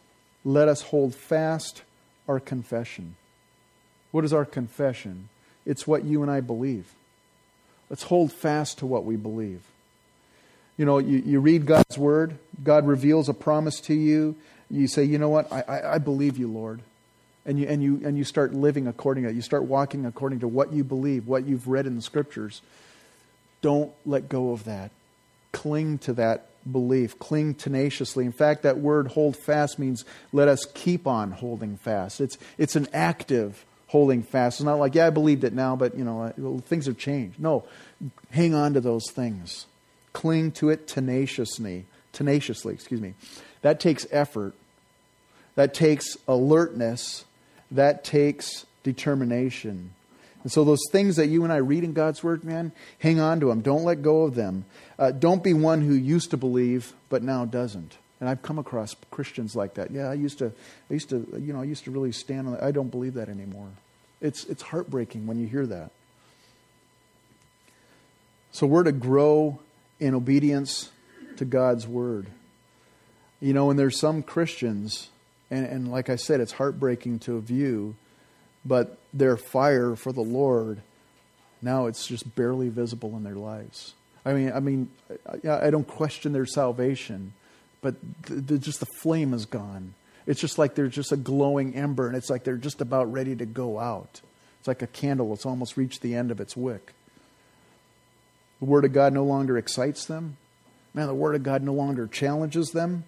let 0.45 0.69
us 0.69 0.81
hold 0.81 1.13
fast 1.13 1.81
our 2.25 2.39
confession. 2.39 3.17
What 4.11 4.23
is 4.23 4.31
our 4.31 4.45
confession? 4.45 5.27
It's 5.65 5.85
what 5.85 6.05
you 6.05 6.21
and 6.21 6.31
I 6.31 6.39
believe. 6.39 6.93
Let's 7.89 8.03
hold 8.03 8.31
fast 8.31 8.77
to 8.77 8.85
what 8.85 9.03
we 9.03 9.17
believe. 9.17 9.61
You 10.77 10.85
know, 10.85 10.99
you, 10.99 11.21
you 11.25 11.41
read 11.41 11.65
God's 11.65 11.97
word, 11.97 12.37
God 12.63 12.87
reveals 12.87 13.27
a 13.27 13.33
promise 13.33 13.81
to 13.81 13.93
you, 13.93 14.37
you 14.69 14.87
say, 14.87 15.03
you 15.03 15.17
know 15.17 15.29
what, 15.29 15.51
I, 15.51 15.61
I, 15.61 15.93
I 15.95 15.97
believe 15.97 16.37
you, 16.37 16.47
Lord. 16.47 16.81
And 17.47 17.59
you, 17.59 17.67
and, 17.67 17.83
you, 17.83 18.01
and 18.03 18.17
you 18.17 18.23
start 18.23 18.55
living 18.55 18.87
according 18.87 19.25
to. 19.25 19.31
You 19.31 19.43
start 19.43 19.65
walking 19.65 20.07
according 20.07 20.39
to 20.39 20.47
what 20.47 20.73
you 20.73 20.83
believe, 20.83 21.27
what 21.27 21.45
you've 21.45 21.67
read 21.67 21.85
in 21.85 21.95
the 21.95 22.01
scriptures. 22.01 22.61
Don't 23.61 23.91
let 24.03 24.29
go 24.29 24.51
of 24.51 24.63
that. 24.63 24.89
Cling 25.51 25.99
to 25.99 26.13
that 26.13 26.47
belief. 26.71 27.19
Cling 27.19 27.53
tenaciously. 27.53 28.25
In 28.25 28.31
fact, 28.31 28.63
that 28.63 28.79
word 28.79 29.09
hold 29.09 29.37
fast 29.37 29.77
means 29.77 30.05
let 30.33 30.47
us 30.47 30.65
keep 30.73 31.05
on 31.05 31.31
holding 31.31 31.77
fast. 31.77 32.19
It's, 32.19 32.39
it's 32.57 32.75
an 32.75 32.87
active 32.93 33.63
holding 33.89 34.23
fast. 34.23 34.59
It's 34.59 34.65
not 34.65 34.79
like, 34.79 34.95
yeah, 34.95 35.05
I 35.05 35.11
believed 35.11 35.43
it 35.43 35.53
now, 35.53 35.75
but, 35.75 35.95
you 35.95 36.03
know, 36.03 36.33
things 36.65 36.87
have 36.87 36.97
changed. 36.97 37.39
No, 37.39 37.63
hang 38.31 38.55
on 38.55 38.73
to 38.73 38.81
those 38.81 39.11
things. 39.11 39.67
Cling 40.13 40.51
to 40.53 40.69
it 40.69 40.87
tenaciously. 40.87 41.85
Tenaciously, 42.11 42.73
excuse 42.73 43.01
me. 43.01 43.13
That 43.65 43.79
takes 43.79 44.05
effort, 44.11 44.53
that 45.55 45.73
takes 45.73 46.17
alertness, 46.27 47.25
that 47.71 48.03
takes 48.03 48.67
determination. 48.83 49.91
And 50.43 50.51
so, 50.51 50.63
those 50.63 50.83
things 50.91 51.15
that 51.15 51.29
you 51.29 51.43
and 51.43 51.51
I 51.51 51.55
read 51.55 51.83
in 51.83 51.93
God's 51.93 52.23
Word, 52.23 52.43
man, 52.43 52.73
hang 52.99 53.19
on 53.19 53.39
to 53.39 53.47
them. 53.47 53.61
Don't 53.61 53.83
let 53.83 54.03
go 54.03 54.21
of 54.21 54.35
them. 54.35 54.65
Uh, 54.99 55.09
don't 55.09 55.43
be 55.43 55.55
one 55.55 55.81
who 55.81 55.95
used 55.95 56.29
to 56.29 56.37
believe 56.37 56.93
but 57.09 57.23
now 57.23 57.43
doesn't. 57.43 57.97
And 58.19 58.29
I've 58.29 58.43
come 58.43 58.59
across 58.59 58.95
Christians 59.09 59.55
like 59.55 59.73
that. 59.73 59.89
Yeah, 59.89 60.11
I 60.11 60.13
used 60.13 60.37
to, 60.37 60.53
I 60.91 60.93
used 60.93 61.09
to, 61.09 61.27
you 61.39 61.51
know, 61.51 61.61
I 61.61 61.63
used 61.63 61.85
to 61.85 61.91
really 61.91 62.11
stand 62.11 62.45
on 62.45 62.53
that. 62.53 62.61
I 62.61 62.69
don't 62.69 62.91
believe 62.91 63.15
that 63.15 63.29
anymore. 63.29 63.69
It's, 64.21 64.45
it's 64.45 64.61
heartbreaking 64.61 65.25
when 65.25 65.39
you 65.39 65.47
hear 65.47 65.65
that. 65.65 65.89
So 68.51 68.67
we're 68.67 68.83
to 68.83 68.91
grow 68.91 69.57
in 69.99 70.13
obedience 70.13 70.91
to 71.37 71.45
God's 71.45 71.87
Word. 71.87 72.27
You 73.41 73.53
know, 73.53 73.69
and 73.69 73.77
there's 73.77 73.99
some 73.99 74.23
Christians, 74.23 75.09
and, 75.51 75.65
and 75.65 75.91
like 75.91 76.09
I 76.09 76.15
said, 76.15 76.39
it's 76.39 76.53
heartbreaking 76.53 77.19
to 77.19 77.39
view 77.41 77.95
but 78.67 78.97
their 79.13 79.37
fire 79.37 79.95
for 79.95 80.11
the 80.11 80.21
Lord 80.21 80.81
now 81.61 81.87
it's 81.87 82.07
just 82.07 82.35
barely 82.35 82.69
visible 82.69 83.17
in 83.17 83.23
their 83.23 83.35
lives. 83.35 83.93
I 84.23 84.33
mean, 84.33 84.51
I 84.51 84.59
mean, 84.59 84.89
I, 85.49 85.69
don't 85.69 85.87
question 85.87 86.31
their 86.31 86.45
salvation, 86.45 87.33
but 87.81 87.95
the, 88.23 88.35
the, 88.35 88.57
just 88.59 88.79
the 88.79 88.87
flame 89.01 89.33
is 89.33 89.45
gone. 89.45 89.95
It's 90.27 90.39
just 90.39 90.59
like 90.59 90.75
they're 90.75 90.87
just 90.87 91.11
a 91.11 91.17
glowing 91.17 91.75
ember, 91.75 92.07
and 92.07 92.15
it's 92.15 92.29
like 92.29 92.43
they're 92.43 92.57
just 92.57 92.81
about 92.81 93.11
ready 93.11 93.35
to 93.35 93.45
go 93.45 93.79
out. 93.79 94.21
It's 94.59 94.67
like 94.67 94.81
a 94.81 94.87
candle; 94.87 95.33
it's 95.33 95.45
almost 95.45 95.75
reached 95.77 96.01
the 96.01 96.15
end 96.15 96.29
of 96.29 96.39
its 96.39 96.55
wick. 96.55 96.93
The 98.59 98.65
Word 98.65 98.85
of 98.85 98.93
God 98.93 99.13
no 99.13 99.23
longer 99.23 99.57
excites 99.57 100.05
them. 100.05 100.37
Man, 100.93 101.07
the 101.07 101.13
Word 101.13 101.35
of 101.35 101.43
God 101.43 101.63
no 101.63 101.73
longer 101.73 102.07
challenges 102.07 102.69
them 102.69 103.05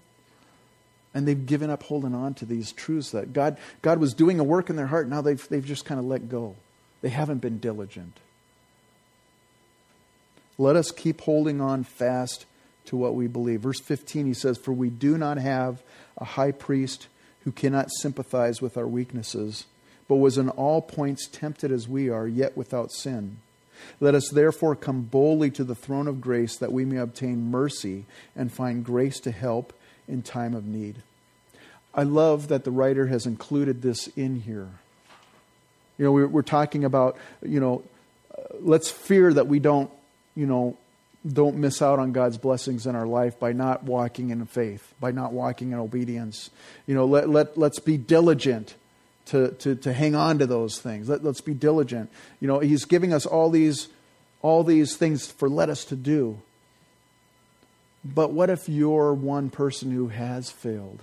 and 1.17 1.27
they've 1.27 1.47
given 1.47 1.71
up 1.71 1.81
holding 1.81 2.13
on 2.13 2.35
to 2.35 2.45
these 2.45 2.71
truths 2.71 3.09
that 3.09 3.33
God, 3.33 3.57
God 3.81 3.97
was 3.97 4.13
doing 4.13 4.39
a 4.39 4.43
work 4.43 4.69
in 4.69 4.75
their 4.75 4.85
heart. 4.85 5.09
Now 5.09 5.21
they've, 5.21 5.49
they've 5.49 5.65
just 5.65 5.83
kind 5.83 5.99
of 5.99 6.05
let 6.05 6.29
go. 6.29 6.55
They 7.01 7.09
haven't 7.09 7.39
been 7.39 7.57
diligent. 7.57 8.19
Let 10.59 10.75
us 10.75 10.91
keep 10.91 11.21
holding 11.21 11.59
on 11.59 11.83
fast 11.83 12.45
to 12.85 12.95
what 12.95 13.15
we 13.15 13.25
believe. 13.25 13.61
Verse 13.61 13.79
15, 13.79 14.27
he 14.27 14.35
says, 14.35 14.59
For 14.59 14.73
we 14.73 14.91
do 14.91 15.17
not 15.17 15.39
have 15.39 15.81
a 16.19 16.23
high 16.23 16.51
priest 16.51 17.07
who 17.45 17.51
cannot 17.51 17.89
sympathize 17.99 18.61
with 18.61 18.77
our 18.77 18.87
weaknesses, 18.87 19.65
but 20.07 20.17
was 20.17 20.37
in 20.37 20.49
all 20.49 20.83
points 20.83 21.27
tempted 21.27 21.71
as 21.71 21.87
we 21.87 22.09
are, 22.09 22.27
yet 22.27 22.55
without 22.55 22.91
sin. 22.91 23.37
Let 23.99 24.13
us 24.13 24.29
therefore 24.29 24.75
come 24.75 25.01
boldly 25.01 25.49
to 25.49 25.63
the 25.63 25.73
throne 25.73 26.07
of 26.07 26.21
grace 26.21 26.57
that 26.57 26.71
we 26.71 26.85
may 26.85 26.97
obtain 26.97 27.49
mercy 27.49 28.05
and 28.35 28.51
find 28.51 28.85
grace 28.85 29.19
to 29.21 29.31
help 29.31 29.73
in 30.07 30.21
time 30.21 30.53
of 30.53 30.65
need. 30.65 30.97
I 31.93 32.03
love 32.03 32.49
that 32.49 32.63
the 32.63 32.71
writer 32.71 33.07
has 33.07 33.25
included 33.25 33.81
this 33.81 34.07
in 34.09 34.41
here. 34.41 34.69
You 35.97 36.05
know, 36.05 36.11
we're, 36.11 36.27
we're 36.27 36.41
talking 36.43 36.83
about, 36.83 37.17
you 37.41 37.59
know, 37.59 37.83
uh, 38.37 38.41
let's 38.59 38.89
fear 38.89 39.33
that 39.33 39.47
we 39.47 39.59
don't, 39.59 39.89
you 40.35 40.45
know, 40.45 40.77
don't 41.27 41.57
miss 41.57 41.81
out 41.81 41.99
on 41.99 42.11
God's 42.11 42.37
blessings 42.37 42.85
in 42.85 42.95
our 42.95 43.07
life 43.07 43.39
by 43.39 43.51
not 43.51 43.83
walking 43.83 44.29
in 44.29 44.45
faith, 44.45 44.93
by 44.99 45.11
not 45.11 45.33
walking 45.33 45.71
in 45.71 45.79
obedience. 45.79 46.51
You 46.85 46.93
know, 46.93 47.05
let, 47.05 47.29
let, 47.29 47.57
let's 47.57 47.79
be 47.79 47.97
diligent 47.97 48.75
to, 49.25 49.49
to, 49.53 49.75
to 49.75 49.91
hang 49.91 50.15
on 50.15 50.39
to 50.39 50.45
those 50.45 50.79
things. 50.79 51.09
Let, 51.09 51.23
let's 51.23 51.41
be 51.41 51.53
diligent. 51.53 52.09
You 52.39 52.47
know, 52.47 52.59
he's 52.59 52.85
giving 52.85 53.11
us 53.11 53.25
all 53.25 53.49
these, 53.49 53.87
all 54.41 54.63
these 54.63 54.95
things 54.95 55.27
for 55.27 55.49
let 55.49 55.69
us 55.69 55.83
to 55.85 55.95
do. 55.95 56.39
But 58.03 58.31
what 58.31 58.49
if 58.49 58.69
you're 58.69 59.13
one 59.13 59.49
person 59.49 59.91
who 59.91 60.07
has 60.07 60.49
failed? 60.49 61.01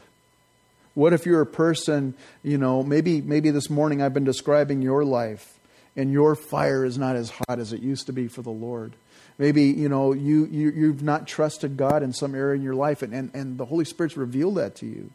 What 0.95 1.13
if 1.13 1.27
you're 1.27 1.41
a 1.41 1.47
person, 1.47 2.15
you 2.43 2.57
know, 2.57 2.83
maybe 2.83 3.21
maybe 3.21 3.51
this 3.51 3.69
morning 3.69 4.01
I've 4.01 4.15
been 4.15 4.25
describing 4.25 4.81
your 4.81 5.05
life 5.05 5.59
and 5.97 6.13
your 6.13 6.35
fire 6.35 6.85
is 6.85 6.99
not 6.99 7.17
as 7.17 7.31
hot 7.31 7.59
as 7.59 7.73
it 7.73 7.83
used 7.83 8.07
to 8.07 8.13
be 8.13 8.29
for 8.29 8.43
the 8.43 8.51
Lord. 8.51 8.93
Maybe, 9.37 9.65
you 9.65 9.89
know, 9.89 10.13
you, 10.13 10.47
you 10.47 10.71
you've 10.71 11.03
not 11.03 11.27
trusted 11.27 11.77
God 11.77 12.05
in 12.05 12.13
some 12.13 12.35
area 12.35 12.55
in 12.55 12.63
your 12.63 12.77
life 12.77 13.03
and, 13.03 13.13
and, 13.13 13.35
and 13.35 13.59
the 13.59 13.65
Holy 13.65 13.85
Spirit's 13.85 14.17
revealed 14.17 14.57
that 14.57 14.77
to 14.77 14.87
you. 14.87 15.11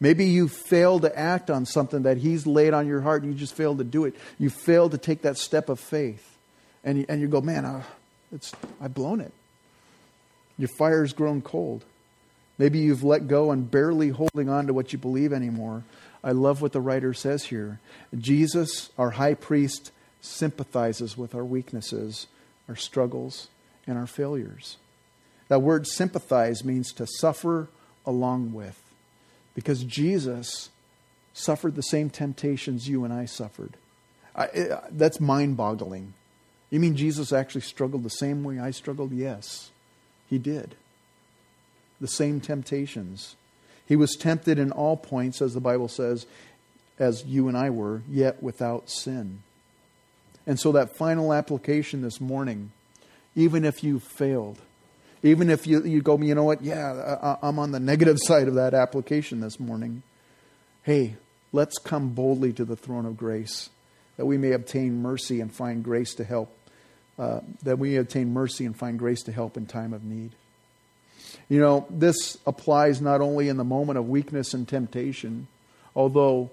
Maybe 0.00 0.24
you 0.24 0.48
failed 0.48 1.02
to 1.02 1.16
act 1.16 1.50
on 1.50 1.66
something 1.66 2.02
that 2.02 2.16
He's 2.16 2.46
laid 2.46 2.74
on 2.74 2.86
your 2.88 3.02
heart 3.02 3.22
and 3.22 3.32
you 3.32 3.38
just 3.38 3.54
failed 3.54 3.78
to 3.78 3.84
do 3.84 4.06
it. 4.06 4.14
You 4.38 4.50
failed 4.50 4.92
to 4.92 4.98
take 4.98 5.22
that 5.22 5.36
step 5.36 5.68
of 5.68 5.78
faith. 5.78 6.26
And 6.82 6.98
you, 6.98 7.06
and 7.08 7.20
you 7.20 7.28
go, 7.28 7.42
man, 7.42 7.66
uh, 7.66 7.82
it's, 8.32 8.52
I've 8.80 8.94
blown 8.94 9.20
it. 9.20 9.32
Your 10.60 10.68
fire's 10.68 11.14
grown 11.14 11.40
cold. 11.40 11.84
Maybe 12.58 12.80
you've 12.80 13.02
let 13.02 13.26
go 13.26 13.50
and 13.50 13.70
barely 13.70 14.10
holding 14.10 14.50
on 14.50 14.66
to 14.66 14.74
what 14.74 14.92
you 14.92 14.98
believe 14.98 15.32
anymore. 15.32 15.84
I 16.22 16.32
love 16.32 16.60
what 16.60 16.72
the 16.72 16.82
writer 16.82 17.14
says 17.14 17.44
here. 17.44 17.80
Jesus, 18.16 18.90
our 18.98 19.12
high 19.12 19.32
priest, 19.32 19.90
sympathizes 20.20 21.16
with 21.16 21.34
our 21.34 21.44
weaknesses, 21.44 22.26
our 22.68 22.76
struggles, 22.76 23.48
and 23.86 23.96
our 23.96 24.06
failures. 24.06 24.76
That 25.48 25.62
word 25.62 25.86
sympathize 25.86 26.62
means 26.62 26.92
to 26.92 27.06
suffer 27.06 27.68
along 28.04 28.52
with. 28.52 28.78
Because 29.54 29.82
Jesus 29.82 30.68
suffered 31.32 31.74
the 31.74 31.82
same 31.82 32.10
temptations 32.10 32.86
you 32.86 33.04
and 33.04 33.14
I 33.14 33.24
suffered. 33.24 33.78
I, 34.36 34.80
that's 34.90 35.20
mind 35.20 35.56
boggling. 35.56 36.12
You 36.68 36.80
mean 36.80 36.96
Jesus 36.96 37.32
actually 37.32 37.62
struggled 37.62 38.02
the 38.02 38.10
same 38.10 38.44
way 38.44 38.58
I 38.58 38.72
struggled? 38.72 39.12
Yes. 39.12 39.70
He 40.30 40.38
did. 40.38 40.76
The 42.00 42.08
same 42.08 42.40
temptations. 42.40 43.36
He 43.84 43.96
was 43.96 44.16
tempted 44.16 44.58
in 44.58 44.70
all 44.70 44.96
points, 44.96 45.42
as 45.42 45.52
the 45.52 45.60
Bible 45.60 45.88
says, 45.88 46.24
as 46.98 47.24
you 47.26 47.48
and 47.48 47.56
I 47.56 47.70
were, 47.70 48.02
yet 48.08 48.42
without 48.42 48.88
sin. 48.88 49.42
And 50.46 50.58
so, 50.58 50.72
that 50.72 50.96
final 50.96 51.34
application 51.34 52.00
this 52.00 52.20
morning, 52.20 52.70
even 53.34 53.64
if 53.64 53.82
you 53.82 53.98
failed, 53.98 54.58
even 55.22 55.50
if 55.50 55.66
you, 55.66 55.82
you 55.82 56.00
go, 56.00 56.16
you 56.18 56.34
know 56.34 56.44
what, 56.44 56.62
yeah, 56.62 57.36
I, 57.42 57.48
I'm 57.48 57.58
on 57.58 57.72
the 57.72 57.80
negative 57.80 58.18
side 58.22 58.48
of 58.48 58.54
that 58.54 58.72
application 58.72 59.40
this 59.40 59.60
morning, 59.60 60.02
hey, 60.84 61.16
let's 61.52 61.76
come 61.78 62.10
boldly 62.10 62.52
to 62.54 62.64
the 62.64 62.76
throne 62.76 63.04
of 63.04 63.16
grace 63.16 63.68
that 64.16 64.26
we 64.26 64.38
may 64.38 64.52
obtain 64.52 65.02
mercy 65.02 65.40
and 65.40 65.52
find 65.52 65.82
grace 65.82 66.14
to 66.14 66.24
help 66.24 66.54
uh, 67.20 67.40
that 67.62 67.78
we 67.78 67.96
obtain 67.96 68.32
mercy 68.32 68.64
and 68.64 68.74
find 68.74 68.98
grace 68.98 69.22
to 69.24 69.30
help 69.30 69.58
in 69.58 69.66
time 69.66 69.92
of 69.92 70.02
need. 70.02 70.30
You 71.50 71.60
know, 71.60 71.86
this 71.90 72.38
applies 72.46 73.02
not 73.02 73.20
only 73.20 73.48
in 73.48 73.58
the 73.58 73.64
moment 73.64 73.98
of 73.98 74.08
weakness 74.08 74.54
and 74.54 74.66
temptation, 74.66 75.46
although 75.94 76.50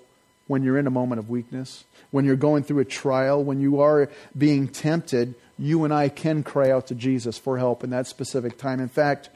when 0.47 0.63
you're 0.63 0.77
in 0.77 0.85
a 0.85 0.91
moment 0.91 1.19
of 1.19 1.29
weakness, 1.29 1.85
when 2.11 2.25
you're 2.25 2.35
going 2.35 2.63
through 2.63 2.79
a 2.79 2.85
trial, 2.85 3.41
when 3.41 3.61
you 3.61 3.79
are 3.79 4.09
being 4.37 4.67
tempted, 4.67 5.35
you 5.57 5.85
and 5.85 5.93
I 5.93 6.09
can 6.09 6.43
cry 6.43 6.69
out 6.69 6.87
to 6.87 6.95
Jesus 6.95 7.37
for 7.37 7.57
help 7.57 7.81
in 7.81 7.91
that 7.91 8.07
specific 8.07 8.57
time. 8.57 8.81
In 8.81 8.89
fact, 8.89 9.29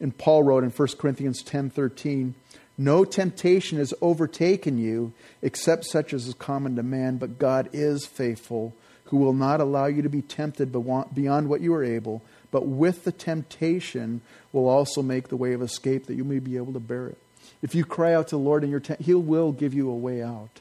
and 0.00 0.16
Paul 0.18 0.42
wrote 0.42 0.64
in 0.64 0.70
1 0.70 0.98
Corinthians 0.98 1.44
10:13, 1.44 2.34
"No 2.76 3.04
temptation 3.04 3.78
has 3.78 3.94
overtaken 4.02 4.78
you 4.78 5.12
except 5.42 5.84
such 5.84 6.12
as 6.12 6.26
is 6.26 6.34
common 6.34 6.74
to 6.74 6.82
man, 6.82 7.18
but 7.18 7.38
God 7.38 7.68
is 7.72 8.04
faithful, 8.04 8.74
who 9.12 9.18
will 9.18 9.34
not 9.34 9.60
allow 9.60 9.84
you 9.84 10.00
to 10.00 10.08
be 10.08 10.22
tempted 10.22 10.72
beyond 10.72 11.46
what 11.46 11.60
you 11.60 11.74
are 11.74 11.84
able, 11.84 12.22
but 12.50 12.66
with 12.66 13.04
the 13.04 13.12
temptation 13.12 14.22
will 14.54 14.66
also 14.66 15.02
make 15.02 15.28
the 15.28 15.36
way 15.36 15.52
of 15.52 15.60
escape 15.60 16.06
that 16.06 16.14
you 16.14 16.24
may 16.24 16.38
be 16.38 16.56
able 16.56 16.72
to 16.72 16.80
bear 16.80 17.08
it. 17.08 17.18
If 17.60 17.74
you 17.74 17.84
cry 17.84 18.14
out 18.14 18.28
to 18.28 18.36
the 18.36 18.42
Lord 18.42 18.64
in 18.64 18.70
your 18.70 18.80
te- 18.80 18.96
He 18.98 19.12
will 19.12 19.52
give 19.52 19.74
you 19.74 19.90
a 19.90 19.94
way 19.94 20.22
out. 20.22 20.60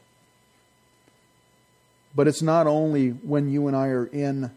But 2.13 2.27
it's 2.27 2.41
not 2.41 2.67
only 2.67 3.11
when 3.11 3.49
you 3.49 3.67
and 3.67 3.75
I 3.75 3.87
are 3.87 4.07
in 4.07 4.51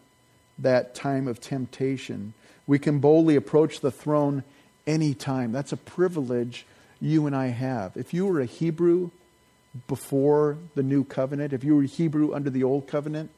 that 0.59 0.93
time 0.93 1.29
of 1.29 1.39
temptation. 1.39 2.33
We 2.67 2.79
can 2.79 2.99
boldly 2.99 3.37
approach 3.37 3.79
the 3.79 3.91
throne 3.91 4.43
anytime. 4.85 5.53
That's 5.53 5.71
a 5.71 5.77
privilege 5.77 6.65
you 6.99 7.27
and 7.27 7.35
I 7.35 7.47
have. 7.47 7.95
If 7.95 8.13
you 8.13 8.25
were 8.25 8.41
a 8.41 8.45
Hebrew 8.45 9.11
before 9.87 10.57
the 10.75 10.83
new 10.83 11.05
covenant, 11.05 11.53
if 11.53 11.63
you 11.63 11.77
were 11.77 11.83
a 11.83 11.87
Hebrew 11.87 12.33
under 12.33 12.49
the 12.49 12.65
old 12.65 12.89
covenant, 12.89 13.31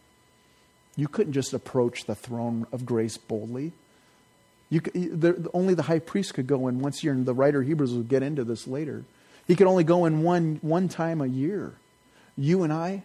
you 0.97 1.07
couldn't 1.07 1.33
just 1.33 1.53
approach 1.53 2.05
the 2.05 2.15
throne 2.15 2.65
of 2.73 2.86
grace 2.86 3.17
boldly. 3.17 3.71
You, 4.69 4.81
only 5.53 5.75
the 5.75 5.83
high 5.83 5.99
priest 5.99 6.33
could 6.33 6.47
go 6.47 6.67
in. 6.67 6.79
Once 6.79 7.03
you're 7.03 7.13
in 7.13 7.23
the 7.23 7.33
writer 7.33 7.63
Hebrews 7.63 7.93
will 7.93 8.03
get 8.03 8.23
into 8.23 8.43
this 8.43 8.67
later. 8.67 9.05
He 9.47 9.55
could 9.55 9.67
only 9.67 9.86
go 9.86 10.05
in 10.05 10.23
one, 10.23 10.60
one 10.62 10.89
time 10.89 11.21
a 11.21 11.27
year. 11.27 11.73
You 12.36 12.63
and 12.63 12.73
I, 12.73 13.03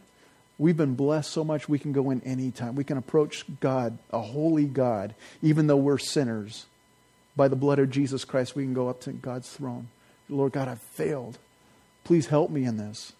we've 0.58 0.76
been 0.76 0.94
blessed 0.94 1.30
so 1.30 1.44
much 1.44 1.68
we 1.68 1.78
can 1.78 1.92
go 1.92 2.10
in 2.10 2.20
any 2.24 2.50
time. 2.50 2.74
We 2.74 2.82
can 2.82 2.96
approach 2.96 3.44
God, 3.60 3.96
a 4.10 4.20
holy 4.20 4.64
God, 4.64 5.14
even 5.40 5.68
though 5.68 5.76
we're 5.76 5.98
sinners. 5.98 6.66
By 7.36 7.48
the 7.48 7.56
blood 7.56 7.78
of 7.78 7.90
Jesus 7.90 8.24
Christ, 8.24 8.56
we 8.56 8.64
can 8.64 8.74
go 8.74 8.88
up 8.88 9.00
to 9.02 9.12
God's 9.12 9.48
throne. 9.48 9.88
Lord 10.28 10.52
God, 10.52 10.66
I've 10.66 10.82
failed. 10.82 11.38
Please 12.04 12.26
help 12.26 12.50
me 12.50 12.64
in 12.64 12.76
this. 12.76 13.12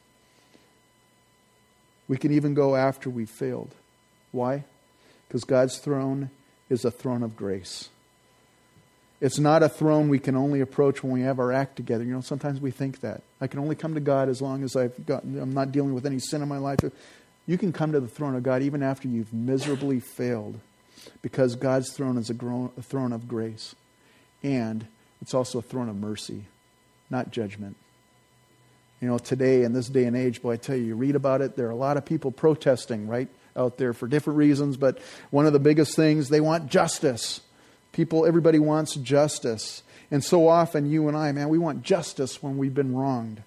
We 2.09 2.17
can 2.17 2.33
even 2.33 2.55
go 2.55 2.75
after 2.75 3.09
we've 3.09 3.31
failed. 3.31 3.75
Why? 4.33 4.65
Because 5.29 5.45
God's 5.45 5.79
throne 5.79 6.31
is 6.69 6.85
a 6.85 6.91
throne 6.91 7.23
of 7.23 7.37
grace. 7.37 7.89
It's 9.21 9.39
not 9.39 9.63
a 9.63 9.69
throne 9.69 10.09
we 10.09 10.19
can 10.19 10.35
only 10.35 10.61
approach 10.61 11.05
when 11.05 11.13
we 11.13 11.21
have 11.21 11.39
our 11.39 11.53
act 11.53 11.77
together. 11.77 12.03
You 12.03 12.13
know, 12.13 12.23
sometimes 12.23 12.61
we 12.61 12.73
think 12.73 13.01
that. 13.03 13.23
I 13.41 13.47
can 13.47 13.61
only 13.61 13.77
come 13.77 13.95
to 13.95 14.01
God 14.01 14.29
as 14.29 14.43
long 14.43 14.65
as 14.65 14.75
I've 14.75 15.07
got, 15.07 15.23
I'm 15.23 15.55
not 15.55 15.71
dealing 15.71 15.95
with 15.95 16.07
any 16.07 16.19
sin 16.19 16.43
in 16.43 16.49
my 16.49 16.59
life. 16.59 16.81
You 17.47 17.57
can 17.57 17.73
come 17.73 17.93
to 17.93 18.01
the 18.01 18.09
throne 18.09 18.35
of 18.35 18.43
God 18.43 18.63
even 18.63 18.83
after 18.83 19.07
you've 19.07 19.33
miserably 19.33 20.01
failed 20.01 20.59
because 21.23 21.55
God's 21.55 21.93
throne 21.93 22.19
is 22.19 22.31
a, 22.31 22.35
throne 22.35 23.13
of 23.13 23.29
grace. 23.29 23.77
And 24.43 24.87
it's 25.21 25.35
also 25.35 25.61
a 25.61 25.63
throne 25.63 25.89
of 25.89 25.97
mercy, 25.97 26.47
not 27.11 27.31
judgment. 27.31 27.77
You 29.01 29.09
know, 29.09 29.19
today, 29.19 29.63
in 29.63 29.73
this 29.73 29.89
day 29.89 30.05
and 30.05 30.17
age, 30.17 30.43
boy, 30.43 30.53
I 30.53 30.57
tell 30.57 30.77
you, 30.77 30.85
you 30.85 30.95
read 30.97 31.17
about 31.17 31.41
it, 31.43 31.57
there 31.57 31.67
are 31.67 31.71
a 31.71 31.77
lot 31.77 31.97
of 31.97 32.05
people 32.05 32.33
protesting, 32.33 33.07
right, 33.07 33.29
out 33.57 33.79
there 33.79 33.93
for 33.93 34.07
different 34.07 34.39
reasons, 34.39 34.77
but 34.77 34.99
one 35.31 35.47
of 35.47 35.53
the 35.53 35.59
biggest 35.59 35.95
things, 35.97 36.29
they 36.29 36.41
want 36.41 36.71
justice. 36.71 37.41
People, 37.93 38.27
everybody 38.27 38.59
wants 38.59 38.95
justice. 38.95 39.83
And 40.11 40.23
so 40.23 40.49
often, 40.49 40.91
you 40.91 41.09
and 41.09 41.17
I, 41.17 41.33
man, 41.33 41.49
we 41.49 41.59
want 41.59 41.83
justice 41.83 42.43
when 42.43 42.59
we've 42.59 42.75
been 42.75 42.95
wronged. 42.95 43.43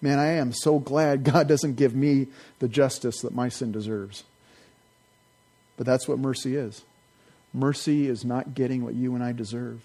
Man, 0.00 0.18
I 0.18 0.32
am 0.34 0.52
so 0.52 0.78
glad 0.78 1.24
God 1.32 1.48
doesn't 1.48 1.76
give 1.76 1.94
me 1.94 2.28
the 2.58 2.68
justice 2.68 3.20
that 3.20 3.34
my 3.34 3.48
sin 3.48 3.72
deserves. 3.72 4.24
But 5.76 5.86
that's 5.86 6.08
what 6.08 6.18
mercy 6.18 6.56
is. 6.56 6.82
Mercy 7.52 8.06
is 8.06 8.24
not 8.24 8.54
getting 8.54 8.84
what 8.84 8.94
you 8.94 9.14
and 9.14 9.22
I 9.22 9.32
deserve. 9.32 9.80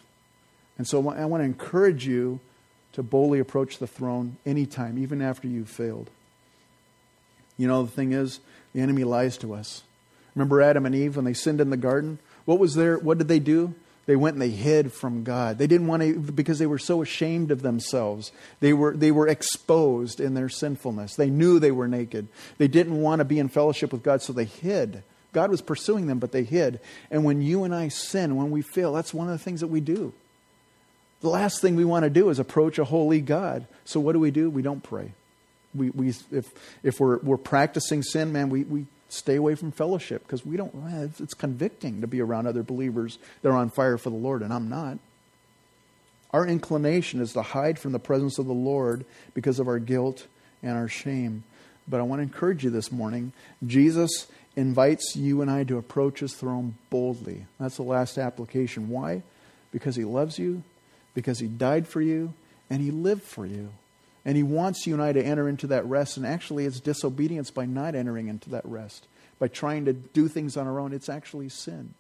And 0.78 0.88
so 0.88 1.10
I 1.10 1.26
want 1.26 1.42
to 1.42 1.46
encourage 1.46 2.06
you 2.06 2.40
to 2.94 3.04
boldly 3.04 3.40
approach 3.40 3.78
the 3.78 3.88
throne 3.88 4.38
anytime, 4.46 4.98
even 4.98 5.22
after 5.22 5.48
you've 5.48 5.70
failed. 5.70 6.10
You 7.58 7.68
know, 7.68 7.84
the 7.84 7.92
thing 7.92 8.12
is, 8.12 8.40
the 8.74 8.82
enemy 8.82 9.04
lies 9.04 9.38
to 9.40 9.54
us. 9.54 9.84
Remember 10.36 10.62
Adam 10.62 10.86
and 10.86 10.96
Eve 10.96 11.16
when 11.16 11.26
they 11.26 11.34
sinned 11.34 11.62
in 11.62 11.70
the 11.70 11.78
garden? 11.78 12.20
What 12.46 12.60
was 12.60 12.76
there? 12.76 12.98
What 12.98 13.18
did 13.18 13.28
they 13.28 13.40
do? 13.40 13.76
They 14.08 14.16
went 14.16 14.36
and 14.36 14.42
they 14.42 14.50
hid 14.50 14.92
from 14.92 15.24
God. 15.24 15.58
They 15.58 15.68
didn't 15.68 15.88
want 15.88 16.02
to 16.02 16.20
because 16.20 16.60
they 16.60 16.66
were 16.66 16.80
so 16.80 17.02
ashamed 17.02 17.52
of 17.52 17.62
themselves. 17.62 18.32
They 18.60 18.74
were 18.74 18.96
they 18.96 19.12
were 19.12 19.28
exposed 19.28 20.20
in 20.20 20.34
their 20.34 20.50
sinfulness. 20.50 21.16
They 21.16 21.30
knew 21.30 21.60
they 21.60 21.72
were 21.72 21.88
naked. 21.88 22.28
They 22.58 22.68
didn't 22.68 23.00
want 23.00 23.20
to 23.20 23.26
be 23.26 23.40
in 23.40 23.50
fellowship 23.50 23.92
with 23.92 24.04
God, 24.04 24.22
so 24.22 24.34
they 24.34 24.46
hid. 24.46 25.04
God 25.34 25.50
was 25.50 25.62
pursuing 25.62 26.08
them, 26.08 26.20
but 26.20 26.32
they 26.32 26.44
hid. 26.44 26.80
And 27.10 27.24
when 27.24 27.42
you 27.42 27.64
and 27.64 27.74
I 27.74 27.88
sin, 27.88 28.36
when 28.36 28.52
we 28.52 28.62
fail, 28.62 28.92
that's 28.94 29.14
one 29.14 29.28
of 29.28 29.38
the 29.38 29.44
things 29.44 29.62
that 29.62 29.68
we 29.68 29.80
do. 29.80 30.14
The 31.22 31.30
last 31.30 31.62
thing 31.62 31.76
we 31.76 31.86
want 31.86 32.04
to 32.04 32.10
do 32.10 32.30
is 32.30 32.40
approach 32.40 32.80
a 32.80 32.84
holy 32.84 33.22
God. 33.22 33.68
So 33.86 34.00
what 34.00 34.14
do 34.14 34.20
we 34.20 34.32
do? 34.32 34.50
We 34.50 34.64
don't 34.64 34.84
pray. 34.84 35.14
We, 35.74 35.90
we, 35.92 36.10
if, 36.32 36.50
if 36.84 37.00
we're, 37.00 37.20
we're 37.20 37.38
practicing 37.38 38.04
sin, 38.04 38.32
man, 38.34 38.50
we, 38.50 38.64
we 38.64 38.86
stay 39.10 39.36
away 39.36 39.56
from 39.56 39.72
fellowship 39.72 40.24
because 40.24 40.46
we 40.46 40.58
don't, 40.58 40.74
eh, 40.74 40.78
man, 40.78 41.14
it's 41.20 41.34
convicting 41.34 42.02
to 42.02 42.08
be 42.08 42.22
around 42.22 42.48
other 42.48 42.64
believers 42.64 43.18
that 43.42 43.50
are 43.50 43.58
on 43.58 43.70
fire 43.70 43.98
for 43.98 44.10
the 44.10 44.16
Lord, 44.16 44.42
and 44.42 44.54
I'm 44.54 44.70
not. 44.70 44.98
Our 46.32 46.48
inclination 46.48 47.20
is 47.20 47.34
to 47.34 47.42
hide 47.42 47.78
from 47.78 47.92
the 47.92 48.00
presence 48.00 48.40
of 48.40 48.46
the 48.46 48.54
Lord 48.54 49.06
because 49.34 49.60
of 49.60 49.68
our 49.68 49.80
guilt 49.80 50.28
and 50.64 50.78
our 50.78 50.88
shame. 50.88 51.44
But 51.88 52.00
I 52.00 52.04
want 52.04 52.20
to 52.20 52.24
encourage 52.24 52.64
you 52.64 52.70
this 52.70 52.92
morning. 52.92 53.34
Jesus 53.66 54.28
invites 54.56 55.16
you 55.16 55.42
and 55.42 55.52
I 55.52 55.64
to 55.66 55.78
approach 55.78 56.20
his 56.20 56.34
throne 56.34 56.76
boldly. 56.90 57.46
That's 57.60 57.78
the 57.78 57.84
last 57.84 58.18
application. 58.18 58.90
Why? 58.90 59.24
Because 59.72 59.96
he 59.96 60.06
loves 60.06 60.40
you, 60.40 60.64
because 61.14 61.40
he 61.40 61.48
died 61.48 61.88
for 61.88 62.02
you, 62.02 62.34
and 62.70 62.82
he 62.82 62.92
lived 62.92 63.24
for 63.24 63.46
you. 63.46 63.70
And 64.24 64.38
he 64.38 64.44
wants 64.44 64.86
you 64.86 64.94
and 64.94 65.02
I 65.02 65.14
to 65.14 65.24
enter 65.24 65.50
into 65.50 65.68
that 65.68 65.86
rest. 65.86 66.18
And 66.18 66.26
actually, 66.26 66.66
it's 66.66 66.80
disobedience 66.80 67.50
by 67.50 67.66
not 67.66 67.96
entering 67.96 68.28
into 68.28 68.50
that 68.52 68.66
rest. 68.66 69.08
By 69.40 69.48
trying 69.48 69.86
to 69.86 69.94
do 69.94 70.28
things 70.28 70.58
on 70.58 70.68
our 70.68 70.80
own, 70.80 70.94
it's 70.94 71.10
actually 71.10 71.50
sin. 71.50 71.96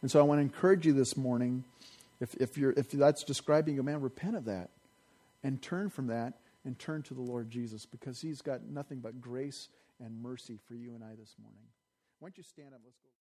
And 0.00 0.10
so 0.10 0.18
I 0.18 0.22
want 0.22 0.38
to 0.38 0.42
encourage 0.42 0.86
you 0.86 0.92
this 0.92 1.16
morning, 1.16 1.64
if, 2.20 2.34
if, 2.36 2.56
you're, 2.56 2.72
if 2.72 2.90
that's 2.90 3.24
describing 3.24 3.74
you, 3.74 3.82
man, 3.82 4.00
repent 4.00 4.36
of 4.36 4.46
that 4.46 4.70
and 5.42 5.60
turn 5.60 5.90
from 5.90 6.06
that 6.06 6.34
and 6.64 6.78
turn 6.78 7.02
to 7.04 7.14
the 7.14 7.20
Lord 7.20 7.50
Jesus 7.50 7.86
because 7.86 8.20
he's 8.20 8.40
got 8.40 8.64
nothing 8.64 9.00
but 9.00 9.20
grace 9.20 9.68
and 10.00 10.22
mercy 10.22 10.58
for 10.66 10.74
you 10.74 10.94
and 10.94 11.04
I 11.04 11.14
this 11.18 11.34
morning. 11.40 11.62
Why 12.18 12.28
don't 12.28 12.38
you 12.38 12.44
stand 12.44 12.68
up? 12.74 12.80
Let's 12.84 12.98
go. 12.98 13.06